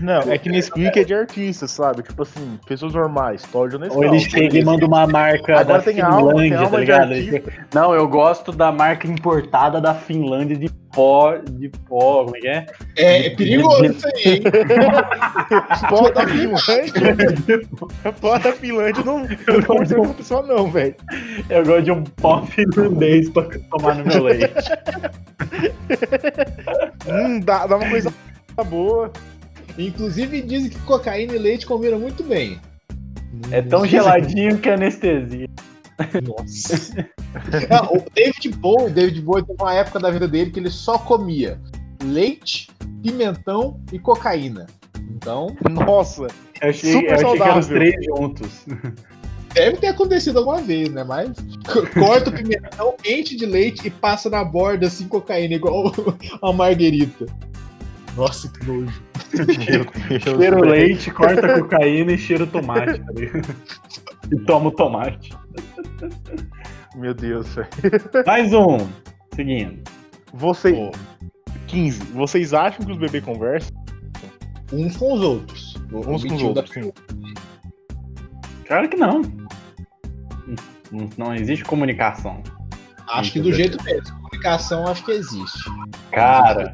Não, 0.00 0.20
é 0.22 0.38
que 0.38 0.48
Nesquik 0.48 0.98
é 0.98 1.04
de 1.04 1.14
artista, 1.14 1.66
sabe? 1.66 2.02
Tipo 2.02 2.22
assim, 2.22 2.58
pessoas 2.66 2.92
normais, 2.94 3.42
Todd 3.42 3.74
ou 3.74 3.80
Nescau. 3.80 3.98
Ou 3.98 4.04
ele 4.04 4.18
chega 4.20 4.58
e 4.58 4.64
manda 4.64 4.84
uma 4.86 5.06
marca 5.06 5.60
Agora 5.60 5.78
da 5.78 5.84
tem 5.84 6.00
alma, 6.00 6.34
tem 6.34 6.50
Finlândia, 6.50 6.58
alma 6.58 6.70
tá 6.70 6.76
de 6.76 6.80
ligado? 6.80 7.12
artista. 7.12 7.66
Não, 7.74 7.94
eu 7.94 8.08
gosto 8.08 8.52
da 8.52 8.72
marca 8.72 9.06
importada 9.06 9.80
da 9.80 9.94
Finlândia 9.94 10.56
de 10.56 10.68
pó, 10.92 11.36
de 11.36 11.68
pó, 11.88 12.24
como 12.24 12.36
é 12.36 12.40
que 12.40 12.48
é? 12.48 12.66
é, 12.96 13.26
é 13.26 13.30
perigoso 13.30 13.84
isso 13.86 14.06
aí, 14.06 14.34
hein? 14.34 14.42
Pó 15.88 16.10
da 16.10 16.26
Finlândia. 16.26 17.62
Pó 18.20 18.38
da 18.38 18.52
Finlândia 18.52 19.02
não, 19.04 19.20
não 19.20 19.62
pode 19.66 19.88
ser 19.88 19.98
uma 19.98 20.14
pessoa, 20.14 20.42
não, 20.42 20.70
velho. 20.70 20.94
Eu 21.48 21.64
gosto 21.64 21.82
de 21.82 21.92
um 21.92 22.04
pó 22.04 22.42
finlandês 22.42 23.30
pra 23.30 23.44
tomar 23.70 23.94
no 23.96 24.04
meu 24.04 24.22
leite. 24.24 24.52
Hum, 27.06 27.40
dá, 27.40 27.66
dá 27.66 27.76
uma 27.76 27.88
coisa 27.88 28.12
boa. 28.66 29.10
Inclusive 29.78 30.42
dizem 30.42 30.70
que 30.70 30.78
cocaína 30.80 31.34
e 31.34 31.38
leite 31.38 31.66
combinam 31.66 31.98
muito 31.98 32.22
bem. 32.22 32.60
É 33.50 33.62
tão 33.62 33.84
geladinho 33.86 34.58
que 34.58 34.68
é 34.68 34.74
anestesia. 34.74 35.48
Nossa. 36.22 37.06
Ah, 37.70 37.86
o 37.90 38.04
David 38.14 38.50
Bowie, 38.58 38.90
David 38.92 39.22
Bowie 39.22 39.42
teve 39.46 39.62
uma 39.62 39.72
época 39.72 39.98
da 39.98 40.10
vida 40.10 40.28
dele 40.28 40.50
que 40.50 40.60
ele 40.60 40.68
só 40.68 40.98
comia 40.98 41.58
leite, 42.04 42.68
pimentão 43.02 43.80
e 43.90 43.98
cocaína. 43.98 44.66
Então, 45.16 45.56
Nossa. 45.70 46.26
Eu 46.60 46.68
achei, 46.68 46.92
Super 46.92 47.08
eu 47.08 47.14
achei 47.14 47.32
que 47.40 47.42
eram 47.42 47.58
os 47.58 47.66
três 47.68 47.94
juntos. 48.04 48.66
deve 49.54 49.78
ter 49.78 49.86
acontecido 49.86 50.40
alguma 50.40 50.60
vez, 50.60 50.90
né? 50.90 51.02
Mas 51.04 51.30
co- 51.66 51.86
corta 51.98 52.28
o 52.28 52.32
pimentão, 52.34 52.94
enche 53.02 53.34
de 53.34 53.46
leite 53.46 53.86
e 53.86 53.90
passa 53.90 54.28
na 54.28 54.44
borda 54.44 54.86
assim 54.88 55.08
cocaína, 55.08 55.54
igual 55.54 55.90
a 56.42 56.52
marguerita. 56.52 57.24
Nossa, 58.16 58.48
que 58.48 58.66
nojo. 58.66 59.02
Cheiro 60.20 60.58
o 60.58 60.64
leite, 60.64 61.10
corta 61.10 61.46
a 61.46 61.60
cocaína 61.60 62.12
e 62.12 62.18
cheira 62.18 62.44
o 62.44 62.46
tomate, 62.46 63.00
tá? 63.00 63.12
E 64.30 64.36
toma 64.44 64.68
o 64.68 64.72
tomate. 64.72 65.32
Meu 66.94 67.14
Deus, 67.14 67.54
velho. 67.54 67.68
Mais 68.26 68.52
um. 68.52 68.78
Seguindo. 69.34 69.82
Vocês. 70.34 70.76
Pô, 70.76 70.90
15. 71.66 72.04
Vocês 72.12 72.52
acham 72.52 72.84
que 72.84 72.92
os 72.92 72.98
bebês 72.98 73.24
conversam? 73.24 73.82
uns 74.72 74.96
com 74.96 75.14
os 75.14 75.20
outros. 75.20 75.74
Uns 75.92 76.24
com 76.24 76.34
os 76.34 76.42
outros, 76.42 76.70
sim. 76.70 76.92
Claro 78.66 78.88
que 78.88 78.96
não. 78.96 79.22
Não, 80.90 81.08
não 81.18 81.34
existe 81.34 81.64
comunicação. 81.64 82.42
Acho 83.08 83.32
que 83.32 83.40
do 83.40 83.52
jeito 83.52 83.82
mesmo. 83.84 84.16
Comunicação 84.16 84.86
acho 84.86 85.04
que 85.04 85.12
existe. 85.12 85.70
Cara, 86.10 86.72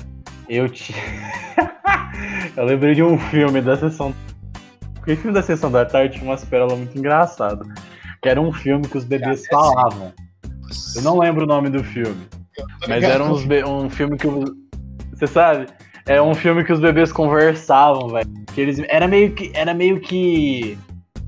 eu 0.49 0.69
te. 0.69 0.95
eu 2.57 2.65
lembrei 2.65 2.95
de 2.95 3.03
um 3.03 3.19
filme 3.19 3.61
da 3.61 3.77
sessão. 3.77 4.15
Porque 4.95 5.17
filme 5.17 5.33
da 5.33 5.43
sessão 5.43 5.71
da 5.71 5.85
tarde 5.85 6.19
tinha 6.19 6.31
umas 6.31 6.45
pérolas 6.45 6.77
muito 6.79 6.99
engraçadas. 6.99 7.67
Que 8.23 8.29
era 8.29 8.41
um 8.41 8.53
filme 8.53 8.87
que 8.87 8.99
os 8.99 9.05
bebês 9.05 9.45
é 9.45 9.49
falavam. 9.49 10.13
Eu 10.97 11.03
não 11.03 11.19
lembro 11.19 11.45
o 11.45 11.47
nome 11.47 11.71
do 11.71 11.83
filme. 11.85 12.27
Mas 12.89 13.05
era 13.05 13.23
uns 13.23 13.45
be- 13.45 13.65
um 13.65 13.89
filme 13.89 14.17
que. 14.17 14.27
Você 15.15 15.27
sabe? 15.27 15.67
É 16.07 16.21
um 16.21 16.35
filme 16.35 16.65
que 16.65 16.73
os 16.73 16.81
bebês 16.81 17.13
conversavam, 17.13 18.09
velho. 18.09 18.29
Que 18.55 18.61
eles. 18.61 18.81
Era 18.89 19.07
meio 19.07 19.33
que. 19.33 19.51
Era 19.55 19.73
meio 19.73 20.01
que. 20.01 20.77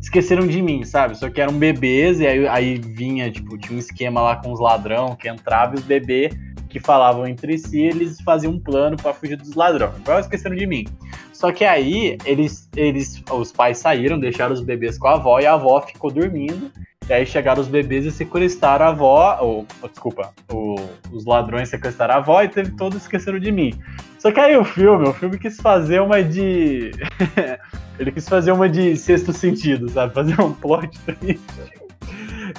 Esqueceram 0.01 0.47
de 0.47 0.63
mim, 0.63 0.83
sabe? 0.83 1.17
Só 1.17 1.29
que 1.29 1.41
eram 1.41 1.53
bebês, 1.53 2.21
e 2.21 2.27
aí, 2.27 2.49
aí 2.49 2.79
vinha, 2.79 3.31
tipo, 3.31 3.59
tinha 3.59 3.77
um 3.77 3.79
esquema 3.79 4.23
lá 4.23 4.37
com 4.37 4.51
os 4.51 4.59
ladrão 4.59 5.15
que 5.15 5.29
entrava 5.29 5.75
e 5.75 5.79
os 5.79 5.85
bebês 5.85 6.35
que 6.71 6.81
falavam 6.81 7.27
entre 7.27 7.59
si, 7.59 7.81
eles 7.83 8.21
faziam 8.23 8.53
um 8.55 8.59
plano 8.61 8.97
pra 8.97 9.13
fugir 9.13 9.37
dos 9.37 9.55
ladrões. 9.55 9.93
Igual 9.99 10.21
esqueceram 10.21 10.57
de 10.57 10.67
mim. 10.67 10.87
Só 11.33 11.51
que 11.53 11.65
aí 11.65 12.17
eles, 12.25 12.69
eles, 12.77 13.23
os 13.31 13.51
pais 13.53 13.79
saíram, 13.79 14.19
deixaram 14.19 14.55
os 14.55 14.61
bebês 14.61 14.99
com 14.99 15.09
a 15.09 15.15
avó 15.15 15.41
e 15.41 15.47
a 15.47 15.55
avó 15.55 15.81
ficou 15.83 16.11
dormindo. 16.11 16.71
E 17.09 17.13
aí 17.13 17.27
chegaram 17.27 17.61
os 17.61 17.67
bebês 17.67 18.05
e 18.07 18.11
sequestraram 18.13 18.87
a 18.87 18.89
avó, 18.91 19.37
ou, 19.41 19.67
desculpa, 19.89 20.33
o- 20.53 20.77
os 21.11 21.25
ladrões 21.25 21.69
sequestraram 21.69 22.15
a 22.15 22.19
avó 22.19 22.41
e 22.43 22.49
teve 22.49 22.71
todos 22.77 23.03
esqueceram 23.03 23.41
de 23.41 23.51
mim. 23.51 23.73
Só 24.19 24.31
que 24.31 24.39
aí 24.39 24.57
o 24.57 24.65
filme, 24.65 25.09
o 25.09 25.13
filme 25.13 25.39
quis 25.39 25.57
fazer 25.57 26.01
uma 26.01 26.23
de. 26.23 26.93
Ele 27.99 28.13
quis 28.13 28.29
fazer 28.29 28.53
uma 28.53 28.69
de 28.69 28.97
sexto 28.97 29.33
sentido, 29.33 29.89
sabe? 29.91 30.15
Fazer 30.15 30.41
um 30.41 30.53
plot 30.53 30.99
twist. 31.01 31.41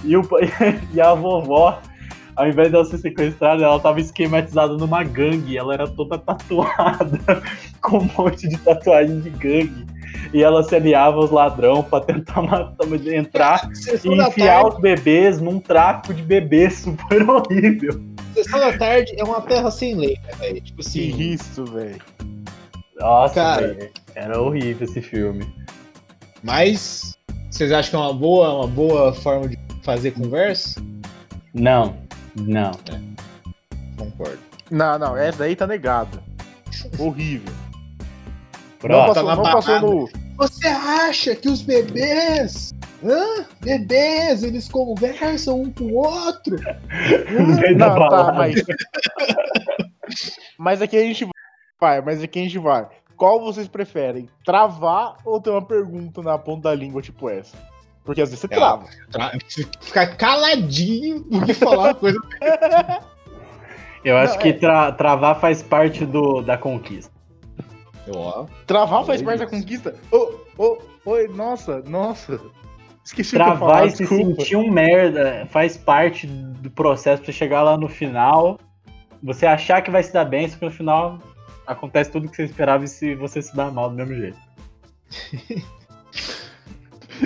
E, 0.03 0.17
o, 0.17 0.21
e 0.93 0.99
a 0.99 1.13
vovó, 1.13 1.79
ao 2.35 2.47
invés 2.47 2.71
dela 2.71 2.85
ser 2.85 2.97
sequestrada, 2.97 3.63
ela 3.63 3.79
tava 3.79 3.99
esquematizada 3.99 4.75
numa 4.77 5.03
gangue. 5.03 5.57
Ela 5.57 5.73
era 5.73 5.87
toda 5.87 6.17
tatuada, 6.17 7.19
com 7.81 7.97
um 7.99 8.09
monte 8.17 8.47
de 8.47 8.57
tatuagem 8.57 9.19
de 9.21 9.29
gangue. 9.31 9.85
E 10.33 10.43
ela 10.43 10.61
se 10.63 10.75
aliava 10.75 11.17
aos 11.17 11.31
ladrões 11.31 11.85
pra 11.85 12.01
tentar 12.01 12.41
matar, 12.43 12.85
entrar 13.13 13.69
e 13.71 13.75
Sessão 13.75 14.15
da 14.17 14.27
enfiar 14.27 14.67
os 14.67 14.79
bebês 14.79 15.39
num 15.41 15.59
tráfico 15.59 16.13
de 16.13 16.21
bebês 16.21 16.79
super 16.83 17.27
horrível. 17.29 18.01
sessão 18.33 18.59
da 18.59 18.77
tarde 18.77 19.13
é 19.17 19.23
uma 19.23 19.41
terra 19.41 19.71
sem 19.71 19.95
lei, 19.95 20.17
né, 20.25 20.31
velho? 20.39 20.61
Tipo 20.61 20.81
Que 20.81 20.87
assim, 20.87 21.17
isso, 21.21 21.65
velho. 21.65 22.01
Nossa, 22.99 23.33
Cara. 23.33 23.67
velho, 23.73 23.89
era 24.15 24.41
horrível 24.41 24.85
esse 24.87 25.01
filme. 25.01 25.47
mas 26.43 27.17
vocês 27.49 27.71
acham 27.71 27.89
que 27.89 27.95
é 27.95 27.99
uma 27.99 28.13
boa, 28.13 28.53
uma 28.53 28.67
boa 28.67 29.13
forma 29.13 29.47
de 29.47 29.57
fazer 29.83 30.11
conversa? 30.11 30.81
Não, 31.53 31.95
não. 32.35 32.71
Concordo. 33.97 34.39
Não, 34.69 34.97
não, 34.97 35.17
essa 35.17 35.39
daí 35.39 35.55
tá 35.55 35.67
negada. 35.67 36.23
Horrível. 36.97 37.53
Não 38.83 38.89
Próximo. 38.89 39.13
passou, 39.13 39.23
na 39.23 39.35
não 39.35 39.43
passou 39.43 39.81
no. 39.81 40.09
Você 40.37 40.67
acha 40.67 41.35
que 41.35 41.47
os 41.49 41.61
bebês, 41.61 42.73
hã? 43.03 43.45
bebês, 43.61 44.43
eles 44.43 44.67
conversam 44.67 45.61
um 45.61 45.71
com 45.71 45.83
o 45.83 45.95
outro? 45.95 46.57
Da 47.77 47.95
Não, 47.95 48.09
tá, 48.09 48.31
mas. 48.33 48.55
Mas 50.57 50.81
aqui 50.81 50.97
a 50.97 51.01
gente 51.01 51.27
vai, 51.79 52.01
mas 52.01 52.23
aqui 52.23 52.39
a 52.39 52.43
gente 52.43 52.57
vai. 52.57 52.87
Qual 53.15 53.39
vocês 53.39 53.67
preferem? 53.67 54.27
Travar 54.43 55.17
ou 55.23 55.39
ter 55.39 55.51
uma 55.51 55.61
pergunta 55.61 56.23
na 56.23 56.37
ponta 56.37 56.69
da 56.69 56.75
língua, 56.75 57.01
tipo 57.01 57.29
essa? 57.29 57.55
Porque 58.03 58.21
às 58.21 58.29
vezes 58.29 58.39
você 58.41 58.47
É, 58.53 58.57
trava. 58.57 58.85
Tra- 59.11 59.31
Ficar 59.81 60.15
caladinho 60.17 61.21
do 61.21 61.45
que 61.45 61.53
falar 61.53 61.83
uma 61.89 61.95
coisa. 61.95 62.19
Eu 64.03 64.17
acho 64.17 64.33
Não, 64.33 64.41
que 64.41 64.49
é. 64.49 64.53
tra- 64.53 64.91
travar 64.93 65.39
faz 65.39 65.61
parte 65.61 66.05
do, 66.05 66.41
da 66.41 66.57
conquista. 66.57 67.11
Travar 68.65 69.05
faz 69.05 69.21
parte 69.21 69.39
da 69.39 69.47
conquista? 69.47 69.95
Ô, 70.11 70.33
ô, 70.57 70.77
oi, 71.05 71.27
nossa, 71.27 71.81
nossa. 71.81 72.39
Esqueci 73.05 73.35
o 73.35 73.37
que 73.37 73.41
eu 73.43 73.45
Travar 73.45 73.59
falar, 73.69 73.85
e 73.85 73.91
se 73.91 74.05
sentir 74.05 74.55
um 74.55 74.69
merda 74.71 75.47
faz 75.51 75.77
parte 75.77 76.25
do 76.27 76.69
processo 76.71 77.21
pra 77.21 77.31
você 77.31 77.37
chegar 77.37 77.61
lá 77.61 77.77
no 77.77 77.87
final. 77.87 78.59
Você 79.23 79.45
achar 79.45 79.81
que 79.83 79.91
vai 79.91 80.01
se 80.01 80.11
dar 80.11 80.25
bem, 80.25 80.49
só 80.49 80.57
que 80.57 80.65
no 80.65 80.71
final 80.71 81.19
acontece 81.67 82.09
tudo 82.11 82.27
que 82.27 82.35
você 82.35 82.43
esperava 82.45 82.83
e 82.83 82.87
se 82.87 83.13
você 83.13 83.39
se 83.41 83.55
dá 83.55 83.69
mal 83.69 83.89
do 83.89 83.95
mesmo 83.95 84.15
jeito. 84.15 84.37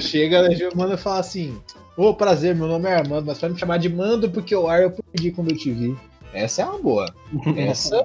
chega, 0.01 0.47
a 0.47 0.75
manda 0.75 0.97
falar 0.97 1.19
assim: 1.19 1.57
Ô, 1.97 2.13
prazer, 2.13 2.55
meu 2.55 2.67
nome 2.67 2.89
é 2.89 2.95
Armando, 2.95 3.25
mas 3.25 3.39
pode 3.39 3.53
me 3.53 3.59
chamar 3.59 3.77
de 3.77 3.89
Mando 3.89 4.29
porque 4.29 4.55
o 4.55 4.67
ar 4.67 4.81
eu 4.83 4.91
perdi 4.91 5.31
quando 5.31 5.51
eu 5.51 5.57
te 5.57 5.71
vi. 5.71 5.95
Essa 6.33 6.63
é 6.63 6.65
uma 6.65 6.79
boa. 6.79 7.13
Essa 7.55 8.03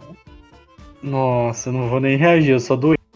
Nossa, 1.02 1.70
eu 1.70 1.72
não 1.72 1.88
vou 1.88 1.98
nem 1.98 2.16
reagir, 2.16 2.50
eu 2.50 2.60
só 2.60 2.76
doei. 2.76 2.98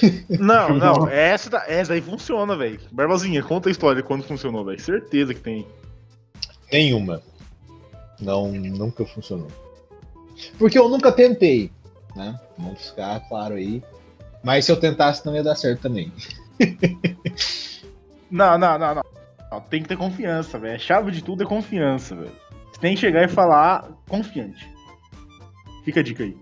Não, 0.38 0.78
não, 0.78 1.08
essa, 1.08 1.64
essa 1.66 1.92
aí 1.92 2.00
funciona, 2.00 2.56
velho. 2.56 2.80
Barbosinha, 2.92 3.42
conta 3.42 3.68
a 3.68 3.72
história 3.72 4.00
de 4.00 4.06
quando 4.06 4.22
funcionou, 4.22 4.64
velho. 4.64 4.80
Certeza 4.80 5.34
que 5.34 5.40
tem. 5.40 5.66
Nenhuma. 6.72 7.20
Não, 8.20 8.52
nunca 8.52 9.04
funcionou. 9.04 9.48
Porque 10.58 10.78
eu 10.78 10.88
nunca 10.88 11.10
tentei, 11.10 11.70
né? 12.14 12.38
Vamos 12.56 12.88
ficar 12.88 13.20
claro 13.28 13.56
aí. 13.56 13.82
Mas 14.42 14.64
se 14.64 14.72
eu 14.72 14.76
tentasse, 14.76 15.26
não 15.26 15.34
ia 15.34 15.42
dar 15.42 15.56
certo 15.56 15.82
também. 15.82 16.12
Não, 18.30 18.56
não, 18.58 18.78
não, 18.78 18.94
não. 18.96 19.02
Não, 19.50 19.60
Tem 19.62 19.82
que 19.82 19.88
ter 19.88 19.96
confiança, 19.96 20.58
velho. 20.58 20.76
A 20.76 20.78
chave 20.78 21.10
de 21.10 21.22
tudo 21.22 21.42
é 21.42 21.46
confiança, 21.46 22.14
velho. 22.14 22.32
Você 22.72 22.80
tem 22.80 22.94
que 22.94 23.00
chegar 23.00 23.24
e 23.24 23.28
falar 23.28 23.88
confiante. 24.08 24.68
Fica 25.84 26.00
a 26.00 26.02
dica 26.02 26.22
aí. 26.22 26.36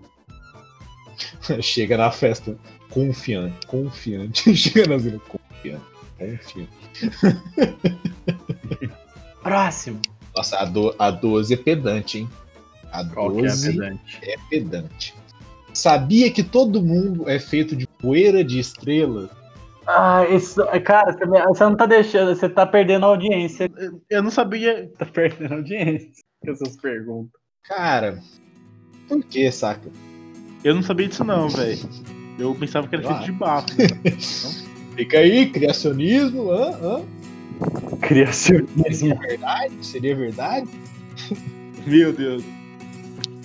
Chega 1.61 1.97
na 1.97 2.11
festa 2.11 2.57
confiante, 2.89 3.65
confiante. 3.67 4.53
Chega 4.55 4.87
na 4.87 4.97
zona 4.97 5.19
confiante, 5.19 5.85
confiante. 6.17 6.69
Próximo. 9.41 9.99
Nossa, 10.35 10.57
a, 10.59 10.65
do, 10.65 10.95
a 10.99 11.09
12 11.09 11.53
é 11.53 11.57
pedante, 11.57 12.19
hein? 12.19 12.29
A 12.91 13.03
Qual 13.05 13.31
que 13.31 13.37
é 13.37 13.47
a 13.47 13.49
12 13.49 13.71
pedante? 13.71 14.19
é 14.23 14.35
pedante. 14.49 15.15
Sabia 15.73 16.31
que 16.31 16.43
todo 16.43 16.81
mundo 16.81 17.29
é 17.29 17.39
feito 17.39 17.75
de 17.75 17.87
poeira 17.87 18.43
de 18.43 18.59
estrelas? 18.59 19.29
Ah, 19.91 20.23
isso. 20.29 20.61
Cara, 20.85 21.11
você, 21.13 21.63
não 21.63 21.75
tá 21.75 21.87
deixando, 21.87 22.35
você 22.35 22.47
tá 22.47 22.63
perdendo 22.63 23.05
a 23.05 23.09
audiência. 23.09 23.71
Eu 24.07 24.21
não 24.21 24.29
sabia. 24.29 24.87
Tá 24.99 25.05
perdendo 25.05 25.51
a 25.51 25.57
audiência 25.57 26.23
com 26.43 26.51
essas 26.51 26.77
perguntas. 26.77 27.41
Cara, 27.63 28.19
por 29.07 29.23
que, 29.23 29.51
saca? 29.51 29.89
Eu 30.63 30.75
não 30.75 30.83
sabia 30.83 31.07
disso 31.07 31.23
não, 31.23 31.49
velho. 31.49 31.79
Eu 32.37 32.53
pensava 32.53 32.87
que 32.87 32.95
era 32.95 33.07
feito 33.07 33.23
de 33.23 33.31
bafo. 33.31 33.67
Fica 34.95 35.17
aí, 35.17 35.49
criacionismo, 35.49 36.51
hã? 36.51 36.69
hã? 36.83 37.01
Criacionismo. 38.01 39.17
Verdade? 39.19 39.73
Seria 39.83 40.15
verdade? 40.15 40.69
Meu 41.87 42.13
Deus. 42.13 42.43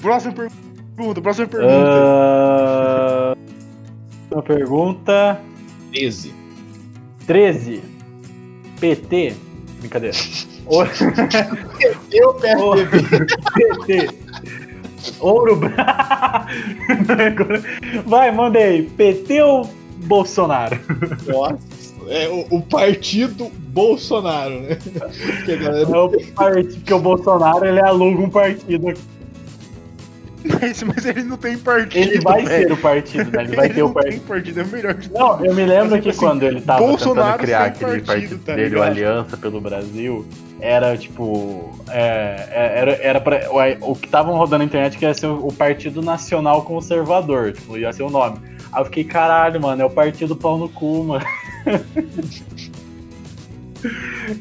Próxima 0.03 0.35
pergunta, 0.35 1.23
próxima 1.23 1.47
pergunta. 1.47 1.75
Ah, 1.75 3.37
Uma 4.31 4.43
pergunta 4.43 5.41
13. 5.95 6.33
13. 7.27 7.83
PT. 8.81 9.35
Brincadeira. 9.81 10.17
O- 10.67 10.83
Eu 12.11 12.35
PSDB. 12.35 13.27
PT. 13.55 14.09
Ouro 15.21 15.57
branco. 15.57 15.75
Vai, 18.07 18.31
manda 18.33 18.59
aí. 18.59 18.83
PT 18.83 19.43
ou 19.43 19.71
Bolsonaro? 19.99 20.79
Nossa. 21.27 21.59
É 22.09 22.29
o, 22.29 22.47
o 22.57 22.63
partido 22.63 23.51
Bolsonaro, 23.69 24.61
né? 24.61 24.77
Que 25.45 25.53
a 25.53 25.57
galera 25.57 25.89
É 25.91 25.99
o 25.99 26.11
partido, 26.35 26.75
porque 26.77 26.95
o 26.95 26.99
Bolsonaro 26.99 27.65
ele 27.65 27.81
aluga 27.81 28.23
um 28.23 28.31
partido. 28.31 28.93
Mas, 30.45 30.83
mas 30.83 31.07
ele 31.07 31.23
não 31.23 31.39
tem 31.39 31.57
partido. 31.57 31.97
Ele 31.97 32.21
vai 32.21 32.45
velho. 32.45 32.69
ser 32.69 32.73
o 32.73 32.77
partido, 32.77 33.31
né? 33.31 33.43
Ele 33.45 33.57
vai 33.57 33.71
ter 33.71 33.83
o 33.83 33.91
partido. 33.91 34.11
tem 34.11 34.21
partido, 34.21 34.61
é 34.61 34.63
o 34.63 34.67
melhor 34.67 34.95
de 34.95 35.11
Não, 35.11 35.45
eu 35.45 35.55
me 35.55 35.65
lembro 35.65 35.91
Mas, 35.91 36.05
que 36.05 36.11
tipo 36.11 36.11
assim, 36.11 36.19
quando 36.19 36.43
ele 36.43 36.61
tava 36.61 36.81
Bolsonaro 36.81 37.23
tentando 37.23 37.39
criar 37.39 37.65
aquele 37.65 38.03
partido, 38.03 38.07
partido 38.07 38.39
tá 38.45 38.55
dele, 38.55 38.77
o? 38.77 38.83
Aliança 38.83 39.37
pelo 39.39 39.61
Brasil, 39.61 40.27
era 40.61 40.97
tipo. 40.99 41.83
é, 41.89 42.49
é, 42.51 42.79
era, 42.79 42.93
era 43.03 43.21
pra, 43.21 43.49
o, 43.51 43.93
o 43.93 43.97
que 43.97 44.05
estavam 44.05 44.37
rodando 44.37 44.59
na 44.59 44.65
internet 44.65 44.99
que 44.99 45.05
ia 45.07 45.15
ser 45.15 45.29
o 45.29 45.51
Partido 45.51 46.03
Nacional 46.03 46.63
Conservador, 46.63 47.53
tipo, 47.53 47.79
ia 47.79 47.93
ser 47.93 48.03
o 48.03 48.11
nome. 48.11 48.39
Aí 48.71 48.83
eu 48.83 48.85
fiquei, 48.85 49.05
caralho, 49.05 49.61
mano, 49.61 49.81
é 49.81 49.85
o 49.85 49.91
Partido 49.91 50.37
Pau 50.37 50.59
no 50.59 50.69
Cu, 50.69 51.05
mano. 51.05 51.25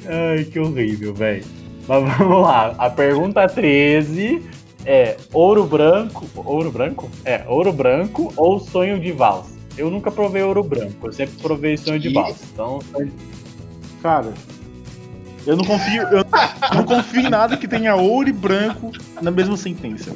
Ai, 0.05 0.43
que 0.45 0.59
horrível, 0.59 1.13
velho. 1.13 1.45
Mas 1.87 2.17
vamos 2.17 2.41
lá. 2.41 2.75
A 2.77 2.89
pergunta 2.89 3.47
13 3.47 4.41
é: 4.85 5.17
ouro 5.31 5.65
branco. 5.65 6.25
Ouro 6.35 6.71
branco? 6.71 7.09
É, 7.25 7.43
ouro 7.47 7.71
branco 7.71 8.33
ou 8.35 8.59
sonho 8.59 8.99
de 8.99 9.11
valsa? 9.11 9.53
Eu 9.77 9.89
nunca 9.89 10.11
provei 10.11 10.43
ouro 10.43 10.63
branco, 10.63 11.07
eu 11.07 11.13
sempre 11.13 11.35
provei 11.41 11.77
sonho 11.77 11.99
de 11.99 12.13
valsa. 12.13 12.43
Então, 12.53 12.79
Cara, 14.01 14.33
eu 15.45 15.57
não 15.57 15.65
confio, 15.65 16.03
eu 16.03 16.25
não 16.73 16.83
confio 16.85 17.21
em 17.21 17.29
nada 17.29 17.57
que 17.57 17.67
tenha 17.67 17.95
ouro 17.95 18.29
e 18.29 18.33
branco 18.33 18.91
na 19.21 19.29
mesma 19.29 19.57
sentença. 19.57 20.13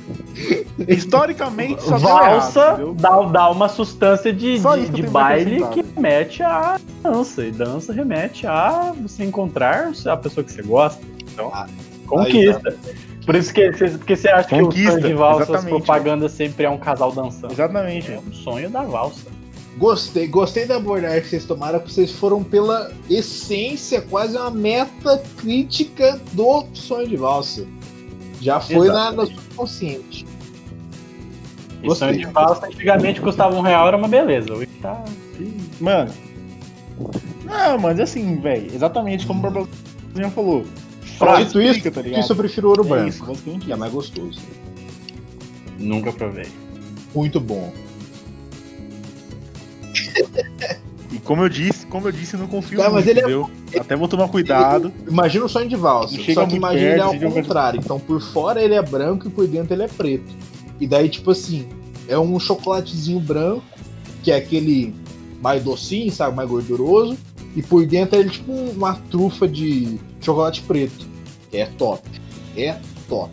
Historicamente, 0.88 1.84
só 1.84 1.98
valsa 1.98 2.60
errado, 2.60 2.94
dá, 2.96 3.22
dá 3.24 3.50
uma 3.50 3.68
sustância 3.68 4.32
de, 4.32 4.60
de, 4.60 4.90
de 4.90 5.02
baile 5.04 5.66
que 5.70 5.84
remete 5.96 6.44
à 6.44 6.80
dança. 7.04 7.46
E 7.46 7.52
dança 7.52 7.92
remete 7.92 8.48
a 8.48 8.94
você 9.02 9.26
encontrar 9.26 9.92
a 10.06 10.18
pessoa 10.18 10.44
que 10.44 10.52
você 10.52 10.62
gosta. 10.62 11.02
Então, 11.34 11.50
Ah, 11.54 11.68
conquista. 12.06 12.78
Por 13.28 13.36
isso 13.36 13.54
que 13.54 13.74
você, 13.74 13.90
porque 13.90 14.16
você 14.16 14.30
acha 14.30 14.48
que 14.48 14.56
o 14.56 14.64
Conquista, 14.68 14.92
sonho 14.94 15.04
de 15.04 15.14
valsa, 15.14 15.44
as 15.44 15.50
exatamente. 15.50 15.70
propagandas 15.70 16.32
sempre 16.32 16.66
é 16.66 16.70
um 16.70 16.78
casal 16.78 17.12
dançando. 17.12 17.52
Exatamente. 17.52 18.10
É 18.10 18.20
um 18.26 18.32
sonho 18.32 18.70
da 18.70 18.84
valsa. 18.84 19.30
Gostei, 19.78 20.28
gostei 20.28 20.66
da 20.66 20.78
abordagem 20.78 21.22
que 21.22 21.28
vocês 21.28 21.44
tomaram, 21.44 21.78
porque 21.80 21.94
vocês 21.94 22.14
foram 22.14 22.42
pela 22.42 22.90
essência, 23.10 24.02
quase 24.02 24.38
uma 24.38 24.50
meta 24.50 25.22
crítica 25.36 26.18
do 26.32 26.66
sonho 26.72 27.06
de 27.06 27.18
valsa. 27.18 27.68
Já 28.40 28.62
foi 28.62 28.88
na, 28.88 29.12
na 29.12 29.26
sua 29.26 29.36
consciente. 29.58 30.26
E 31.84 31.88
Gostei. 31.88 32.08
sonho 32.08 32.20
de 32.20 32.32
valsa 32.32 32.66
antigamente 32.66 33.20
custava 33.20 33.54
um 33.54 33.62
real, 33.62 33.90
era 33.90 33.98
uma 33.98 34.08
beleza. 34.08 34.54
Hoje 34.54 34.70
tá. 34.82 35.04
Mano. 35.82 36.14
Não, 37.44 37.78
mas 37.78 38.00
assim, 38.00 38.38
velho, 38.38 38.74
exatamente 38.74 39.28
como 39.28 39.40
o 39.40 39.52
Barbosinha 39.52 40.32
falou. 40.34 40.66
Frase 41.18 41.46
Dito 41.46 41.62
isso, 41.62 41.82
tá 41.84 41.92
Por 41.92 42.04
ligado? 42.04 42.20
isso 42.22 42.32
eu 42.32 42.36
prefiro 42.36 42.70
ouro 42.70 42.86
É 42.86 42.90
branco. 42.90 43.10
isso, 43.10 43.26
basicamente 43.26 43.66
que 43.66 43.72
é 43.72 43.76
mais 43.76 43.92
gostoso. 43.92 44.40
Nunca 45.80 46.12
provei. 46.12 46.48
Muito 47.16 47.40
bom. 47.40 47.72
E 51.10 51.20
como 51.20 51.42
eu 51.42 51.48
disse, 51.48 51.86
como 51.86 52.10
eu 52.10 52.12
disse, 52.12 52.34
eu 52.34 52.40
não 52.42 52.48
confio 52.48 52.80
Cara, 52.80 52.90
mas 52.90 53.06
muito, 53.06 53.18
ele 53.18 53.20
é- 53.22 53.38
entendeu? 53.38 53.50
Até 53.80 53.96
vou 53.96 54.10
tomar 54.10 54.28
cuidado. 54.28 54.92
Imagina 55.08 55.46
o 55.46 55.50
sonho 55.50 55.70
de 55.70 55.76
valsa. 55.78 56.18
Só 56.34 56.46
que 56.46 56.58
imagina 56.58 56.92
ele 56.92 57.00
ao 57.02 57.18
contrário. 57.32 57.80
Então 57.80 57.98
por 57.98 58.22
fora 58.22 58.62
ele 58.62 58.74
é 58.74 58.82
branco 58.82 59.28
e 59.28 59.32
por 59.32 59.48
dentro 59.48 59.74
ele 59.74 59.84
é 59.84 59.88
preto. 59.88 60.26
E 60.82 60.86
daí, 60.86 61.08
tipo 61.08 61.32
assim, 61.32 61.66
é 62.10 62.20
um 62.20 62.38
chocolatezinho 62.38 63.22
branco, 63.22 63.64
que 64.22 64.34
é 64.34 64.36
aquele 64.36 64.94
mais 65.42 65.64
docinho, 65.64 66.12
sabe? 66.12 66.36
Mais 66.36 66.50
gorduroso. 66.50 67.18
E 67.58 67.64
por 67.64 67.88
dentro 67.88 68.20
ele 68.20 68.30
é 68.30 68.32
tipo 68.32 68.52
uma 68.52 68.94
trufa 69.10 69.48
de 69.48 70.00
chocolate 70.22 70.62
preto. 70.62 71.08
É 71.52 71.66
top. 71.66 72.08
É 72.56 72.80
top. 73.10 73.32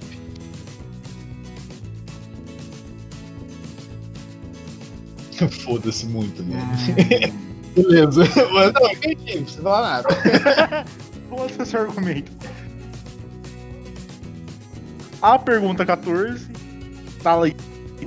Foda-se 5.62 6.06
muito, 6.06 6.42
né? 6.42 6.58
Beleza. 7.76 8.24
Mas 8.54 8.72
não, 8.72 8.90
entendi, 8.90 9.34
não 9.34 9.42
precisa 9.42 9.62
falar 9.62 10.02
nada. 10.02 10.08
É 11.58 11.62
o 11.62 11.66
seu 11.66 11.80
argumento? 11.80 12.30
A 15.20 15.36
pergunta 15.36 15.84
14. 15.84 16.46
Tá 17.20 17.34
ali, 17.34 17.56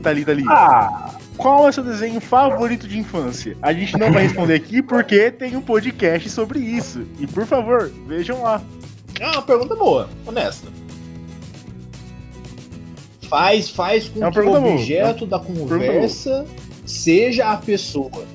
tá 0.02 0.12
ali, 0.12 0.24
tá 0.24 0.32
ali. 0.32 0.46
Ah! 0.48 1.17
Qual 1.38 1.66
é 1.66 1.70
o 1.70 1.72
seu 1.72 1.84
desenho 1.84 2.20
favorito 2.20 2.88
de 2.88 2.98
infância? 2.98 3.56
A 3.62 3.72
gente 3.72 3.96
não 3.98 4.12
vai 4.12 4.24
responder 4.24 4.56
aqui 4.56 4.82
porque 4.82 5.30
tem 5.32 5.56
um 5.56 5.62
podcast 5.62 6.30
sobre 6.30 6.60
isso. 6.60 7.06
E 7.20 7.28
por 7.28 7.46
favor, 7.46 7.92
vejam 8.08 8.42
lá. 8.42 8.62
É 9.20 9.28
uma 9.28 9.42
pergunta 9.42 9.76
boa, 9.76 10.10
honesta. 10.26 10.68
Faz, 13.30 13.70
faz 13.70 14.08
com 14.10 14.20
É 14.20 14.22
que 14.24 14.28
o 14.28 14.34
pergunta 14.34 14.60
boa. 14.62 14.74
objeto 14.74 15.26
da 15.26 15.40
conversa 15.40 16.46
seja 16.86 17.52
a 17.52 17.58
pessoa. 17.58 18.26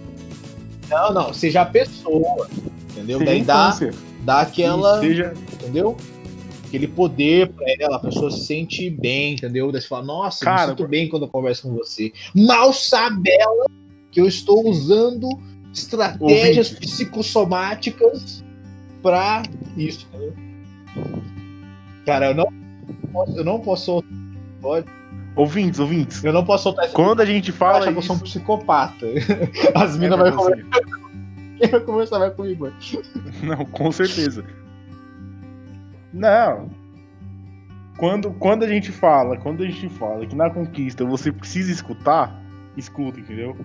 Não, 0.89 1.13
não, 1.13 1.33
seja 1.33 1.63
a 1.63 1.67
pessoa. 1.67 2.49
Entendeu? 2.91 3.19
Seja 3.19 3.31
Daí 3.31 3.43
dá, 3.43 3.79
dá 4.21 4.41
aquela. 4.43 5.01
Seja... 5.01 5.35
Entendeu? 5.53 5.97
Aquele 6.73 6.89
poder 6.89 7.53
pra 7.53 7.67
ela, 7.79 7.97
a 7.97 7.99
pessoa 7.99 8.31
se 8.31 8.47
sente 8.47 8.89
bem, 8.89 9.35
entendeu? 9.35 9.71
Daí 9.71 9.83
você 9.83 9.89
fala, 9.89 10.07
nossa, 10.07 10.43
eu 10.43 10.47
Cara, 10.47 10.63
me 10.63 10.69
sinto 10.71 10.89
bem 10.89 11.07
quando 11.07 11.25
eu 11.25 11.29
converso 11.29 11.65
com 11.69 11.75
você. 11.75 12.11
Mal 12.35 12.73
sabe 12.73 13.31
ela 13.31 13.67
que 14.11 14.19
eu 14.19 14.27
estou 14.27 14.67
usando 14.67 15.29
estratégias 15.71 16.69
Ouvinte. 16.71 16.87
psicossomáticas 16.87 18.43
pra 19.03 19.43
isso, 19.77 20.09
entendeu? 20.15 20.35
Cara, 22.07 22.31
eu 22.31 22.35
não, 22.37 22.47
eu 23.37 23.45
não 23.45 23.61
posso 23.61 23.85
soltar, 23.85 24.85
Ouvintes, 25.37 25.79
ouvintes. 25.79 26.25
eu 26.25 26.33
não 26.33 26.43
posso 26.43 26.63
soltar 26.63 26.87
esse 26.87 26.95
Quando 26.95 27.21
a 27.21 27.27
gente 27.27 27.53
fala 27.53 27.81
fala 27.81 27.93
que 27.93 27.99
eu 27.99 28.03
sou 28.03 28.17
um 28.17 28.19
psicopata. 28.19 29.07
As 29.77 29.95
É 29.95 29.99
minas 29.99 30.19
pra 30.19 30.31
vão 30.31 30.39
conversar, 30.39 30.81
vai 31.71 31.81
conversar 31.81 32.19
vai 32.19 32.31
comigo. 32.31 32.73
Não, 33.43 33.63
com 33.67 33.93
certeza. 33.93 34.43
Não. 36.13 36.69
Quando, 37.97 38.31
quando 38.33 38.65
a 38.65 38.69
gente 38.69 38.91
fala, 38.91 39.37
quando 39.37 39.63
a 39.63 39.67
gente 39.67 39.89
fala 39.89 40.27
que 40.27 40.35
na 40.35 40.51
conquista 40.51 41.05
você 41.05 41.31
precisa 41.31 41.71
escutar, 41.71 42.35
escuta, 42.77 43.21
entendeu? 43.21 43.57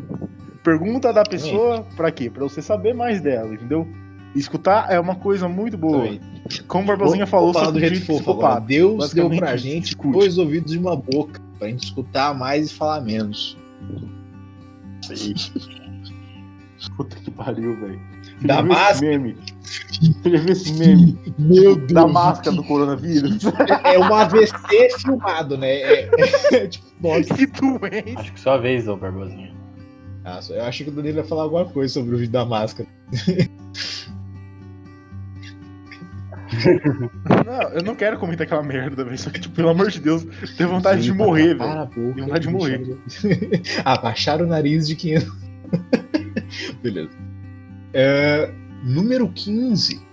Pergunta 0.63 1.13
da 1.13 1.23
pessoa 1.23 1.85
pra 1.95 2.11
quê? 2.11 2.29
Pra 2.29 2.43
você 2.43 2.61
saber 2.61 2.93
mais 2.93 3.21
dela, 3.21 3.53
entendeu? 3.53 3.87
Escutar 4.35 4.91
é 4.91 4.99
uma 4.99 5.15
coisa 5.15 5.47
muito 5.47 5.77
boa. 5.77 6.03
Também. 6.03 6.21
Como 6.67 6.83
o 6.83 6.87
Barbosinha 6.87 7.25
Vou- 7.25 7.31
falou 7.31 7.53
sobre 7.53 7.71
do 7.71 7.77
o 7.77 7.79
jeito 7.79 7.95
jeito 7.95 8.05
fofo 8.05 8.31
agora. 8.31 8.47
psicopata. 8.61 8.67
Deus 8.67 9.13
deu 9.13 9.29
pra 9.29 9.55
gente 9.57 9.85
escute. 9.89 10.11
dois 10.19 10.37
ouvidos 10.37 10.73
e 10.73 10.77
uma 10.77 10.95
boca 10.95 11.41
pra 11.57 11.69
gente 11.69 11.85
escutar 11.85 12.33
mais 12.37 12.69
e 12.69 12.73
falar 12.73 13.01
menos. 13.01 13.57
Puta 16.95 17.15
que 17.17 17.31
pariu, 17.31 17.75
velho. 17.79 17.99
Da 18.41 18.61
máscara. 18.61 19.17
meme? 19.17 19.35
Você 19.63 20.29
já 20.29 20.37
viu 20.37 20.51
esse 20.51 20.73
meme 20.73 21.17
Meu 21.39 21.75
Deus. 21.75 21.91
da 21.91 22.07
máscara 22.07 22.55
do 22.55 22.63
coronavírus? 22.63 23.43
É 23.83 23.97
um 23.97 24.13
AVC 24.13 24.53
filmado, 24.99 25.57
né? 25.57 25.69
É, 25.69 26.09
é 26.53 26.67
tipo, 26.67 26.85
nossa. 27.01 27.33
que 27.33 27.47
doente. 27.47 28.15
Acho 28.17 28.33
que 28.33 28.39
sua 28.39 28.57
vez, 28.57 28.87
ô 28.87 28.95
Barbosinha. 28.95 29.53
Nossa, 30.23 30.53
eu 30.53 30.63
achei 30.63 30.85
que 30.85 30.91
o 30.91 30.95
Danilo 30.95 31.17
ia 31.17 31.23
falar 31.23 31.43
alguma 31.43 31.65
coisa 31.65 31.93
sobre 31.93 32.13
o 32.13 32.17
vídeo 32.17 32.31
da 32.31 32.45
máscara. 32.45 32.87
Não, 37.45 37.69
eu 37.71 37.83
não 37.83 37.95
quero 37.95 38.17
comentar 38.17 38.45
aquela 38.45 38.63
merda, 38.63 39.03
velho. 39.03 39.17
Só 39.17 39.29
que, 39.29 39.39
tipo, 39.39 39.55
pelo 39.55 39.69
amor 39.69 39.89
de 39.89 39.99
Deus, 39.99 40.25
tenho 40.57 40.69
vontade 40.69 41.01
de 41.01 41.11
Sim, 41.11 41.17
morrer, 41.17 41.55
para 41.55 41.85
velho. 41.85 42.13
Tenho 42.13 42.25
vontade 42.25 42.47
de 42.47 42.53
morrer. 42.53 42.97
Abaixar 43.83 44.41
o 44.41 44.47
nariz 44.47 44.87
de 44.87 44.95
500. 44.95 45.47
Beleza. 46.81 47.17
É, 47.93 48.51
número 48.83 49.29
15. 49.29 50.05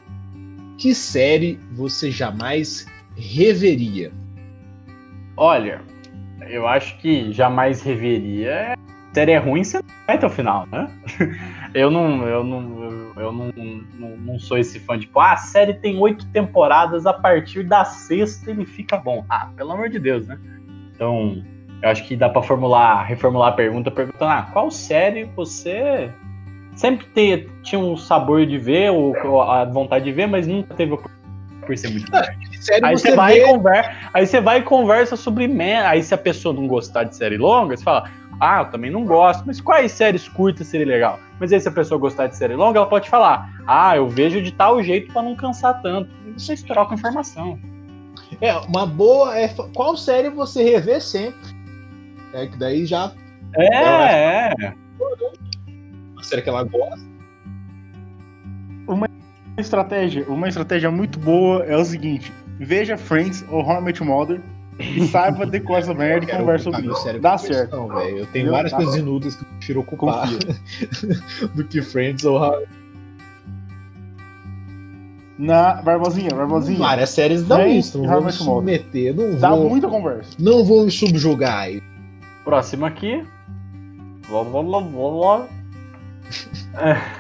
Que 0.79 0.95
série 0.95 1.59
você 1.73 2.11
jamais 2.11 2.87
reveria? 3.17 4.13
Olha, 5.37 5.83
eu 6.49 6.67
acho 6.67 6.99
que 6.99 7.33
jamais 7.33 7.83
reveria. 7.83 8.75
A 8.75 9.15
série 9.15 9.33
é 9.33 9.39
ruim, 9.39 9.63
você 9.63 9.79
não 9.79 9.85
vai 10.07 10.17
até 10.17 10.27
o 10.27 10.31
final, 10.31 10.67
né? 10.73 10.91
Eu 11.75 11.91
não, 11.91 12.25
eu 12.29 12.45
não, 12.45 13.13
eu 13.17 13.33
não, 13.33 13.53
não, 13.99 14.17
não 14.17 14.39
sou 14.39 14.57
esse 14.57 14.79
fã 14.79 14.97
de, 14.97 15.07
tipo, 15.07 15.19
ah, 15.19 15.33
a 15.33 15.37
série 15.37 15.75
tem 15.75 15.99
oito 15.99 16.25
temporadas, 16.29 17.05
a 17.05 17.13
partir 17.13 17.65
da 17.65 17.85
sexta 17.85 18.53
ele 18.53 18.65
fica 18.65 18.97
bom. 18.97 19.25
Ah, 19.29 19.51
pelo 19.57 19.73
amor 19.73 19.89
de 19.89 19.99
Deus, 19.99 20.29
né? 20.29 20.39
Então, 20.95 21.43
eu 21.83 21.89
acho 21.89 22.07
que 22.07 22.15
dá 22.15 22.29
pra 22.29 22.43
formular, 22.43 23.03
reformular 23.03 23.49
a 23.49 23.57
pergunta 23.57 23.91
perguntando, 23.91 24.31
ah, 24.31 24.49
qual 24.53 24.71
série 24.71 25.25
você 25.25 26.13
sempre 26.75 27.07
te, 27.07 27.49
tinha 27.63 27.79
um 27.79 27.97
sabor 27.97 28.47
de 28.47 28.59
ver, 28.59 28.91
ou, 28.91 29.15
ou 29.25 29.43
a 29.43 29.65
vontade 29.65 30.05
de 30.05 30.13
ver, 30.13 30.27
mas 30.27 30.47
nunca 30.47 30.75
teve 30.75 30.95
a 30.95 30.99
por 31.65 31.77
ser 31.77 31.89
muito. 31.91 32.11
Série 32.61 32.85
Aí 32.85 32.97
você, 32.97 33.15
vai 33.15 33.39
e 33.39 33.45
conversa, 33.45 33.91
aí 34.13 34.27
você 34.27 34.41
vai 34.41 34.59
e 34.59 34.63
conversa 34.63 35.17
sobre 35.17 35.49
merda. 35.49 35.91
Aí 35.91 36.03
se 36.03 36.15
a 36.15 36.19
pessoa 36.19 36.55
não 36.55 36.67
gostar 36.67 37.05
de 37.05 37.17
série 37.17 37.37
longa, 37.37 37.77
você 37.77 37.83
fala, 37.83 38.11
ah, 38.41 38.61
eu 38.61 38.71
também 38.71 38.91
não 38.91 39.05
gosto, 39.05 39.45
mas 39.47 39.61
quais 39.61 39.93
séries 39.93 40.29
curtas 40.29 40.67
seria 40.67 40.87
legal? 40.87 41.19
Mas 41.39 41.53
aí 41.53 41.61
se 41.61 41.69
a 41.69 41.73
pessoa 41.73 41.99
gostar 41.99 42.27
de 42.27 42.37
série 42.37 42.55
longa, 42.55 42.79
ela 42.79 42.89
pode 42.89 43.09
falar, 43.09 43.51
ah, 43.67 43.97
eu 43.97 44.09
vejo 44.09 44.41
de 44.43 44.53
tal 44.53 44.83
jeito 44.83 45.13
para 45.13 45.23
não 45.23 45.35
cansar 45.35 45.81
tanto. 45.83 46.11
E 46.27 46.33
vocês 46.33 46.63
trocam 46.63 46.95
informação. 46.95 47.59
É, 48.41 48.57
uma 48.59 48.87
boa 48.87 49.37
é 49.39 49.49
qual 49.75 49.97
série 49.97 50.31
você 50.31 50.63
rever 50.63 51.03
sempre. 51.03 51.55
É 52.33 52.47
que 52.47 52.59
daí 52.59 52.85
já 52.85 53.13
É, 53.57 54.55
é. 54.67 54.75
Série 56.25 56.43
que 56.43 56.49
ela 56.49 56.65
gosta. 56.65 57.01
Uma 58.87 59.09
estratégia, 59.59 60.25
uma 60.29 60.49
estratégia 60.49 60.91
muito 60.91 61.19
boa 61.19 61.65
é 61.65 61.77
o 61.77 61.85
seguinte: 61.85 62.33
veja 62.59 62.97
Friends 62.97 63.45
ou 63.51 63.63
How 63.63 63.81
I 63.81 63.85
Met 63.85 64.03
Your 64.03 64.11
Mother 64.11 64.41
e 64.79 65.07
saiba 65.09 65.47
decorar 65.47 65.79
essa 65.81 65.95
merda 65.95 66.25
e 66.31 66.37
conversa 66.37 66.65
sobre 66.71 66.87
isso. 66.91 67.21
Dá 67.21 67.39
certo. 67.39 67.61
questão, 67.61 67.89
velho. 67.89 68.01
Eu 68.09 68.15
tenho 68.15 68.25
Entendeu? 68.29 68.53
várias 68.53 68.71
Dá 68.73 68.77
coisas 68.77 68.95
certo. 68.95 69.07
inúteis 69.09 69.35
que 69.37 69.43
eu 69.45 69.49
prefiro 69.59 69.81
ocupar 69.81 70.29
Confia. 70.29 71.49
do 71.55 71.65
que 71.65 71.81
Friends 71.83 72.25
ou 72.25 72.37
How- 72.39 72.63
Na 75.39 75.75
Barbosinha, 75.83 76.31
Barbosinha. 76.31 76.79
Várias 76.79 77.11
séries 77.11 77.43
dão 77.43 77.59
Friends 77.59 77.87
isso, 77.87 77.99
não 77.99 78.09
vou 78.09 78.23
me 78.25 78.33
submeter, 78.33 79.15
não 79.15 79.39
Dá 79.39 79.51
vou, 79.51 79.69
muita 79.69 79.89
conversa. 79.89 80.31
não 80.39 80.65
vou 80.65 80.85
me 80.85 80.91
subjugar. 80.91 81.61
aí. 81.63 81.83
Próximo 82.45 82.85
aqui. 82.87 83.25
Blá, 84.29 84.43
blá, 84.45 84.63
blá, 84.63 84.81
blá, 84.81 85.11
blá. 85.11 85.47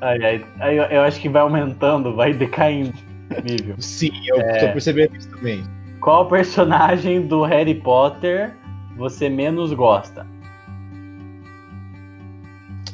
Ai, 0.00 0.22
ai, 0.24 0.46
ai, 0.60 0.96
eu- 0.96 1.02
acho 1.02 1.20
que 1.20 1.28
vai 1.28 1.42
aumentando, 1.42 2.14
vai 2.14 2.32
decaindo 2.32 2.92
o 3.36 3.42
nível. 3.42 3.74
Sim, 3.80 4.12
eu 4.28 4.40
É. 4.40 4.66
tô 4.66 4.72
percebendo 4.72 5.16
isso 5.16 5.28
também. 5.30 5.64
Qual 6.00 6.28
personagem 6.28 7.26
do 7.26 7.42
Harry 7.42 7.74
Potter 7.74 8.54
você 8.96 9.28
menos 9.28 9.72
gosta? 9.72 10.24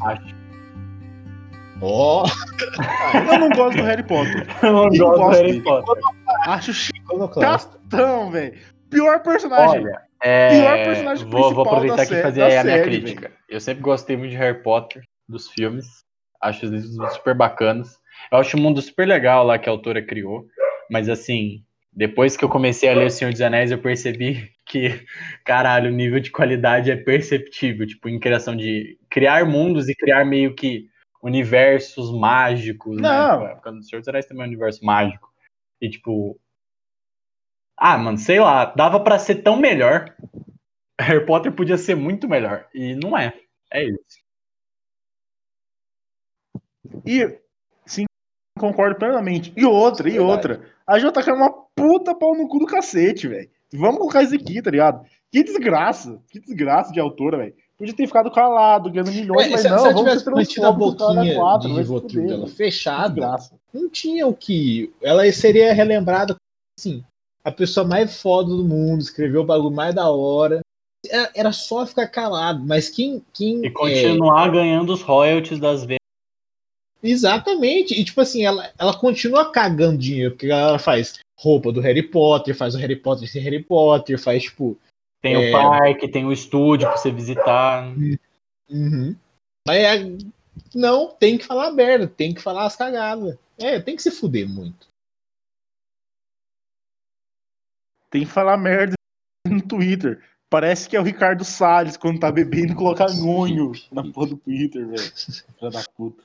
Acho 0.01 0.35
Ó, 1.83 2.25
Eu 3.31 3.39
não 3.39 3.51
gosto 3.51 3.77
do 3.77 3.83
Harry 3.85 4.03
Potter. 4.03 4.47
eu 4.63 4.73
não 4.73 4.85
Eu 4.85 4.91
gosto 4.91 4.99
do 5.01 5.19
gosto 5.19 5.43
Harry. 5.43 5.61
Potter. 5.63 6.03
Acho 6.47 6.73
chatão, 6.73 8.31
velho. 8.31 8.55
Pior 8.89 9.21
personagem. 9.23 9.83
Olha, 9.83 10.03
é, 10.23 10.61
Pior 10.61 10.77
personagem 10.85 11.27
vou, 11.27 11.53
vou 11.53 11.65
principal 11.65 11.67
aproveitar 11.67 11.97
da 11.97 12.03
aqui 12.05 12.15
e 12.15 12.23
fazer 12.23 12.43
a 12.43 12.47
minha 12.49 12.63
série, 12.63 12.83
crítica. 12.85 13.31
Eu 13.49 13.61
sempre 13.61 13.83
gostei 13.83 14.17
muito 14.17 14.31
de 14.31 14.37
Harry 14.37 14.63
Potter, 14.63 15.03
dos 15.29 15.49
filmes. 15.51 16.05
Acho 16.41 16.67
eles 16.67 16.95
super 17.15 17.35
bacanas. 17.35 17.99
Eu 18.31 18.39
acho 18.39 18.57
o 18.57 18.61
mundo 18.61 18.81
super 18.83 19.07
legal 19.07 19.45
lá 19.45 19.59
que 19.59 19.69
a 19.69 19.73
autora 19.73 20.03
criou. 20.03 20.47
Mas 20.91 21.09
assim, 21.09 21.65
depois 21.93 22.37
que 22.37 22.45
eu 22.45 22.49
comecei 22.49 22.89
a 22.89 22.95
ler 22.95 23.07
O 23.07 23.11
Senhor 23.11 23.31
dos 23.31 23.41
Anéis, 23.41 23.71
eu 23.71 23.79
percebi 23.79 24.53
que, 24.67 25.05
caralho, 25.45 25.91
o 25.91 25.95
nível 25.95 26.21
de 26.21 26.31
qualidade 26.31 26.91
é 26.91 26.97
perceptível. 26.97 27.87
Tipo, 27.87 28.09
em 28.09 28.19
criação 28.19 28.57
de 28.57 28.99
criar 29.09 29.45
mundos 29.47 29.89
e 29.89 29.95
criar 29.95 30.25
meio 30.25 30.55
que 30.55 30.89
universos 31.23 32.13
mágicos. 32.13 33.01
Não. 33.01 33.45
Né? 33.45 33.55
Porque 33.55 33.69
o 33.71 33.83
Senhor 33.83 34.01
dos 34.01 34.09
Anéis 34.09 34.27
também 34.27 34.43
é 34.43 34.47
um 34.47 34.49
universo 34.49 34.85
mágico. 34.85 35.33
E 35.81 35.89
tipo. 35.89 36.39
Ah, 37.77 37.99
mano, 37.99 38.19
sei 38.19 38.39
lá, 38.39 38.67
dava 38.67 39.01
pra 39.01 39.19
ser 39.19 39.37
tão 39.37 39.57
melhor. 39.57 40.15
Harry 41.01 41.25
Potter 41.27 41.53
podia 41.53 41.77
ser 41.77 41.97
muito 41.97 42.29
melhor. 42.29 42.69
E 42.73 42.95
não 42.95 43.17
é. 43.17 43.33
É 43.73 43.85
isso. 43.85 44.24
E, 47.07 47.39
sim, 47.87 48.05
concordo 48.59 48.97
plenamente. 48.97 49.53
E 49.57 49.65
outra, 49.65 50.09
e 50.09 50.13
Verdade. 50.13 50.31
outra. 50.33 50.61
A 50.87 50.99
JK 50.99 51.31
é 51.31 51.33
uma 51.33 51.53
puta 51.75 52.15
pau 52.15 52.35
no 52.37 52.49
cu 52.49 52.59
do 52.59 52.67
cacete, 52.67 53.29
velho. 53.29 53.49
Vamos 53.73 53.99
colocar 53.99 54.23
isso 54.23 54.35
aqui, 54.35 54.61
tá 54.63 54.71
ligado? 54.71 55.05
Que 55.33 55.43
desgraça. 55.43 56.21
Que 56.31 56.39
desgraça 56.39 56.93
de 56.93 57.01
autora, 57.01 57.39
velho. 57.39 57.55
Podia 57.77 57.95
ter 57.95 58.07
ficado 58.07 58.31
calado, 58.31 58.91
ganhando 58.91 59.11
milhões, 59.11 59.47
É, 59.47 59.51
mas 59.51 59.63
se, 59.63 59.69
não, 59.69 59.79
se 59.79 59.85
ela 59.85 59.95
vamos 59.95 60.11
tivesse 60.11 60.31
mantido 60.31 60.67
a 60.67 60.73
boquinha 60.73 61.35
quatro, 61.35 61.69
de 61.69 61.75
vai 61.75 61.85
se 61.85 61.91
Rivotril 61.91 62.27
dela 62.29 62.47
fechada, 62.47 63.37
não 63.73 63.91
tinha 63.91 64.27
o 64.29 64.35
que. 64.35 64.93
Ela 65.03 65.31
seria 65.33 65.73
relembrada 65.73 66.37
assim, 66.79 67.05
a 67.43 67.51
pessoa 67.51 67.87
mais 67.87 68.21
foda 68.21 68.49
do 68.49 68.65
mundo, 68.65 69.01
escreveu 69.01 69.41
o 69.41 69.45
bagulho 69.45 69.75
mais 69.75 69.95
da 69.95 70.09
hora. 70.09 70.61
Era, 71.11 71.31
era 71.35 71.53
só 71.53 71.85
ficar 71.85 72.07
calado, 72.07 72.65
mas 72.65 72.89
quem. 72.89 73.23
quem 73.33 73.65
E 73.65 73.67
é, 73.67 73.71
continuar 73.71 74.51
ganhando 74.53 74.93
os 74.93 75.03
royalties 75.03 75.59
das 75.59 75.83
vendas. 75.83 75.99
Exatamente. 77.05 77.95
E 77.95 78.05
tipo 78.05 78.21
assim, 78.21 78.45
ela, 78.45 78.73
ela 78.79 78.99
continua 78.99 79.53
cagando 79.53 79.99
dinheiro, 79.99 80.33
porque 80.33 80.47
ela 80.47 80.79
faz 80.79 81.21
roupa 81.39 81.71
do 81.71 81.81
Harry 81.81 82.03
Potter, 82.03 82.57
faz 82.57 82.75
o 82.75 82.79
Harry 82.79 82.97
Potter 82.97 83.29
sem 83.29 83.43
Harry 83.43 83.63
Potter, 83.63 84.19
faz 84.19 84.43
tipo. 84.45 84.79
Tem 85.23 85.35
É. 85.35 85.49
o 85.49 85.53
parque, 85.53 86.09
tem 86.09 86.25
o 86.25 86.33
estúdio 86.33 86.89
pra 86.89 86.97
você 86.97 87.11
visitar. 87.11 87.87
Uhum. 88.69 89.17
Mas 89.67 89.79
é, 89.79 90.19
não, 90.75 91.09
tem 91.09 91.39
que 91.39 91.45
falar 91.47 91.71
merda, 91.71 92.07
tem 92.07 92.35
que 92.35 92.43
falar 92.43 92.67
as 92.67 92.77
cagadas. 92.77 93.39
É, 93.59 93.81
tem 93.81 93.97
que 93.97 94.03
se 94.03 94.11
fuder 94.11 94.49
muito. 94.49 94.89
Tem 98.11 98.25
que 98.25 98.31
falar 98.31 98.57
merda 98.57 98.95
no 99.47 99.63
Twitter. 99.63 100.23
Parece 100.51 100.89
que 100.89 100.97
é 100.97 101.01
o 101.01 101.05
Ricardo 101.05 101.45
Salles 101.45 101.97
quando 101.97 102.21
tá 102.21 102.31
bebendo 102.31 102.73
e 102.73 102.77
colocar 102.77 103.11
ngonho 103.13 103.73
na 103.91 104.05
porra 104.13 104.29
do 104.29 104.37
Twitter, 104.37 104.87
velho. 104.87 105.13
Filha 105.59 105.71
da 105.71 105.83
puta. 105.97 106.23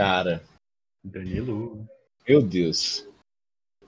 Cara, 0.00 0.42
Danilo. 1.04 1.86
meu 2.26 2.40
Deus. 2.40 3.06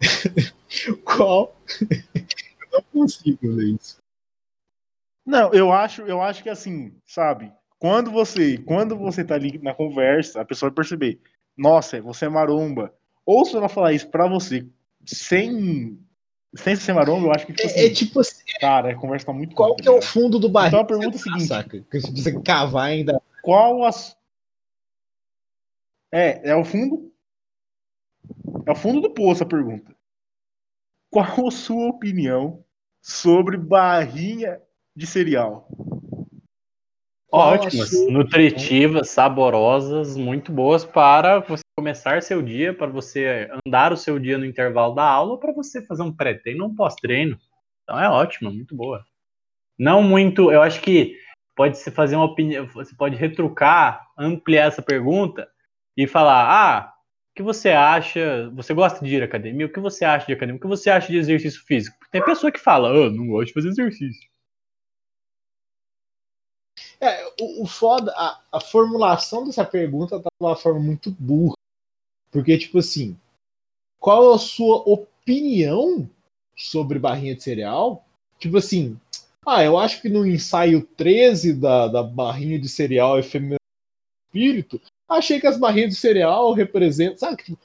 Qual? 1.07 1.57
Eu 1.81 2.67
não 2.71 2.83
consigo 2.93 3.49
ler 3.49 3.77
isso. 3.81 3.97
Não, 5.25 5.55
eu 5.55 5.73
acho, 5.73 6.03
eu 6.03 6.21
acho 6.21 6.43
que 6.43 6.51
assim, 6.51 6.93
sabe? 7.07 7.51
Quando 7.79 8.11
você, 8.11 8.59
quando 8.59 8.95
você 8.95 9.25
tá 9.25 9.37
ali 9.37 9.59
na 9.63 9.73
conversa, 9.73 10.43
a 10.43 10.45
pessoa 10.45 10.69
vai 10.69 10.77
perceber, 10.77 11.19
nossa, 11.57 11.99
você 12.03 12.27
é 12.27 12.29
maromba. 12.29 12.93
Ou 13.25 13.47
se 13.47 13.57
ela 13.57 13.71
falar 13.71 13.95
isso 13.95 14.09
pra 14.09 14.29
você 14.29 14.67
sem 15.07 15.99
sem 16.55 16.77
ser 16.77 16.93
maromba, 16.93 17.29
eu 17.29 17.33
acho 17.33 17.47
que 17.47 17.55
tipo 17.55 17.69
É, 17.69 17.73
é 17.73 17.87
assim, 17.87 17.95
tipo 17.95 18.21
assim, 18.21 18.45
cara, 18.61 18.91
a 18.91 18.95
conversa 18.95 19.25
tá 19.25 19.33
muito 19.33 19.55
qual 19.55 19.75
que 19.77 19.89
é 19.89 19.91
o 19.91 20.03
fundo 20.03 20.39
do 20.39 20.51
barril? 20.51 20.69
Então 20.69 20.81
a 20.81 20.85
pergunta 20.85 21.17
é 21.17 21.21
a 21.21 21.23
seguinte, 21.23 21.47
Saca? 21.47 21.81
Que 21.91 22.01
você 22.01 22.39
cavar 22.43 22.89
ainda. 22.91 23.19
qual 23.43 23.83
as 23.87 24.15
É, 26.13 26.51
é 26.51 26.55
o 26.55 26.65
fundo 26.65 27.11
É 28.67 28.71
o 28.71 28.77
fundo 28.77 29.01
do 29.01 29.11
poço 29.11 29.43
a 29.43 29.47
pergunta. 29.47 29.97
Qual 31.11 31.49
a 31.49 31.51
sua 31.51 31.89
opinião 31.89 32.63
sobre 33.01 33.57
barrinha 33.57 34.61
de 34.95 35.07
cereal? 35.07 35.69
Ótimas, 37.31 37.91
nutritivas, 38.11 39.09
saborosas, 39.09 40.19
muito 40.19 40.53
boas 40.53 40.85
para 40.85 41.41
você 41.41 41.63
começar 41.75 42.23
seu 42.23 42.43
dia, 42.43 42.75
para 42.75 42.87
você 42.87 43.49
andar 43.67 43.91
o 43.91 43.97
seu 43.97 44.19
dia 44.19 44.37
no 44.37 44.45
intervalo 44.45 44.95
da 44.95 45.05
aula, 45.05 45.41
para 45.41 45.53
você 45.53 45.81
fazer 45.81 46.03
um 46.03 46.15
pré-treino 46.15 46.65
ou 46.65 46.71
um 46.71 46.75
pós-treino. 46.75 47.39
Então 47.83 47.99
é 47.99 48.07
ótimo, 48.07 48.53
muito 48.53 48.77
boa. 48.77 49.03
Não 49.79 50.03
muito, 50.03 50.53
eu 50.53 50.61
acho 50.61 50.83
que 50.83 51.17
pode 51.57 51.79
se 51.79 51.91
fazer 51.91 52.17
uma 52.17 52.27
opinião, 52.27 52.67
você 52.67 52.95
pode 52.95 53.17
retrucar, 53.17 54.07
ampliar 54.19 54.67
essa 54.67 54.83
pergunta 54.83 55.49
e 55.97 56.07
falar: 56.07 56.47
"Ah, 56.49 56.95
o 57.31 57.35
que 57.35 57.43
você 57.43 57.71
acha? 57.71 58.51
Você 58.55 58.75
gosta 58.75 59.05
de 59.05 59.17
ir 59.17 59.23
à 59.23 59.25
academia? 59.25 59.67
O 59.67 59.73
que 59.73 59.81
você 59.81 60.05
acha 60.05 60.27
de 60.27 60.33
academia? 60.33 60.59
O 60.59 60.61
que 60.61 60.67
você 60.67 60.91
acha 60.91 61.09
de 61.09 61.19
exercício 61.19 61.63
físico?" 61.65 61.97
Tem 62.11 62.25
pessoa 62.25 62.53
que 62.53 62.61
fala: 62.61 62.89
"Ah, 62.89 63.11
não 63.11 63.27
gosto 63.29 63.49
de 63.49 63.55
fazer 63.55 63.69
exercício." 63.69 64.31
É, 67.01 67.27
o, 67.41 67.65
o 67.65 67.67
foda, 67.67 68.13
a, 68.17 68.41
a 68.53 68.61
formulação 68.61 69.45
dessa 69.45 69.65
pergunta 69.65 70.21
tá 70.21 70.29
de 70.31 70.47
uma 70.47 70.57
forma 70.57 70.81
muito 70.81 71.11
burra. 71.11 71.55
Porque, 72.31 72.57
tipo 72.57 72.79
assim, 72.79 73.19
qual 74.01 74.33
a 74.33 74.39
sua 74.39 74.77
opinião 74.89 76.09
sobre 76.57 76.99
barrinha 76.99 77.35
de 77.35 77.43
cereal? 77.43 78.05
Tipo 78.39 78.59
assim, 78.59 78.99
ah, 79.47 79.63
eu 79.63 79.79
acho 79.79 80.01
que 80.01 80.09
no 80.09 80.27
ensaio 80.27 80.87
13 80.97 81.55
da, 81.55 81.89
da 81.89 82.03
barrinha 82.03 82.59
de 82.59 82.69
cereal 82.69 83.19
efêmero 83.19 83.59
espírito, 84.29 84.81
achei 85.13 85.41
que 85.41 85.47
as 85.47 85.59
barrinhas 85.59 85.91
de 85.91 85.97
cereal 85.97 86.53
representam, 86.53 87.19
sabe? 87.19 87.43
Tipo, 87.43 87.59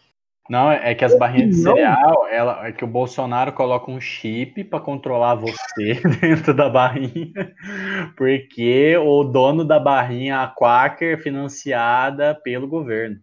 Não, 0.49 0.71
é 0.71 0.95
que 0.95 1.05
as 1.05 1.17
barrinhas 1.17 1.55
de 1.55 1.61
cereal, 1.61 2.27
ela, 2.29 2.67
é 2.67 2.71
que 2.71 2.83
o 2.83 2.87
Bolsonaro 2.87 3.53
coloca 3.53 3.91
um 3.91 3.99
chip 3.99 4.63
pra 4.63 4.79
controlar 4.79 5.35
você 5.35 6.01
dentro 6.21 6.53
da 6.53 6.69
barrinha, 6.69 7.53
porque 8.15 8.95
o 8.97 9.23
dono 9.23 9.65
da 9.65 9.79
barrinha, 9.79 10.41
a 10.41 10.47
Quaker, 10.47 11.17
é 11.17 11.21
financiada 11.21 12.35
pelo 12.35 12.67
governo 12.67 13.19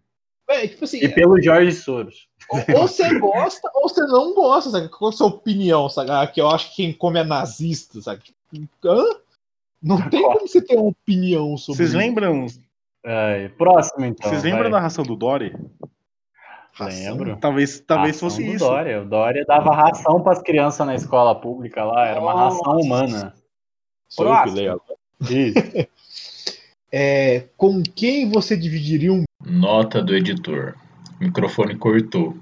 é, 0.47 0.67
tipo 0.67 0.85
assim, 0.85 0.99
e 0.99 1.09
pelo 1.09 1.41
Jorge 1.41 1.71
Soros. 1.71 2.27
ou, 2.49 2.59
ou 2.81 2.87
você 2.87 3.17
gosta 3.19 3.69
ou 3.73 3.89
você 3.89 4.01
não 4.01 4.33
gosta, 4.33 4.69
sabe? 4.69 4.89
Qual 4.89 5.09
a 5.09 5.11
sua 5.11 5.27
opinião, 5.27 5.89
sabe? 5.89 6.11
Ah, 6.11 6.27
que 6.27 6.39
eu 6.39 6.47
acho 6.49 6.69
que 6.69 6.75
quem 6.77 6.93
come 6.93 7.19
é 7.19 7.23
nazista, 7.23 7.99
sabe? 8.01 8.21
Tipo, 8.23 8.69
hã? 8.85 9.03
Não 9.81 10.09
tem 10.09 10.21
como 10.21 10.47
você 10.47 10.61
ter 10.61 10.75
uma 10.75 10.89
opinião 10.89 11.57
sobre 11.57 11.77
Vocês 11.77 11.89
isso. 11.89 11.97
lembram, 11.97 12.45
Ai, 13.05 13.49
próximo 13.49 14.05
então. 14.05 14.29
vocês 14.29 14.43
lembram 14.43 14.69
da 14.69 14.79
ração 14.79 15.03
do 15.03 15.15
Dory? 15.15 15.55
Lembro. 16.79 17.37
Talvez, 17.37 17.79
talvez 17.79 18.15
Ração 18.15 18.29
fosse 18.29 18.43
do 18.43 18.51
isso. 18.51 18.65
Dória. 18.65 19.01
O 19.01 19.05
Dória 19.05 19.45
dava 19.47 19.73
ração 19.73 20.21
para 20.21 20.33
as 20.33 20.41
crianças 20.41 20.85
na 20.85 20.95
escola 20.95 21.39
pública 21.39 21.85
lá, 21.85 22.07
era 22.07 22.19
uma 22.19 22.33
Nossa. 22.33 22.57
ração 22.57 22.81
humana. 22.81 23.33
Sou 24.09 24.27
eu 24.27 24.43
que 24.43 24.49
leio 24.49 24.71
agora. 24.73 25.87
É, 26.97 27.49
com 27.57 27.83
quem 27.83 28.29
você 28.29 28.55
dividiria 28.55 29.11
um 29.11 29.25
Nota 29.45 30.01
do 30.01 30.15
editor. 30.15 30.75
O 31.19 31.25
microfone 31.25 31.75
cortou. 31.75 32.37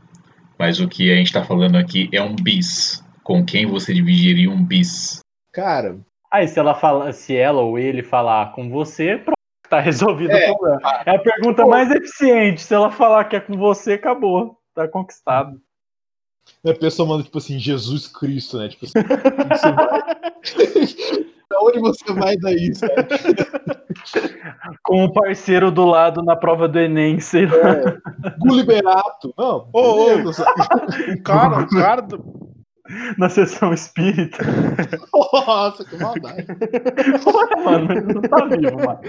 Mas 0.60 0.80
o 0.80 0.88
que 0.88 1.12
a 1.12 1.16
gente 1.16 1.34
tá 1.34 1.44
falando 1.44 1.76
aqui 1.76 2.08
é 2.14 2.22
um 2.22 2.36
bis. 2.36 3.04
Com 3.24 3.44
quem 3.44 3.66
você 3.66 3.94
dividiria 3.94 4.52
um 4.52 4.64
bis? 4.64 5.20
cara? 5.52 5.98
Aí 6.32 6.48
se 6.48 6.60
ela 6.60 6.76
fala, 6.76 7.12
se 7.14 7.36
ela 7.36 7.62
ou 7.62 7.80
ele 7.80 8.04
falar 8.04 8.54
com 8.54 8.70
você, 8.70 9.18
pronto, 9.18 9.38
tá 9.74 9.80
resolvido 9.80 10.32
É. 10.32 10.52
o 10.52 10.56
problema. 10.58 10.82
É 11.06 11.16
a 11.16 11.20
pergunta 11.20 11.66
mais 11.66 11.90
eficiente. 11.90 12.62
Se 12.62 12.74
ela 12.76 12.92
falar 12.92 13.24
que 13.26 13.36
é 13.36 13.40
com 13.40 13.58
você, 13.58 13.94
acabou. 13.94 14.58
Tá 14.76 14.88
conquistado. 14.88 15.60
A 16.68 16.74
pessoa 16.74 17.08
manda 17.08 17.24
tipo 17.24 17.38
assim, 17.38 17.58
Jesus 17.58 18.08
Cristo, 18.08 18.58
né? 18.60 18.68
Tipo 18.70 18.86
assim, 18.86 18.94
onde 19.00 19.50
você 19.50 19.72
vai? 19.72 21.24
pra 21.50 21.62
onde 21.62 21.80
você 21.80 22.14
vai 22.14 22.38
daí, 22.38 22.76
sabe? 22.76 22.94
Com 24.84 25.06
o 25.06 25.14
parceiro 25.14 25.72
do 25.72 25.86
lado 25.86 26.22
na 26.22 26.36
prova 26.36 26.68
do 26.68 26.80
Enem, 26.80 27.20
sei 27.20 27.46
lá. 27.46 28.00
Guliberato. 28.40 29.34
Não, 29.38 29.70
Ô, 29.74 29.80
ô. 29.80 30.16
O 30.20 31.24
cara, 31.24 31.60
o 31.62 31.68
cara 31.70 32.02
do- 32.02 32.53
na 33.18 33.30
sessão 33.30 33.74
espírita. 33.74 34.38
Nossa, 35.46 35.84
que 35.86 35.96
maldade. 35.98 36.46
Ué, 36.50 37.64
mano, 37.64 37.92
ele 37.92 38.14
não 38.14 38.22
tá 38.22 38.46
vivo 38.46 38.78
mais. 38.86 39.00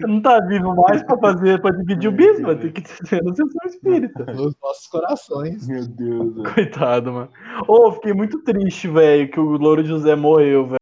Não 0.00 0.20
tá 0.22 0.40
vivo 0.40 0.74
mais 0.76 1.02
pra 1.02 1.18
fazer, 1.18 1.60
pra 1.60 1.70
dividir 1.70 2.08
o 2.08 2.12
bispo, 2.12 2.54
tem 2.56 2.70
que 2.72 2.82
ser 3.06 3.22
na 3.22 3.34
sessão 3.34 3.66
espírita. 3.66 4.24
Nos 4.32 4.54
nossos 4.62 4.86
corações. 4.88 5.66
Meu 5.68 5.86
Deus. 5.86 6.34
velho. 6.36 6.54
Coitado, 6.54 7.12
mano. 7.12 7.28
Ô, 7.66 7.92
fiquei 7.92 8.12
muito 8.12 8.42
triste, 8.42 8.88
velho, 8.88 9.30
que 9.30 9.40
o 9.40 9.56
Louro 9.56 9.84
José 9.84 10.14
morreu, 10.14 10.66
velho. 10.66 10.80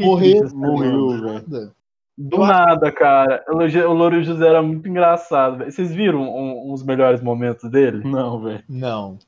Morreu, 0.00 0.38
triste, 0.40 0.56
morreu, 0.56 1.08
velho. 1.10 1.22
Nada. 1.24 1.72
Do 2.18 2.38
nada, 2.38 2.90
cara. 2.92 3.44
O 3.48 3.92
Louro- 3.92 4.22
José 4.22 4.46
era 4.48 4.62
muito 4.62 4.88
engraçado. 4.88 5.64
Vocês 5.66 5.94
viram 5.94 6.22
um- 6.22 6.72
uns 6.72 6.82
melhores 6.82 7.20
momentos 7.20 7.70
dele? 7.70 8.02
Não, 8.08 8.40
velho. 8.40 8.62
Não. 8.68 9.18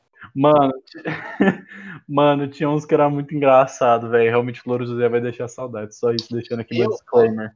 Mano, 0.41 0.73
mano, 2.09 2.47
tinha 2.49 2.71
uns 2.71 2.87
que 2.87 2.95
era 2.95 3.11
muito 3.11 3.35
engraçado, 3.35 4.09
velho. 4.09 4.31
Realmente 4.31 4.63
Louro 4.65 4.87
José 4.87 5.09
vai 5.09 5.21
deixar 5.21 5.49
saudade. 5.49 5.97
Só 5.97 6.13
isso, 6.13 6.33
deixando 6.33 6.61
aqui 6.61 6.75
meu 6.79 6.85
Eu- 6.85 6.91
disclaimer. 6.91 7.53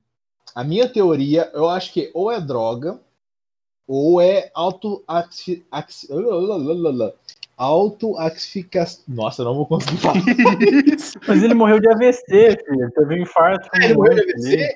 A 0.54 0.64
minha 0.64 0.88
teoria, 0.88 1.50
eu 1.54 1.68
acho 1.68 1.92
que 1.92 2.10
ou 2.12 2.30
é 2.30 2.40
droga, 2.40 2.98
ou 3.86 4.20
é 4.20 4.50
auto 4.54 5.02
autoaxificação. 7.56 9.04
Nossa, 9.06 9.42
eu 9.42 9.46
não 9.46 9.54
vou 9.54 9.66
conseguir 9.66 9.98
falar. 9.98 10.20
Mas 11.28 11.42
ele 11.42 11.54
morreu 11.54 11.78
de 11.78 11.88
AVC, 11.88 12.58
filho. 12.66 12.90
Teve 12.94 13.14
um 13.14 13.22
infarto. 13.22 13.68
foi 13.70 13.84
Ele 13.84 13.94
morreu 13.94 14.14
de. 14.16 14.22
AVC? 14.32 14.74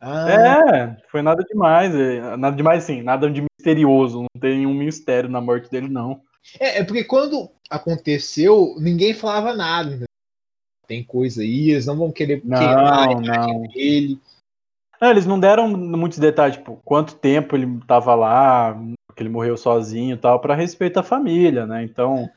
Ah, 0.00 0.30
É, 0.30 0.96
foi 1.10 1.20
nada 1.20 1.42
demais. 1.42 1.92
é, 1.94 2.36
Nada 2.36 2.56
demais, 2.56 2.84
sim. 2.84 3.02
Nada 3.02 3.28
de 3.28 3.42
misterioso. 3.42 4.20
Não 4.20 4.40
tem 4.40 4.58
nenhum 4.58 4.72
mistério 4.72 5.28
na 5.28 5.40
morte 5.40 5.68
dele, 5.68 5.88
não. 5.88 6.20
É, 6.58 6.78
é 6.78 6.84
porque 6.84 7.04
quando 7.04 7.50
aconteceu, 7.68 8.74
ninguém 8.78 9.14
falava 9.14 9.54
nada. 9.54 9.88
entendeu? 9.90 10.06
Tem 10.86 11.04
coisa 11.04 11.42
aí, 11.42 11.70
eles 11.70 11.86
não 11.86 11.96
vão 11.96 12.10
querer 12.10 12.40
queimar 12.40 13.08
Não, 13.08 13.20
não. 13.20 13.62
ele. 13.74 14.20
Não, 15.00 15.10
eles 15.10 15.24
não 15.24 15.40
deram 15.40 15.68
muitos 15.68 16.18
detalhes, 16.18 16.56
tipo, 16.56 16.80
quanto 16.84 17.14
tempo 17.14 17.56
ele 17.56 17.80
tava 17.86 18.14
lá, 18.14 18.76
que 19.16 19.22
ele 19.22 19.30
morreu 19.30 19.56
sozinho 19.56 20.14
e 20.14 20.18
tal, 20.18 20.40
pra 20.40 20.54
respeito 20.54 20.98
à 20.98 21.02
família, 21.02 21.64
né? 21.64 21.82
Então, 21.82 22.28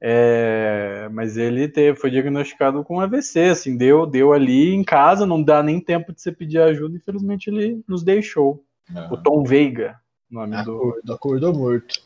é, 0.00 1.08
mas 1.12 1.36
ele 1.36 1.68
teve, 1.68 1.98
foi 1.98 2.10
diagnosticado 2.10 2.82
com 2.84 3.00
AVC, 3.00 3.48
assim, 3.50 3.76
deu, 3.76 4.06
deu 4.06 4.32
ali 4.32 4.72
em 4.72 4.84
casa, 4.84 5.26
não 5.26 5.42
dá 5.42 5.62
nem 5.62 5.80
tempo 5.80 6.12
de 6.12 6.22
você 6.22 6.32
pedir 6.32 6.60
ajuda, 6.60 6.96
infelizmente 6.96 7.50
ele 7.50 7.82
nos 7.86 8.02
deixou. 8.02 8.64
O 9.10 9.16
Tom 9.16 9.42
Veiga, 9.42 10.00
nome 10.30 10.62
do, 10.62 10.76
Acordou, 10.76 11.14
acordou 11.16 11.54
morto. 11.54 12.05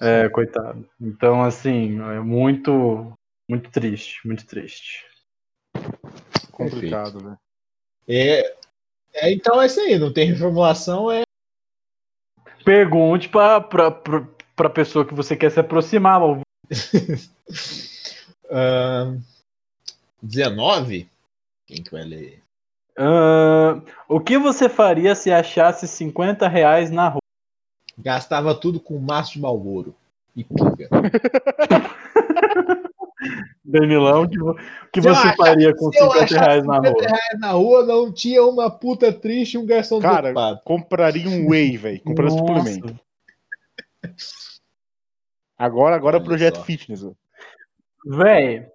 É, 0.00 0.28
coitado. 0.28 0.88
Então, 1.00 1.42
assim, 1.42 2.00
é 2.00 2.20
muito, 2.20 3.12
muito 3.48 3.70
triste, 3.70 4.26
muito 4.26 4.46
triste. 4.46 5.06
Complicado, 6.50 7.20
velho. 7.20 7.38
É, 8.08 8.56
é, 9.14 9.32
então 9.32 9.60
é 9.60 9.66
isso 9.66 9.80
aí, 9.80 9.98
não 9.98 10.12
tem 10.12 10.32
reformulação, 10.32 11.10
é 11.10 11.22
Pergunte 12.64 13.28
pra, 13.28 13.60
pra, 13.60 13.90
pra, 13.90 14.28
pra 14.54 14.70
pessoa 14.70 15.04
que 15.04 15.14
você 15.14 15.36
quer 15.36 15.50
se 15.50 15.60
aproximar, 15.60 16.22
ou 16.22 16.40
ahn, 18.50 19.20
19? 20.22 21.08
Quem 21.66 21.82
que 21.82 21.90
vai 21.90 22.04
ler? 22.04 22.42
Ah, 22.98 23.80
o 24.08 24.20
que 24.20 24.36
você 24.36 24.68
faria 24.68 25.14
se 25.14 25.30
achasse 25.30 25.86
50 25.86 26.48
reais 26.48 26.90
na 26.90 27.08
rua? 27.08 27.22
Gastava 27.98 28.54
tudo 28.54 28.78
com 28.80 28.98
maço 28.98 29.32
de 29.34 29.40
Malboro 29.40 29.94
e 30.36 30.44
pinga. 30.44 30.88
Danilão, 33.64 34.22
o 34.22 34.28
que, 34.28 34.38
que 34.92 35.00
você 35.00 35.36
faria 35.36 35.74
com 35.74 35.90
Se 35.92 35.98
eu 35.98 36.06
50 36.12 36.24
achar 36.24 36.40
reais 36.46 36.64
na 36.64 36.76
50 36.76 36.90
rua? 36.90 37.02
reais 37.06 37.40
na 37.40 37.50
rua, 37.50 37.84
não 37.84 38.12
tinha 38.12 38.42
uma 38.44 38.70
puta 38.70 39.12
triste 39.12 39.54
e 39.54 39.58
um 39.58 39.66
garçom 39.66 39.98
Cara, 40.00 40.22
desocupado. 40.32 40.60
Compraria 40.64 41.28
um 41.28 41.48
whey, 41.50 41.76
velho. 41.76 42.00
Compraria 42.02 42.32
um 42.32 42.36
Nossa. 42.46 42.70
suplemento. 42.72 43.00
Agora, 45.58 45.96
agora 45.96 46.16
é 46.16 46.18
Olha 46.18 46.24
projeto 46.24 46.56
só. 46.56 46.62
fitness. 46.62 47.02
velho. 47.02 47.16
Véi, 48.06 48.66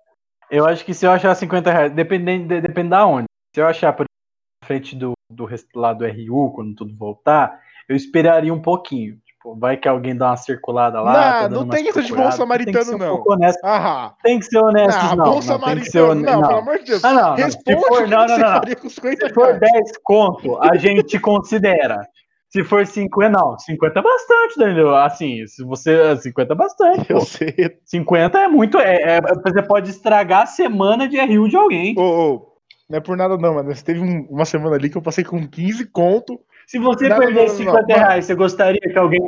eu 0.51 0.65
acho 0.67 0.83
que 0.85 0.93
se 0.93 1.05
eu 1.05 1.11
achar 1.11 1.33
50 1.33 1.71
reais, 1.71 1.93
dependendo, 1.93 2.47
de- 2.49 2.61
depende 2.61 2.89
da 2.89 3.05
onde. 3.07 3.25
Se 3.55 3.61
eu 3.61 3.65
achar, 3.67 3.93
por 3.93 4.03
exemplo, 4.03 4.13
na 4.61 4.67
frente 4.67 4.95
do, 4.95 5.13
do 5.31 5.47
lá 5.75 5.93
do 5.93 6.05
RU, 6.05 6.51
quando 6.51 6.75
tudo 6.75 6.93
voltar, 6.95 7.59
eu 7.89 7.95
esperaria 7.95 8.53
um 8.53 8.61
pouquinho. 8.61 9.15
Tipo, 9.25 9.57
vai 9.59 9.75
que 9.75 9.87
alguém 9.87 10.15
dá 10.15 10.27
uma 10.29 10.37
circulada 10.37 11.01
lá. 11.01 11.11
Não, 11.13 11.19
tá 11.41 11.49
não 11.49 11.67
tem 11.67 11.89
essa 11.89 12.01
de 12.01 12.13
bom 12.13 12.31
samaritano, 12.31 12.73
Tem 12.73 12.83
que 12.83 12.89
ser 12.89 12.95
um 12.95 12.97
não. 12.97 13.23
Ah, 13.63 14.13
Tem 14.23 14.39
que 14.39 14.45
ser 14.45 14.57
honesto, 14.59 14.99
ah 15.01 15.15
não. 15.15 15.25
bom 15.25 15.25
não, 15.25 15.31
tem 15.33 15.39
que 15.39 15.43
ser 15.43 15.51
samaritano. 15.51 16.11
honesto. 16.11 16.25
Não, 16.31 16.41
não. 16.41 16.47
pelo 16.47 16.59
amor 16.59 16.79
de 16.79 16.85
Deus. 16.85 17.03
Ah, 17.03 17.13
não. 17.13 17.35
Se 17.37 17.43
Responde 17.43 17.85
for, 17.87 18.01
não, 18.07 18.17
não, 18.19 18.27
não, 18.27 18.37
não. 18.37 18.53
faria 18.59 18.75
com 18.75 18.89
50 18.89 19.27
Se 19.27 19.33
for 19.33 19.45
reais. 19.47 19.59
10 19.59 19.91
conto, 20.03 20.57
a 20.63 20.75
gente 20.77 21.19
considera. 21.19 22.07
Se 22.49 22.63
for 22.63 22.85
50, 22.85 23.29
não. 23.31 23.57
50 23.57 23.99
é 23.99 24.01
bastante, 24.03 24.59
Danilo. 24.59 24.95
Assim, 24.95 25.45
se 25.47 25.63
você. 25.63 26.15
50 26.17 26.53
é 26.53 26.55
bastante. 26.55 27.09
Eu 27.11 27.17
Pô. 27.17 27.25
sei. 27.25 27.53
50 27.83 28.37
é 28.39 28.47
muito. 28.47 28.77
É, 28.77 29.17
é- 29.17 29.21
você 29.21 29.61
pode 29.63 29.89
estragar 29.89 30.43
a 30.43 30.45
semana 30.45 31.07
de 31.09 31.17
RU 31.17 31.49
de 31.49 31.57
alguém. 31.57 31.95
Ô, 31.97 32.01
ô, 32.03 32.47
não 32.89 32.97
é 32.97 33.01
por 33.01 33.17
nada 33.17 33.35
não, 33.37 33.55
mas 33.55 33.81
teve 33.81 33.99
um- 33.99 34.27
uma 34.29 34.45
semana 34.45 34.75
ali 34.75 34.87
que 34.89 34.95
eu 34.97 35.01
passei 35.01 35.23
com 35.23 35.45
15 35.47 35.83
conto. 35.91 36.39
Se 36.67 36.79
você 36.79 37.09
Não, 37.09 37.17
não, 37.19 37.47
50 37.47 37.81
não. 37.81 37.85
reais, 37.87 38.25
você 38.25 38.35
gostaria 38.35 38.79
que 38.79 38.97
alguém 38.97 39.21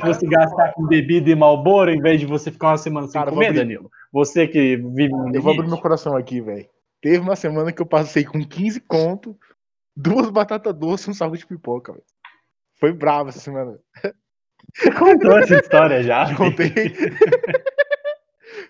fosse 0.00 0.26
gastar 0.26 0.72
com 0.72 0.86
bebida 0.86 1.30
e 1.30 1.34
malboro 1.34 1.90
em 1.90 2.00
vez 2.00 2.20
de 2.20 2.26
você 2.26 2.50
ficar 2.50 2.68
uma 2.68 2.78
semana 2.78 3.06
sem 3.06 3.20
Cara, 3.20 3.30
comer, 3.30 3.46
abrir- 3.46 3.58
Danilo? 3.60 3.90
Você 4.12 4.46
que 4.48 4.76
vive 4.76 5.08
no 5.10 5.34
Eu 5.34 5.42
vou 5.42 5.52
abrir 5.52 5.62
limite. 5.62 5.68
meu 5.70 5.78
coração 5.78 6.16
aqui, 6.16 6.40
velho. 6.40 6.68
Teve 7.00 7.18
uma 7.18 7.36
semana 7.36 7.72
que 7.72 7.80
eu 7.80 7.86
passei 7.86 8.24
com 8.24 8.44
15 8.44 8.80
conto, 8.80 9.36
duas 9.96 10.28
batatas 10.30 10.74
doces 10.74 11.06
e 11.06 11.10
um 11.10 11.14
saco 11.14 11.36
de 11.36 11.46
pipoca, 11.46 11.92
velho. 11.92 12.04
Foi 12.78 12.92
bravo 12.92 13.28
essa 13.28 13.40
semana. 13.40 13.78
Você 14.74 14.90
contou 14.92 15.38
essa 15.38 15.56
história 15.56 16.02
já? 16.02 16.32
Contei. 16.36 16.70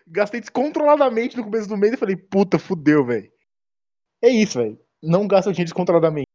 Gastei 0.06 0.40
descontroladamente 0.40 1.36
no 1.36 1.44
começo 1.44 1.68
do 1.68 1.76
mês 1.76 1.92
e 1.92 1.96
falei, 1.96 2.16
puta, 2.16 2.58
fudeu, 2.58 3.04
velho. 3.04 3.30
É 4.22 4.28
isso, 4.28 4.58
velho. 4.58 4.78
Não 5.02 5.26
gasta 5.26 5.50
dinheiro 5.52 5.66
descontroladamente. 5.66 6.26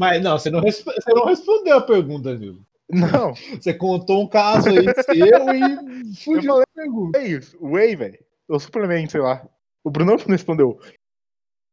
Mas 0.00 0.22
não, 0.22 0.38
você 0.38 0.48
não, 0.48 0.62
você 0.62 0.82
não 1.14 1.26
respondeu 1.26 1.76
a 1.76 1.82
pergunta, 1.82 2.34
Nilson. 2.34 2.62
Não, 2.88 3.34
Você 3.60 3.74
contou 3.74 4.22
um 4.22 4.26
caso 4.26 4.70
aí 4.70 4.86
seu 5.04 5.54
e 5.54 6.16
fugiu 6.24 6.56
da 6.56 6.64
pergunta. 6.74 7.18
é 7.18 7.28
isso. 7.28 7.58
Whey, 7.60 7.94
velho. 7.94 8.18
O 8.48 8.58
suplemento, 8.58 9.12
sei 9.12 9.20
lá. 9.20 9.46
O 9.84 9.90
Bruno 9.90 10.16
não 10.16 10.26
respondeu. 10.26 10.80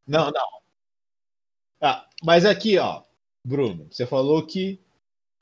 Não, 0.06 0.30
não. 0.30 0.48
Ah, 1.82 2.06
mas 2.22 2.44
aqui, 2.46 2.78
ó, 2.78 3.02
Bruno, 3.46 3.88
você 3.90 4.06
falou 4.06 4.46
que 4.46 4.78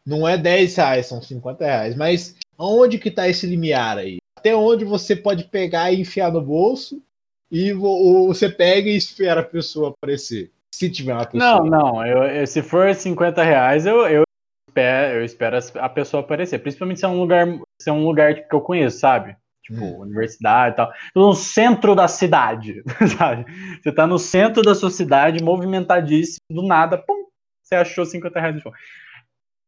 não 0.05 0.27
é 0.27 0.37
10 0.37 0.75
reais, 0.75 1.07
são 1.07 1.19
50 1.21 1.65
reais. 1.65 1.95
Mas 1.95 2.35
onde 2.57 2.99
que 2.99 3.09
tá 3.09 3.27
esse 3.27 3.47
limiar 3.47 3.97
aí? 3.97 4.17
Até 4.37 4.55
onde 4.55 4.85
você 4.85 5.15
pode 5.15 5.45
pegar 5.45 5.91
e 5.91 6.01
enfiar 6.01 6.31
no 6.31 6.39
bolso 6.41 7.01
e 7.49 7.73
vo- 7.73 7.87
ou 7.87 8.27
você 8.27 8.47
pega 8.47 8.87
e 8.89 8.95
espera 8.95 9.41
a 9.41 9.45
pessoa 9.45 9.89
aparecer? 9.89 10.51
Se 10.77 10.89
tiver 10.89 11.13
uma 11.13 11.25
pessoa. 11.25 11.59
Não, 11.59 11.65
não. 11.65 12.05
Eu, 12.05 12.23
eu- 12.23 12.47
se 12.47 12.61
for 12.61 12.93
50 12.93 13.43
reais, 13.43 13.85
eu, 13.85 14.05
eu, 14.07 14.23
espero, 14.67 15.19
eu 15.19 15.25
espero 15.25 15.57
a 15.79 15.89
pessoa 15.89 16.21
aparecer. 16.21 16.59
Principalmente 16.59 16.99
se 16.99 17.05
é 17.05 17.07
um 17.07 17.19
lugar, 17.19 17.47
se 17.81 17.89
é 17.89 17.93
um 17.93 18.05
lugar 18.05 18.33
que 18.35 18.53
eu 18.55 18.61
conheço, 18.61 18.99
sabe? 18.99 19.35
Tipo, 19.63 19.83
Hum. 19.83 19.99
universidade 20.01 20.73
e 20.73 20.75
tal. 20.77 20.91
No 21.15 21.33
centro 21.33 21.95
da 21.95 22.07
cidade, 22.07 22.83
sabe? 23.17 23.45
Você 23.81 23.91
tá 23.91 24.05
no 24.05 24.19
centro 24.19 24.61
da 24.61 24.75
sua 24.75 24.91
cidade, 24.91 25.43
movimentadíssimo, 25.43 26.39
do 26.51 26.61
nada, 26.67 26.97
pum, 26.97 27.25
você 27.63 27.75
achou 27.75 28.05
50 28.05 28.39
reais 28.39 28.55
no 28.55 28.61
chão. 28.61 28.71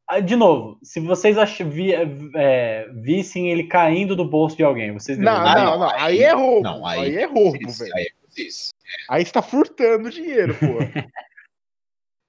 Ah, 0.10 0.20
De 0.20 0.36
novo, 0.36 0.78
se 0.84 1.00
vocês 1.00 1.38
ach, 1.38 1.60
vi, 1.64 1.94
é, 2.36 2.88
vissem 2.94 3.50
ele 3.50 3.64
caindo 3.64 4.16
do 4.16 4.24
bolso 4.24 4.56
de 4.56 4.64
alguém, 4.64 4.92
vocês 4.94 5.18
Não, 5.18 5.44
não, 5.44 5.54
não, 5.66 5.80
não. 5.80 5.90
aí- 5.96 6.20
é 6.22 6.32
roubo. 6.34 6.62
não, 6.64 6.86
aí... 6.86 7.00
aí- 7.02 7.16
é 7.18 7.26
roubo, 7.26 7.58
velho. 7.58 7.92
aí 7.96 8.08
Aí 9.10 9.26
você 9.26 9.32
tá 9.32 9.42
furtando 9.42 10.10
dinheiro, 10.10 10.56
pô. 10.56 10.78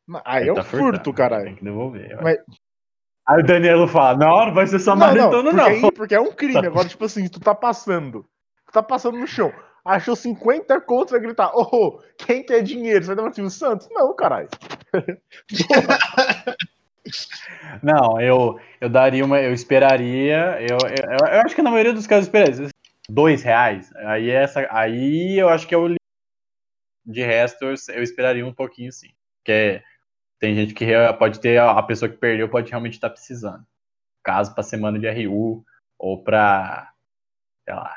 Não, 0.08 0.22
Aí 0.24 0.48
é 0.48 0.52
um 0.52 0.54
Tá 0.54 0.64
furto, 0.64 0.84
furtando, 0.84 1.04
Tem 1.04 1.12
caralho. 1.14 1.56
que 1.56 1.64
devolver. 1.64 2.16
Mas- 2.22 2.38
Aí 3.26 3.42
o 3.42 3.46
Danilo 3.46 3.86
fala: 3.86 4.16
Não, 4.18 4.46
não 4.46 4.54
vai 4.54 4.66
ser 4.66 4.74
Não, 4.76 4.80
samaritano, 4.80 5.42
não, 5.42 5.52
não. 5.52 5.64
porque, 5.64 5.84
aí- 5.86 5.92
porque 5.92 6.14
é 6.14 6.20
um 6.20 6.32
crime. 6.32 6.56
Agora, 6.66 6.88
tipo 6.88 7.04
assim, 7.04 7.28
tu 7.28 7.38
tá 7.38 7.54
passando. 7.54 8.24
Tu 8.66 8.72
tá 8.72 8.82
passando 8.82 9.18
no 9.18 9.26
chão. 9.26 9.52
Achou 9.84 10.16
50 10.16 10.80
contos, 10.80 11.12
vai 11.12 11.20
gritar, 11.20 11.50
ô, 11.54 11.62
ô, 11.62 12.02
quem 12.18 12.42
quer 12.42 12.62
dinheiro? 12.62 13.04
Você 13.04 13.14
vai 13.14 13.24
dar 13.24 13.32
Silvio 13.34 13.50
Santos? 13.50 13.86
Não, 13.90 14.14
caralho. 14.16 14.48
Não, 17.82 18.20
eu, 18.20 18.58
eu 18.80 18.88
daria 18.88 19.24
uma. 19.24 19.40
Eu 19.40 19.52
esperaria. 19.52 20.58
Eu, 20.60 20.78
eu, 20.88 21.28
eu- 21.28 21.40
acho 21.42 21.54
que 21.54 21.62
na 21.62 21.70
maioria 21.70 21.92
dos 21.92 22.06
casos 22.06 22.26
eu 22.26 22.28
esperaria. 22.42 22.68
Dois 23.10 23.42
reais. 23.42 23.90
Aí, 23.96 24.30
essa, 24.30 24.66
aí 24.70 25.38
eu 25.38 25.48
acho 25.48 25.66
que 25.66 25.74
é 25.74 25.78
o 25.78 25.94
De 27.10 27.22
resto, 27.22 27.64
eu, 27.64 28.02
esperaria 28.02 28.44
um 28.46 28.52
pouquinho 28.52 28.92
sim. 28.92 29.08
Porque 29.42 29.82
tem 30.38 30.54
gente 30.54 30.74
que 30.74 30.84
pode 31.18 31.40
ter. 31.40 31.58
A 31.58 31.82
pessoa 31.82 32.08
que 32.08 32.18
perdeu 32.18 32.48
pode 32.48 32.68
realmente 32.70 32.92
estar 32.94 33.08
precisando. 33.10 33.64
Caso 34.22 34.52
pra 34.54 34.62
semana 34.62 34.98
de 34.98 35.08
RU 35.26 35.64
ou 35.98 36.22
pra. 36.22 36.92
Sei 37.64 37.74
lá. 37.74 37.96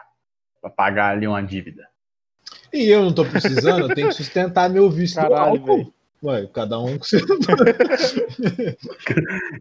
Pra 0.62 0.70
pagar 0.70 1.10
ali 1.12 1.28
uma 1.28 1.44
dívida. 1.44 1.88
E 2.72 2.88
eu 2.90 3.04
não 3.04 3.14
tô 3.14 3.26
precisando, 3.26 3.82
eu 3.90 3.94
tenho 3.94 4.08
que 4.08 4.14
sustentar 4.16 4.70
meu 4.70 4.90
vício 4.90 5.22
Caralho, 5.22 5.42
álcool. 5.60 5.78
velho. 5.78 5.94
Ué, 6.24 6.48
cada 6.54 6.80
um 6.80 6.98
com 7.00 7.04
seu. 7.04 7.20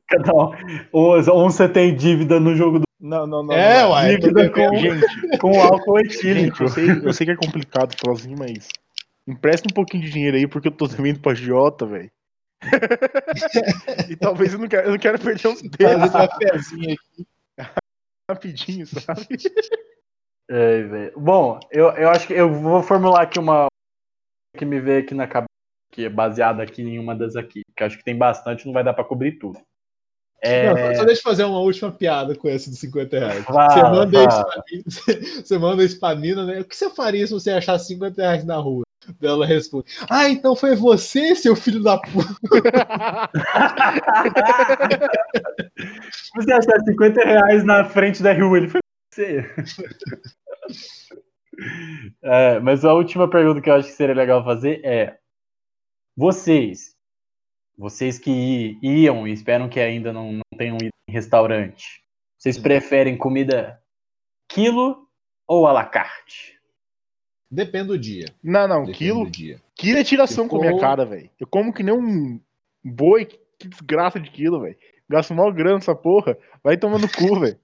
Cada 0.07 0.33
um, 0.35 0.51
um, 0.93 1.17
um 1.19 1.51
você 1.51 1.69
tem 1.69 1.95
dívida 1.97 2.39
no 2.39 2.55
jogo 2.55 2.81
do, 2.81 2.85
Não, 3.01 3.27
não, 3.27 3.43
não. 3.43 3.55
É, 3.55 3.83
não. 3.83 3.91
uai, 3.91 4.17
Dívida 4.19 4.51
com- 4.51 4.77
Gente, 4.77 5.39
com 5.39 5.61
álcool 5.61 5.99
gente, 6.03 6.17
etílico. 6.17 6.63
eu 6.65 6.69
sei, 6.69 6.91
eu 6.91 7.13
sei 7.13 7.27
que 7.27 7.33
é 7.33 7.37
complicado 7.37 7.95
sozinho, 8.05 8.37
mas 8.39 8.69
empresta 9.31 9.69
um 9.71 9.75
pouquinho 9.75 10.03
de 10.03 10.11
dinheiro 10.11 10.37
aí, 10.37 10.47
porque 10.47 10.69
eu 10.69 10.73
tô 10.73 10.87
devendo 10.87 11.21
pra 11.21 11.35
Jota, 11.35 11.87
velho. 11.87 12.11
e 14.11 14.17
talvez 14.17 14.53
eu 14.53 14.59
não 14.59 14.69
quero, 14.69 14.89
eu 14.89 14.91
não 14.93 14.99
quero 14.99 15.19
perder 15.19 15.49
uns 15.49 15.61
fazer 15.61 15.71
dedos 15.71 16.11
cafezinho 16.11 16.93
aqui. 16.95 17.27
rapidinho, 18.31 18.87
sabe? 18.87 19.27
É, 20.49 20.83
velho. 20.83 21.13
Bom, 21.19 21.59
eu, 21.71 21.91
eu 21.93 22.11
acho 22.11 22.27
que 22.27 22.33
eu 22.33 22.53
vou 22.53 22.83
formular 22.83 23.23
aqui 23.23 23.39
uma 23.39 23.67
que 24.57 24.65
me 24.65 24.81
veio 24.81 25.01
aqui 25.01 25.15
na 25.15 25.27
cabeça, 25.27 25.49
que 25.93 26.05
é 26.05 26.09
baseada 26.09 26.63
aqui 26.63 26.83
em 26.83 26.99
uma 26.99 27.15
das 27.15 27.37
aqui, 27.37 27.63
que 27.77 27.85
acho 27.85 27.97
que 27.97 28.05
tem 28.05 28.17
bastante, 28.17 28.67
não 28.67 28.73
vai 28.73 28.85
dar 28.85 28.95
pra 28.95 29.05
cobrir 29.05 29.39
tudo. 29.39 29.59
É, 30.43 30.69
Não, 30.69 30.97
só- 30.97 31.05
deixa 31.05 31.21
eu 31.21 31.25
fazer 31.25 31.45
uma 31.45 31.61
última 31.61 31.93
piada 31.93 32.35
com 32.35 32.49
esse 32.49 32.71
de 32.71 32.77
50 32.77 33.19
reais. 33.19 33.45
Fala, 33.45 33.71
você, 33.71 33.83
manda 33.83 34.19
isso 34.19 34.31
fala. 34.31 34.53
pra 34.53 34.63
mim, 34.71 34.83
você 35.45 35.59
manda 35.59 35.85
isso 35.85 36.01
pra 36.01 36.15
Nina, 36.15 36.47
né? 36.47 36.61
O 36.61 36.65
que 36.65 36.75
você 36.75 36.89
faria 36.91 37.27
se 37.27 37.33
você 37.33 37.51
achar 37.51 37.79
50 37.79 38.23
reais 38.23 38.45
na 38.45 38.57
rua? 38.57 38.83
Ela 39.23 39.47
responde: 39.47 39.87
Ah, 40.09 40.29
então 40.29 40.55
foi 40.55 40.77
você, 40.77 41.35
seu 41.35 41.57
filho 41.57 41.83
da 41.83 41.99
puta. 41.99 42.35
você 46.35 46.53
achar 46.53 46.81
50 46.81 47.23
reais 47.23 47.65
na 47.65 47.85
frente 47.85 48.23
da 48.23 48.33
rua, 48.33 48.59
ele 48.59 48.69
foi 48.69 48.81
você. 49.13 49.45
É, 52.23 52.61
mas 52.61 52.85
a 52.85 52.95
última 52.95 53.29
pergunta 53.29 53.61
que 53.61 53.69
eu 53.69 53.75
acho 53.75 53.89
que 53.89 53.95
seria 53.95 54.15
legal 54.15 54.45
fazer 54.45 54.85
é: 54.85 55.19
vocês, 56.17 56.95
vocês 57.77 58.19
que 58.19 58.79
iam 58.83 59.27
e 59.27 59.33
esperam 59.33 59.69
que 59.69 59.81
ainda 59.81 60.13
não, 60.13 60.33
não 60.33 60.43
tenham 60.57 60.77
ido 60.77 60.93
em 61.09 61.13
restaurante, 61.13 62.03
vocês 62.39 62.59
preferem 62.59 63.17
comida 63.17 63.81
quilo 64.49 65.07
ou 65.47 65.67
à 65.67 65.73
la 65.73 65.85
carte? 65.85 66.60
Depende 67.51 67.89
do 67.89 67.99
dia. 67.99 68.27
Não, 68.43 68.69
não, 68.69 68.81
Depende 68.81 68.99
quilo, 68.99 69.25
do 69.25 69.31
dia. 69.31 69.61
quilo 69.75 69.99
é 69.99 70.05
tiração 70.05 70.47
com 70.47 70.57
a 70.59 70.61
minha 70.61 70.79
cara, 70.79 71.05
velho. 71.05 71.29
Eu 71.39 71.47
como 71.47 71.73
que 71.73 71.83
nem 71.83 71.95
um 71.95 72.41
boi, 72.85 73.27
que 73.59 73.67
desgraça 73.69 74.21
de 74.21 74.31
quilo, 74.31 74.61
velho. 74.61 74.77
Gasto 75.09 75.35
mal 75.35 75.53
grana 75.53 75.79
essa 75.79 75.95
porra. 75.95 76.37
Vai 76.63 76.77
tomando 76.77 77.09
cu, 77.09 77.35
velho. 77.41 77.59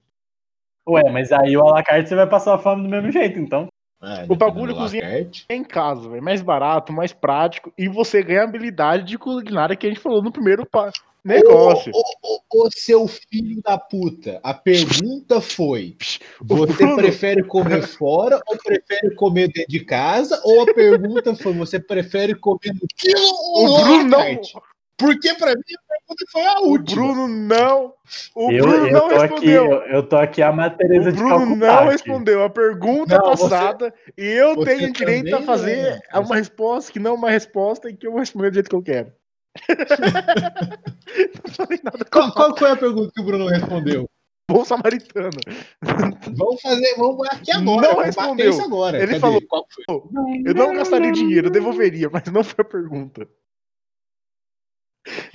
Ué, 0.89 1.03
mas 1.11 1.31
aí 1.31 1.55
o 1.57 1.67
à 1.67 1.71
la 1.75 1.83
carte 1.83 2.09
você 2.09 2.15
vai 2.15 2.27
passar 2.27 2.57
fome 2.59 2.83
do 2.83 2.89
mesmo 2.89 3.11
jeito, 3.11 3.39
então. 3.39 3.67
É, 4.01 4.25
O 4.29 4.35
bagulho 4.35 4.75
cozinha-. 4.75 5.03
É 5.49 5.55
em 5.55 5.63
casa, 5.63 6.09
velho. 6.09 6.21
Mais 6.23 6.41
barato, 6.41 6.93
mais 6.93 7.13
prático. 7.13 7.73
E 7.77 7.87
você 7.89 8.21
ganha 8.21 8.41
a 8.41 8.43
habilidade 8.43 9.03
de 9.05 9.17
culinária 9.17 9.75
que 9.75 9.87
a 9.87 9.89
gente 9.89 10.01
falou 10.01 10.21
no 10.21 10.31
primeiro 10.31 10.65
pa- 10.65 10.91
negócio. 11.23 11.91
Ô, 11.93 11.99
ô, 11.99 12.41
ô, 12.53 12.65
ô, 12.65 12.69
seu 12.71 13.07
filho 13.07 13.61
da 13.61 13.77
puta, 13.77 14.39
a 14.43 14.53
pergunta 14.53 15.41
foi: 15.41 15.95
O 16.41 16.45
você 16.45 16.73
Bruno- 16.73 16.95
prefere 16.97 17.43
comer 17.43 17.83
fora 17.87 18.41
ou 18.47 18.57
prefere 18.57 19.13
comer 19.15 19.47
dentro 19.47 19.69
de 19.69 19.79
casa? 19.83 20.39
Ou 20.43 20.61
a 20.61 20.73
pergunta 20.73 21.35
foi: 21.35 21.53
você 21.53 21.79
prefere 21.79 22.35
comer 22.35 22.73
no 22.73 22.87
quilo 22.95 23.21
ou 23.53 23.65
O 23.65 23.77
no 23.77 23.83
Bruno 23.83 24.03
não. 24.05 24.41
Porque 24.99 25.31
pra 25.35 25.49
mim 25.53 25.61
a 25.61 25.93
pergunta 25.93 26.25
foi 26.31 26.43
a 26.47 26.59
O 26.59 26.69
última. 26.69 27.03
Bruno 27.13 27.27
não. 27.27 27.93
O 28.33 28.51
eu, 28.51 28.63
Bruno 28.63 28.87
eu 28.87 28.91
não 28.93 28.99
tô 29.01 29.15
aqui, 29.15 29.21
respondeu. 29.21 29.65
eu, 29.65 29.81
eu 29.83 30.03
tô 30.09 30.15
aqui 30.15 30.41
a 30.41 30.51
Matereza 30.51 31.09
O 31.09 31.11
de 31.11 31.17
Bruno 31.19 31.37
Calcutá 31.37 31.67
não 31.67 31.77
aqui. 31.83 31.91
respondeu 31.91 32.43
a 32.43 32.49
pergunta 32.49 33.15
Não, 33.19 33.35
você- 33.35 33.43
passada 33.49 33.93
e 34.17 34.23
eu 34.25 34.55
você 34.55 34.75
tenho 34.75 34.91
direito 34.91 35.35
a 35.35 35.41
fazer 35.43 35.99
não. 36.11 36.21
uma 36.23 36.35
resposta 36.35 36.91
que 36.91 36.97
não 36.97 37.11
é 37.11 37.13
uma 37.13 37.29
resposta 37.29 37.89
e 37.91 37.95
que 37.95 38.07
eu 38.07 38.11
vou 38.11 38.19
responder 38.21 38.49
do 38.49 38.55
jeito 38.55 38.69
que 38.71 38.75
eu 38.75 38.81
quero. 38.81 39.11
Não 41.45 41.53
falei 41.53 41.79
nada 41.83 42.05
Qual, 42.11 42.31
qual 42.33 42.57
foi 42.57 42.71
a 42.71 42.75
pergunta 42.75 43.11
que 43.13 43.21
o 43.21 43.23
Bruno 43.25 43.47
respondeu? 43.47 44.09
bom 44.49 44.63
samaritano. 44.63 45.37
Vamos 46.37 46.61
fazer, 46.61 46.95
vamos 46.95 47.27
aqui 47.27 47.51
agora. 47.51 47.65
Não 47.65 47.79
vamos 47.95 48.05
respondeu. 48.05 48.61
agora. 48.61 48.97
Ele 48.97 49.07
Cadê? 49.07 49.19
falou- 49.19 49.41
Qual 49.41 49.67
foi? 49.73 49.85
Eu 50.45 50.53
não 50.55 50.73
gastaria 50.73 51.11
dinheiro, 51.11 51.47
eu 51.47 51.51
devolveria, 51.51 52.09
mas 52.09 52.23
não 52.31 52.43
foi 52.43 52.63
a 52.63 52.67
pergunta. 52.67 53.27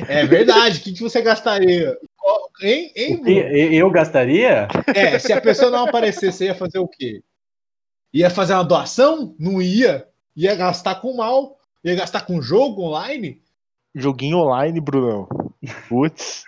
É 0.09 0.25
verdade. 0.27 0.79
O 0.79 0.83
que, 0.83 0.93
que 0.95 1.01
você 1.03 1.21
gastaria? 1.21 1.97
Hein, 2.63 2.93
hein, 2.95 3.17
Bruno? 3.17 3.39
eu 3.39 3.91
gastaria? 3.91 4.69
É, 4.95 5.19
se 5.19 5.33
a 5.33 5.41
pessoa 5.41 5.71
não 5.71 5.87
aparecer, 5.89 6.33
você 6.33 6.47
ia 6.47 6.55
fazer 6.55 6.79
o 6.79 6.89
quê? 6.89 7.23
Ia 8.15 8.31
fazer 8.31 8.55
uma 8.55 8.65
doação? 8.65 9.35
Não 9.39 9.61
ia. 9.61 10.07
Ia 10.37 10.55
gastar 10.55 10.97
com 10.97 11.15
mal. 11.17 11.59
Ia 11.85 11.95
gastar 11.97 12.23
com 12.25 12.41
jogo 12.41 12.83
online? 12.83 13.42
Joguinho 13.95 14.39
online, 14.39 14.81
Brunão. 14.81 15.29
Putz. 15.89 16.45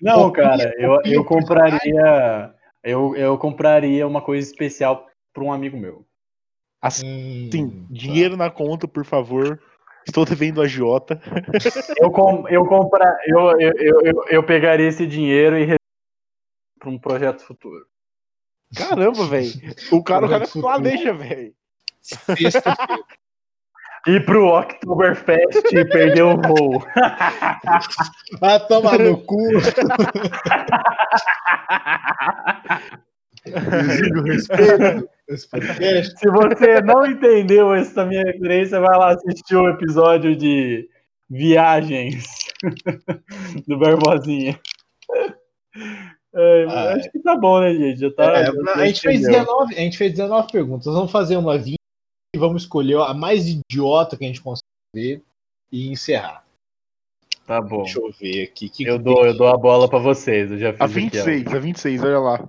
Não, 0.00 0.30
cara, 0.30 0.72
eu, 0.78 0.96
copia 0.96 1.14
eu 1.14 1.20
o 1.20 1.24
compraria. 1.24 2.54
Eu, 2.82 3.16
eu 3.16 3.38
compraria 3.38 4.06
uma 4.06 4.22
coisa 4.22 4.46
especial 4.46 5.06
para 5.32 5.42
um 5.42 5.52
amigo 5.52 5.76
meu. 5.76 6.06
Assim, 6.80 7.50
Hum, 7.52 7.86
dinheiro 7.90 8.36
na 8.36 8.50
conta, 8.50 8.86
por 8.86 9.04
favor. 9.04 9.60
Estou 10.06 10.24
devendo 10.24 10.62
a 10.62 10.68
Giota. 10.68 11.20
Eu, 11.98 12.10
com, 12.12 12.48
eu, 12.48 12.64
compra, 12.64 13.18
eu, 13.26 13.60
eu, 13.60 13.72
eu, 13.76 14.00
eu, 14.02 14.24
eu 14.28 14.42
pegaria 14.46 14.86
esse 14.86 15.04
dinheiro 15.04 15.58
e 15.58 15.74
para 16.78 16.90
um 16.90 16.98
projeto 16.98 17.42
futuro. 17.42 17.84
Caramba, 18.76 19.26
velho. 19.26 19.50
O 19.90 20.02
cara, 20.02 20.26
o 20.26 20.28
cara 20.28 20.46
Futuro. 20.46 20.66
planeja, 20.66 21.12
velho. 21.12 21.52
tá. 22.26 22.36
Sexta-feira. 22.36 23.04
E 24.06 24.20
pro 24.20 24.46
Oktoberfest 24.46 25.64
e 25.72 25.84
perder 25.84 26.22
o 26.22 26.36
voo. 26.36 26.82
Ah, 28.42 28.60
toma 28.60 28.98
no 28.98 29.18
cu. 29.18 29.36
Exigo 33.46 34.22
respeito. 34.22 35.08
Se 35.36 36.28
você 36.30 36.80
não 36.82 37.06
entendeu 37.06 37.74
essa 37.74 38.04
minha 38.04 38.22
referência, 38.22 38.80
vai 38.80 38.98
lá 38.98 39.14
assistir 39.14 39.56
o 39.56 39.68
episódio 39.68 40.36
de 40.36 40.88
viagens 41.30 42.24
do 43.66 43.78
Barbosinha. 43.78 44.58
É, 46.34 46.66
Ah, 46.68 46.94
acho 46.94 47.10
que 47.10 47.18
tá 47.20 47.36
bom, 47.36 47.60
né, 47.60 47.72
gente? 47.74 48.00
Já 48.00 48.10
tá. 48.12 48.24
É, 48.24 48.46
já 48.46 48.52
a, 48.74 48.86
gente 48.86 49.00
fez 49.00 49.20
entendeu. 49.20 49.40
19, 49.40 49.74
a 49.74 49.80
gente 49.80 49.98
fez 49.98 50.12
19 50.12 50.52
perguntas. 50.52 50.92
Vamos 50.92 51.10
fazer 51.10 51.36
uma 51.36 51.56
20 51.56 51.75
e 52.36 52.38
vamos 52.38 52.62
escolher 52.62 52.98
a 52.98 53.14
mais 53.14 53.46
idiota 53.48 54.16
que 54.16 54.24
a 54.24 54.28
gente 54.28 54.42
consegue 54.42 54.62
ver 54.94 55.22
e 55.72 55.88
encerrar. 55.90 56.44
Tá 57.46 57.62
bom. 57.62 57.82
Deixa 57.82 57.98
eu 57.98 58.12
ver 58.12 58.44
aqui. 58.44 58.68
que 58.68 58.84
Eu 58.84 58.98
que 58.98 59.04
dou, 59.04 59.26
eu 59.26 59.34
dou 59.34 59.48
a 59.48 59.56
bola 59.56 59.88
pra 59.88 59.98
vocês. 59.98 60.50
Eu 60.50 60.58
já 60.58 60.72
fiz 60.72 60.80
A 60.80 60.84
aqui, 60.84 60.94
ó. 60.94 61.24
26, 61.24 61.46
a 61.46 61.58
26, 61.58 62.02
olha 62.04 62.18
lá. 62.18 62.34
aqui? 62.34 62.48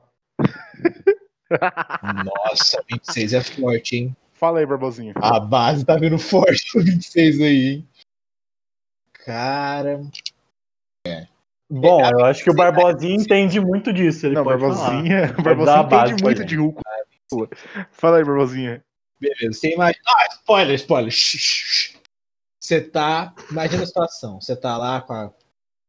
Nossa, 2.26 2.84
26 2.92 3.34
é 3.34 3.42
forte, 3.42 3.96
hein? 3.96 4.16
Fala 4.34 4.60
aí, 4.60 4.66
Barbosinha. 4.66 5.14
A 5.16 5.40
base 5.40 5.86
tá 5.86 5.96
vindo 5.96 6.20
forte 6.20 6.72
com 6.74 6.80
26 6.80 7.40
aí, 7.42 7.68
hein? 7.68 7.88
Cara. 9.14 10.02
Bom, 11.70 12.02
eu 12.02 12.26
acho 12.26 12.44
que 12.44 12.50
o 12.50 12.56
Barbosinha 12.56 13.16
entende 13.16 13.60
muito 13.60 13.94
disso. 13.94 14.26
Ele 14.26 14.36
Não, 14.36 14.44
pode 14.44 14.60
Barbosinha, 14.62 15.30
falar. 15.30 15.44
Barbosinha 15.44 16.04
entende 16.04 16.24
muito 16.24 16.46
de 16.46 16.56
rúcula. 16.58 17.50
Fala 17.92 18.18
aí, 18.18 18.24
Barbosinha. 18.26 18.84
Beleza, 19.20 19.60
você 19.60 19.74
imagina. 19.74 20.04
Ah, 20.08 20.28
spoiler, 20.32 20.76
spoiler. 20.76 21.14
Você 22.60 22.82
tá. 22.82 23.34
Imagina 23.50 23.84
a 23.84 23.88
situação. 23.88 24.40
Você 24.40 24.56
tá 24.56 24.78
lá 24.78 25.02
com 25.02 25.14
a, 25.14 25.30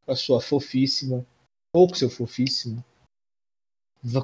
com 0.05 0.13
a 0.13 0.17
sua 0.17 0.41
fofíssima, 0.41 1.27
ou 1.73 1.89
com 1.89 1.95
seu 1.95 2.09
fofíssimo. 2.09 2.85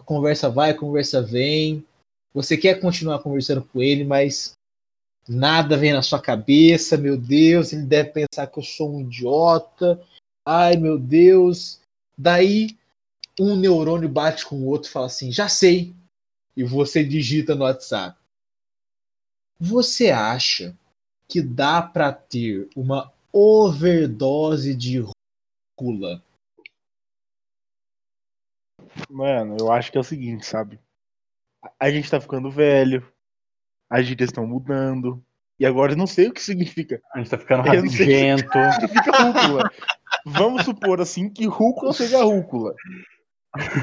Conversa 0.05 0.49
vai, 0.49 0.73
conversa 0.73 1.21
vem. 1.21 1.85
Você 2.33 2.57
quer 2.57 2.81
continuar 2.81 3.21
conversando 3.21 3.63
com 3.63 3.83
ele, 3.83 4.05
mas 4.05 4.55
nada 5.29 5.77
vem 5.77 5.93
na 5.93 6.03
sua 6.03 6.21
cabeça. 6.21 6.97
Meu 6.97 7.17
Deus, 7.17 7.73
ele 7.73 7.83
deve 7.83 8.11
pensar 8.11 8.47
que 8.47 8.59
eu 8.59 8.63
sou 8.63 8.95
um 8.95 9.01
idiota. 9.01 10.01
Ai, 10.47 10.77
meu 10.77 10.99
Deus. 10.99 11.81
Daí 12.17 12.77
um 13.39 13.57
neurônio 13.57 14.09
bate 14.09 14.47
com 14.47 14.57
o 14.57 14.67
outro 14.67 14.89
e 14.89 14.93
fala 14.93 15.07
assim: 15.07 15.31
já 15.31 15.49
sei. 15.49 15.95
E 16.57 16.63
você 16.63 17.05
digita 17.05 17.55
no 17.55 17.65
WhatsApp. 17.65 18.17
Você 19.67 20.11
acha 20.11 20.77
que 21.27 21.41
dá 21.41 21.81
pra 21.81 22.13
ter 22.13 22.69
uma 22.77 23.11
overdose 23.33 24.75
de 24.75 25.03
rúcula? 25.79 26.23
Mano, 29.09 29.57
eu 29.59 29.73
acho 29.73 29.91
que 29.91 29.97
é 29.97 30.01
o 30.03 30.05
seguinte, 30.05 30.45
sabe? 30.45 30.79
A- 31.81 31.91
gente 31.91 32.11
tá 32.11 32.21
ficando 32.21 32.51
velho, 32.51 33.11
as 33.89 34.05
gírias 34.07 34.29
estão 34.29 34.47
mudando, 34.47 35.25
e 35.59 35.65
agora 35.65 35.93
eu 35.93 35.97
não 35.97 36.07
sei 36.07 36.29
o 36.29 36.33
que 36.33 36.43
significa. 36.43 37.01
A 37.15 37.19
gente 37.19 37.31
tá 37.31 37.39
ficando 37.39 37.63
rabugento. 37.63 38.51
Significa 38.81 39.17
rúcula. 39.23 39.71
Vamos 40.27 40.65
supor 40.65 41.01
assim 41.01 41.31
que 41.31 41.47
rúcula 41.47 41.95
seja 41.95 42.23
rúcula. 42.23 42.75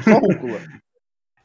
Só 0.04 0.18
rúcula. 0.18 0.60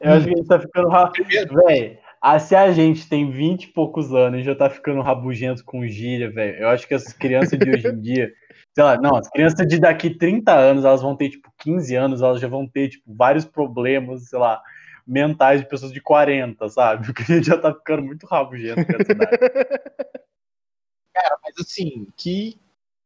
Eu 0.00 0.12
acho 0.12 0.26
que 0.26 0.32
a 0.32 0.36
gente 0.36 0.46
tá 0.46 0.60
ficando 0.60 0.88
rabugento. 0.88 1.54
Véi, 1.66 1.98
ah, 2.20 2.38
se 2.38 2.54
a 2.54 2.72
gente 2.72 3.08
tem 3.08 3.30
20 3.30 3.64
e 3.64 3.72
poucos 3.72 4.12
anos 4.12 4.40
e 4.40 4.44
já 4.44 4.54
tá 4.54 4.68
ficando 4.68 5.00
rabugento 5.00 5.64
com 5.64 5.86
gíria, 5.86 6.30
velho, 6.30 6.58
eu 6.58 6.68
acho 6.68 6.86
que 6.86 6.94
as 6.94 7.12
crianças 7.12 7.58
de 7.58 7.70
hoje 7.70 7.88
em 7.88 8.00
dia. 8.00 8.32
Sei 8.74 8.84
lá, 8.84 8.96
não, 8.96 9.16
as 9.16 9.28
crianças 9.28 9.66
de 9.66 9.80
daqui 9.80 10.10
30 10.10 10.54
anos, 10.54 10.84
elas 10.84 11.02
vão 11.02 11.16
ter, 11.16 11.30
tipo, 11.30 11.52
15 11.58 11.94
anos, 11.96 12.22
elas 12.22 12.40
já 12.40 12.46
vão 12.46 12.66
ter, 12.66 12.90
tipo, 12.90 13.12
vários 13.12 13.44
problemas, 13.44 14.28
sei 14.28 14.38
lá, 14.38 14.62
mentais 15.04 15.60
de 15.60 15.68
pessoas 15.68 15.90
de 15.90 16.00
40, 16.00 16.68
sabe? 16.68 17.06
Porque 17.06 17.22
a 17.22 17.36
gente 17.36 17.46
já 17.46 17.58
tá 17.58 17.74
ficando 17.74 18.02
muito 18.02 18.26
rabugento 18.26 18.84
com 18.86 18.92
essa 19.02 19.12
idade. 19.12 19.36
Mas 21.42 21.54
assim, 21.58 22.06
que. 22.16 22.60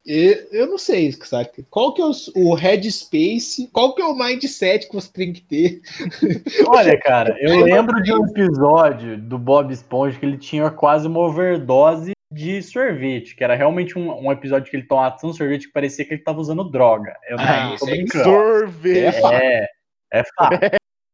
E- 0.07 0.49
Eu 0.53 0.67
não 0.67 0.79
sei, 0.79 1.13
sabe? 1.13 1.51
Qual 1.71 1.95
que 1.95 2.03
é 2.03 2.05
o, 2.05 2.13
o 2.37 2.55
headspace? 2.55 3.69
Qual 3.73 3.95
que 3.95 4.03
é 4.03 4.05
o 4.05 4.15
mindset 4.17 4.89
que 4.89 4.95
você 4.95 5.11
tem 5.13 5.33
que 5.33 5.43
ter? 5.43 5.81
Olha, 6.69 6.99
cara, 7.01 7.37
eu 7.41 7.61
lembro 7.63 8.03
de 8.03 8.13
um 8.13 8.27
episódio 8.27 9.17
do 9.19 9.39
Bob 9.39 9.73
Esponja 9.73 10.19
que 10.19 10.27
ele 10.27 10.39
tinha 10.39 10.71
quase 10.71 11.07
uma 11.07 11.21
overdose 11.21 12.13
de 12.33 12.63
sorvete, 12.63 13.37
que 13.37 13.45
era 13.45 13.55
realmente 13.55 13.99
um, 13.99 14.11
um 14.27 14.33
episódio 14.33 14.71
que 14.71 14.77
ele 14.77 14.87
tomava 14.87 15.17
tanto 15.21 15.37
sorvete 15.37 15.67
que 15.67 15.73
parecia 15.73 16.05
que 16.05 16.15
ele 16.15 16.23
tava 16.23 16.41
usando 16.41 16.65
droga. 16.65 17.15
Eu 17.29 17.37
não 17.37 17.45
Ah, 17.45 17.69
tô 17.69 17.75
isso 17.75 17.85
aí 17.87 17.91
brincando. 17.99 18.25
Sorvete. 18.25 19.27
É, 19.27 19.67
é 20.13 20.23
fato. 20.37 20.61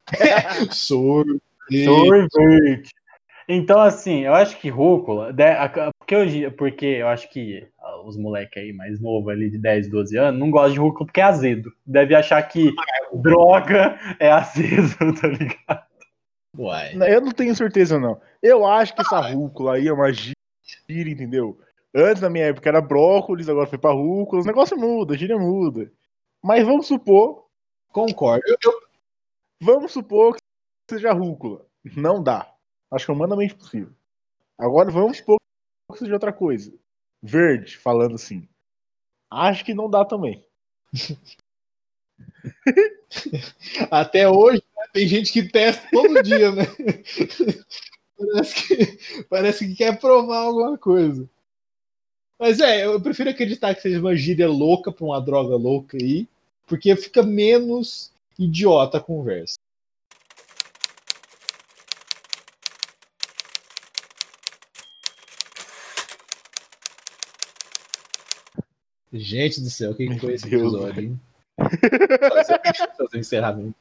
Sorvete. 0.73 1.41
Sorvete. 1.85 2.91
Então, 3.49 3.81
assim, 3.81 4.25
eu 4.25 4.35
acho 4.35 4.59
que 4.59 4.69
rúcula, 4.69 5.31
a- 5.31 5.91
porque, 5.99 6.15
hoje, 6.15 6.51
porque 6.51 6.85
eu 6.87 7.09
acho 7.09 7.31
que 7.31 7.67
os 8.05 8.17
moleques 8.17 8.63
aí 8.63 8.73
mais 8.73 9.01
novos, 9.01 9.29
ali 9.31 9.51
de 9.51 9.59
10, 9.59 9.89
12 9.91 10.17
anos, 10.17 10.39
não 10.41 10.51
gostam 10.51 10.73
de 10.73 10.79
rúcula 10.81 11.07
porque 11.07 11.21
é 11.21 11.25
azedo. 11.25 11.73
Deve 11.87 12.15
achar 12.15 12.43
que 12.43 12.73
droga 13.13 13.99
é 14.19 14.31
azedo, 14.31 14.97
tá 15.21 15.29
ligado? 15.29 15.87
Uai. 16.57 16.95
Eu 17.13 17.21
não 17.21 17.33
tenho 17.33 17.55
certeza, 17.55 17.99
não. 17.99 18.21
Eu 18.43 18.67
acho 18.67 18.95
que 18.95 19.01
essa 19.01 19.21
rúcula 19.21 19.75
aí 19.75 19.87
é 19.89 19.93
uma 19.93 20.13
gíria, 20.13 21.13
entendeu? 21.13 21.59
Antes, 21.95 22.23
na 22.23 22.31
minha 22.31 22.47
época, 22.47 22.69
era 22.69 22.81
brócolis, 22.81 23.49
agora 23.49 23.67
foi 23.67 23.79
pra 23.79 23.93
rúcula. 23.93 24.41
Os 24.41 24.47
negócios 24.47 24.79
mudam, 24.79 25.15
a 25.15 25.19
gíria 25.19 25.39
muda. 25.39 25.91
Mas 26.43 26.65
vamos 26.65 26.87
supor, 26.87 27.47
Concordo. 27.91 28.43
Eu- 28.47 28.57
eu- 28.65 28.81
vamos 29.61 29.93
supor 29.93 30.35
que 30.35 30.41
seja 30.91 31.13
rúcula. 31.13 31.65
Não 31.97 32.23
dá. 32.23 32.53
Acho 32.91 33.07
que 33.07 33.11
é 33.11 33.15
humanamente 33.15 33.55
possível. 33.55 33.91
Agora 34.59 34.91
vamos 34.91 35.17
supor 35.19 35.39
que 35.93 35.99
seja 35.99 36.13
outra 36.15 36.33
coisa. 36.33 36.73
Verde, 37.23 37.77
falando 37.77 38.15
assim. 38.15 38.49
Acho 39.31 39.65
que 39.65 39.75
não 39.75 39.91
dá 39.91 40.05
também. 40.05 40.45
até 43.91 44.29
hoje, 44.29 44.63
né, 44.77 44.85
tem 44.93 45.07
gente 45.07 45.33
que 45.33 45.43
testa 45.43 45.87
todo 45.91 46.23
dia, 46.23 46.53
né? 46.53 46.65
Parece 48.19 48.67
que, 48.67 49.25
parece 49.27 49.69
que 49.69 49.77
quer 49.77 50.01
provar 50.01 50.39
alguma 50.39 50.77
coisa. 50.77 51.31
Mas 52.37 52.59
é, 52.59 52.85
eu 52.85 53.01
prefiro 53.01 53.31
acreditar 53.31 53.73
que 53.77 53.81
seja 53.81 54.01
uma 54.01 54.17
gíria 54.17 54.49
louca 54.49 54.91
pra 54.91 55.05
uma 55.05 55.21
droga 55.21 55.55
louca 55.55 55.97
aí, 55.97 56.27
porque 56.67 56.97
fica 56.97 57.23
menos 57.23 58.13
idiota 58.37 58.99
a 58.99 59.01
conversa. 59.01 59.55
Gente 69.13 69.61
do 69.61 69.71
céu, 69.71 69.93
o 69.93 69.95
que, 69.95 70.07
que 70.07 70.19
foi 70.19 70.35
esse 70.35 70.49
Deus, 70.49 70.75
episódio, 70.75 71.03
hein? 71.03 71.21
Fazer, 71.59 72.61
fazer 72.97 73.17
um 73.17 73.19
encerramento. 73.19 73.75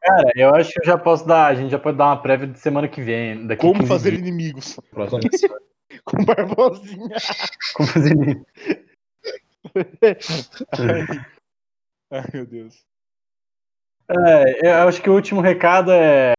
Cara, 0.00 0.32
eu 0.34 0.54
acho 0.54 0.72
que 0.72 0.80
eu 0.80 0.84
já 0.84 0.96
posso 0.96 1.26
dar, 1.26 1.46
a 1.46 1.54
gente 1.54 1.70
já 1.70 1.78
pode 1.78 1.98
dar 1.98 2.06
uma 2.06 2.22
prévia 2.22 2.46
de 2.46 2.58
semana 2.58 2.88
que 2.88 3.02
vem, 3.02 3.46
daqui 3.46 3.60
Como 3.60 3.80
15 3.80 3.88
fazer 3.88 4.10
dias, 4.12 4.22
inimigos 4.22 4.76
próximo. 4.90 5.20
com 6.04 6.24
Barbosinha. 6.24 7.16
Como 7.74 7.88
fazer 7.88 8.16
isso. 8.28 8.46
Ai, 10.72 11.06
Ai, 12.10 12.24
meu 12.32 12.46
Deus. 12.46 12.84
É, 14.08 14.66
eu 14.66 14.88
acho 14.88 15.02
que 15.02 15.10
o 15.10 15.14
último 15.14 15.40
recado 15.40 15.92
é 15.92 16.32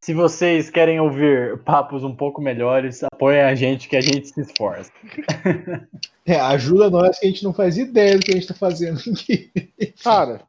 se 0.00 0.14
vocês 0.14 0.70
querem 0.70 0.98
ouvir 0.98 1.58
papos 1.58 2.02
um 2.02 2.14
pouco 2.14 2.40
melhores, 2.40 3.02
apoiem 3.04 3.42
a 3.42 3.54
gente 3.54 3.88
que 3.88 3.96
a 3.96 4.00
gente 4.00 4.28
se 4.28 4.40
esforça. 4.40 4.90
É, 6.26 6.38
ajuda 6.38 6.88
nós 6.88 7.18
que 7.18 7.26
a 7.26 7.28
gente 7.28 7.42
não 7.42 7.52
faz 7.52 7.76
ideia 7.76 8.16
do 8.16 8.24
que 8.24 8.30
a 8.30 8.34
gente 8.34 8.46
tá 8.46 8.54
fazendo 8.54 9.00
aqui. 9.00 9.50
Cara, 10.04 10.46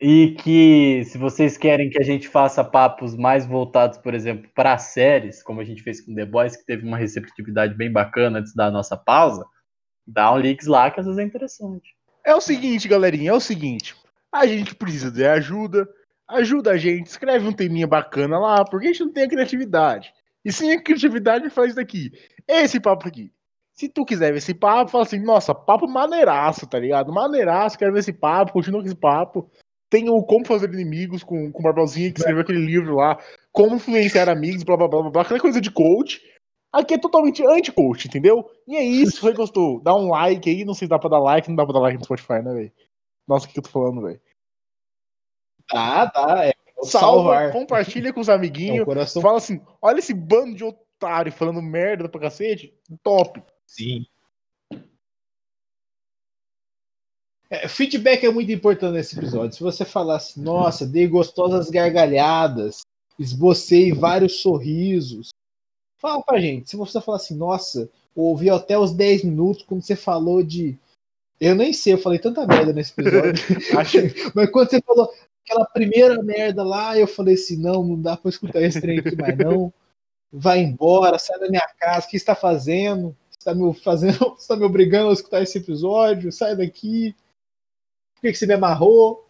E 0.00 0.34
que 0.42 1.04
se 1.04 1.18
vocês 1.18 1.58
querem 1.58 1.90
que 1.90 2.00
a 2.00 2.04
gente 2.04 2.26
faça 2.28 2.64
papos 2.64 3.14
mais 3.14 3.44
voltados, 3.44 3.98
por 3.98 4.14
exemplo, 4.14 4.50
para 4.54 4.78
séries, 4.78 5.42
como 5.42 5.60
a 5.60 5.64
gente 5.64 5.82
fez 5.82 6.00
com 6.00 6.14
The 6.14 6.24
Boys, 6.24 6.56
que 6.56 6.64
teve 6.64 6.86
uma 6.86 6.96
receptividade 6.96 7.74
bem 7.74 7.92
bacana 7.92 8.38
antes 8.38 8.54
da 8.54 8.70
nossa 8.70 8.96
pausa, 8.96 9.44
dá 10.06 10.32
um 10.32 10.38
links 10.38 10.66
lá 10.66 10.90
que 10.90 10.98
às 10.98 11.04
vezes 11.04 11.20
é 11.20 11.24
interessante. 11.24 11.94
é 12.24 12.34
o 12.34 12.40
seguinte, 12.40 12.88
galerinha, 12.88 13.30
é 13.30 13.34
o 13.34 13.40
seguinte. 13.40 13.94
A 14.32 14.46
gente 14.46 14.74
precisa 14.74 15.10
de 15.10 15.26
ajuda. 15.26 15.86
Ajuda 16.32 16.72
a 16.72 16.76
gente, 16.78 17.08
escreve 17.08 17.46
um 17.46 17.52
teminha 17.52 17.86
bacana 17.86 18.38
lá, 18.38 18.64
porque 18.64 18.86
a 18.86 18.88
gente 18.92 19.04
não 19.04 19.12
tem 19.12 19.24
a 19.24 19.28
criatividade. 19.28 20.14
E 20.42 20.50
sem 20.50 20.72
a 20.72 20.82
criatividade, 20.82 21.50
faz 21.50 21.68
isso 21.68 21.76
daqui. 21.76 22.10
Esse 22.48 22.80
papo 22.80 23.06
aqui. 23.06 23.30
Se 23.74 23.88
tu 23.88 24.04
quiser 24.04 24.32
ver 24.32 24.38
esse 24.38 24.54
papo, 24.54 24.90
fala 24.90 25.04
assim, 25.04 25.20
nossa, 25.20 25.54
papo 25.54 25.86
maneiraço, 25.86 26.66
tá 26.66 26.78
ligado? 26.78 27.12
Maneiraço, 27.12 27.78
quero 27.78 27.92
ver 27.92 28.00
esse 28.00 28.12
papo, 28.12 28.52
continua 28.52 28.80
com 28.80 28.86
esse 28.86 28.96
papo. 28.96 29.50
Tem 29.90 30.08
o 30.08 30.22
Como 30.22 30.46
Fazer 30.46 30.72
Inimigos 30.72 31.22
com, 31.22 31.52
com 31.52 31.60
o 31.60 31.62
Barbosinha, 31.62 32.10
que 32.10 32.18
escreveu 32.18 32.42
aquele 32.42 32.64
livro 32.64 32.96
lá, 32.96 33.18
Como 33.52 33.76
Influenciar 33.76 34.28
Amigos, 34.28 34.62
blá 34.62 34.76
blá 34.76 34.88
blá 34.88 35.10
blá, 35.10 35.22
aquela 35.22 35.38
coisa 35.38 35.60
de 35.60 35.70
coach. 35.70 36.20
Aqui 36.72 36.94
é 36.94 36.98
totalmente 36.98 37.46
anti-coach, 37.46 38.08
entendeu? 38.08 38.48
E 38.66 38.74
é 38.74 38.82
isso, 38.82 39.16
se 39.16 39.20
você 39.20 39.34
gostou, 39.34 39.82
dá 39.82 39.94
um 39.94 40.08
like 40.08 40.48
aí, 40.48 40.64
não 40.64 40.72
sei 40.72 40.86
se 40.86 40.90
dá 40.90 40.98
pra 40.98 41.10
dar 41.10 41.18
like, 41.18 41.46
não 41.46 41.56
dá 41.56 41.64
pra 41.66 41.74
dar 41.74 41.80
like 41.80 41.98
no 41.98 42.04
Spotify, 42.04 42.42
né, 42.42 42.54
velho? 42.54 42.72
Nossa, 43.28 43.46
o 43.46 43.50
que 43.50 43.58
eu 43.58 43.62
tô 43.62 43.68
falando, 43.68 44.00
velho? 44.00 44.18
Tá, 45.68 46.08
tá. 46.10 46.46
É, 46.46 46.54
Salva, 46.84 46.90
salvar. 47.34 47.52
compartilha 47.52 48.12
com 48.12 48.20
os 48.20 48.28
É, 48.28 48.32
amiguinhos, 48.32 48.84
coração. 48.84 49.22
fala 49.22 49.38
assim, 49.38 49.60
olha 49.80 49.98
esse 49.98 50.12
bando 50.14 50.54
de 50.54 50.64
otário 50.64 51.32
falando 51.32 51.62
merda 51.62 52.08
pra 52.08 52.20
cacete, 52.20 52.74
top. 53.02 53.42
Sim. 53.66 54.04
É, 57.50 57.68
feedback 57.68 58.24
é 58.24 58.30
muito 58.30 58.50
importante 58.50 58.94
nesse 58.94 59.16
episódio. 59.18 59.54
Se 59.54 59.62
você 59.62 59.84
falasse, 59.84 60.40
nossa, 60.40 60.86
dei 60.86 61.06
gostosas 61.06 61.68
gargalhadas, 61.68 62.80
esbocei 63.18 63.92
vários 63.92 64.40
sorrisos. 64.40 65.28
Fala 66.00 66.22
pra 66.22 66.40
gente. 66.40 66.70
Se 66.70 66.76
você 66.76 67.00
falar 67.00 67.18
assim, 67.18 67.36
nossa, 67.36 67.88
ouvi 68.16 68.48
até 68.50 68.78
os 68.78 68.92
10 68.92 69.24
minutos 69.24 69.62
quando 69.64 69.82
você 69.82 69.94
falou 69.94 70.42
de. 70.42 70.78
Eu 71.38 71.54
nem 71.54 71.72
sei, 71.72 71.92
eu 71.92 71.98
falei 71.98 72.18
tanta 72.18 72.46
merda 72.46 72.72
nesse 72.72 72.92
episódio. 72.92 73.44
Mas 74.34 74.50
quando 74.50 74.70
você 74.70 74.80
falou 74.80 75.12
aquela 75.44 75.66
primeira 75.66 76.22
merda 76.22 76.62
lá, 76.62 76.98
eu 76.98 77.06
falei 77.06 77.34
assim, 77.34 77.56
não, 77.56 77.84
não 77.84 78.00
dá 78.00 78.16
pra 78.16 78.30
escutar 78.30 78.62
esse 78.62 78.80
trem 78.80 78.98
aqui 78.98 79.16
mais 79.16 79.36
não. 79.36 79.72
Vai 80.32 80.60
embora, 80.60 81.18
sai 81.18 81.38
da 81.38 81.48
minha 81.48 81.66
casa, 81.78 82.06
o 82.06 82.10
que 82.10 82.16
está 82.16 82.34
fazendo? 82.34 83.14
Está 83.30 83.54
me 83.54 83.74
fazendo, 83.74 84.34
está 84.38 84.56
me 84.56 84.64
obrigando 84.64 85.10
a 85.10 85.12
escutar 85.12 85.42
esse 85.42 85.58
episódio? 85.58 86.32
Sai 86.32 86.56
daqui. 86.56 87.14
Por 88.14 88.22
que, 88.22 88.32
que 88.32 88.38
você 88.38 88.46
me 88.46 88.54
amarrou? 88.54 89.28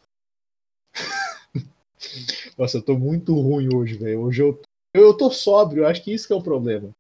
Nossa, 2.57 2.79
eu 2.79 2.83
tô 2.83 2.97
muito 2.97 3.35
ruim 3.41 3.75
hoje, 3.75 3.97
velho. 3.97 4.21
Hoje 4.21 4.43
eu, 4.43 4.61
eu 4.95 5.17
tô 5.17 5.31
sóbrio, 5.31 5.87
acho 5.87 6.05
que 6.05 6.13
isso 6.13 6.27
que 6.27 6.33
é 6.33 6.37
o 6.37 6.43
problema. 6.43 6.91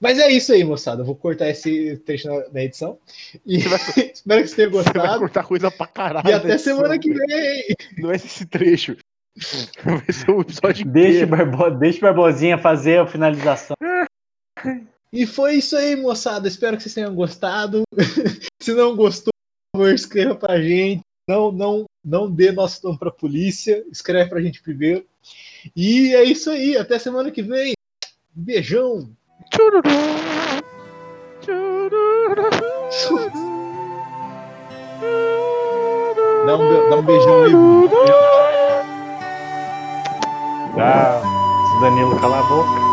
Mas 0.00 0.18
é 0.18 0.30
isso 0.30 0.52
aí, 0.52 0.62
moçada. 0.64 1.02
Eu 1.02 1.06
vou 1.06 1.16
cortar 1.16 1.48
esse 1.48 1.96
trecho 1.98 2.28
na, 2.28 2.48
na 2.50 2.62
edição. 2.62 2.98
E 3.44 3.58
vai- 3.58 3.78
espero 4.14 4.42
que 4.42 4.48
você 4.48 4.56
tenha 4.56 4.68
você 4.70 4.84
vai 4.84 4.92
gostado. 4.94 5.18
cortar 5.18 5.44
coisa 5.44 5.70
pra 5.70 5.86
caralho. 5.86 6.28
E 6.28 6.32
até 6.32 6.48
nessa 6.48 6.64
semana 6.64 6.94
edição, 6.94 7.14
que 7.14 7.26
vem. 7.26 7.64
Não 7.98 8.10
é 8.12 8.16
esse 8.16 8.46
trecho. 8.46 8.96
Vai 9.84 10.12
ser 10.12 10.30
um 10.30 10.40
episódio 10.40 10.84
Deixa. 10.90 11.26
Barbo... 11.26 11.70
Deixa 11.70 11.98
o 11.98 12.02
Barbosinha 12.02 12.58
fazer 12.58 13.00
a 13.00 13.06
finalização. 13.06 13.76
E 15.10 15.24
foi 15.24 15.54
isso 15.54 15.74
aí, 15.74 15.96
moçada. 15.96 16.46
Espero 16.46 16.76
que 16.76 16.82
vocês 16.82 16.94
tenham 16.94 17.14
gostado. 17.14 17.82
Se 18.60 18.74
não 18.74 18.94
gostou, 18.94 19.32
por 19.72 19.78
favor, 19.80 19.94
escreva 19.94 20.34
pra 20.36 20.60
gente. 20.60 21.00
Não, 21.26 21.50
não, 21.50 21.84
não 22.04 22.30
dê 22.30 22.52
nosso 22.52 22.84
nome 22.86 22.98
pra 22.98 23.10
polícia. 23.10 23.82
Escreve 23.90 24.28
pra 24.28 24.42
gente 24.42 24.60
primeiro. 24.60 25.06
E 25.74 26.14
é 26.14 26.22
isso 26.24 26.50
aí. 26.50 26.76
Até 26.76 26.98
semana 26.98 27.30
que 27.30 27.40
vem. 27.40 27.72
Beijão. 28.34 29.08
Tchururu. 29.50 29.82
Tchururu. 31.40 32.50
Dá 36.46 36.56
um, 36.56 36.90
dá 36.90 36.96
um 36.96 37.02
beijão 37.02 37.44
aí. 37.44 37.52
Ah, 40.80 41.20
Danilo 41.80 42.18
calar 42.20 42.40
a 42.40 42.42
boca. 42.42 42.87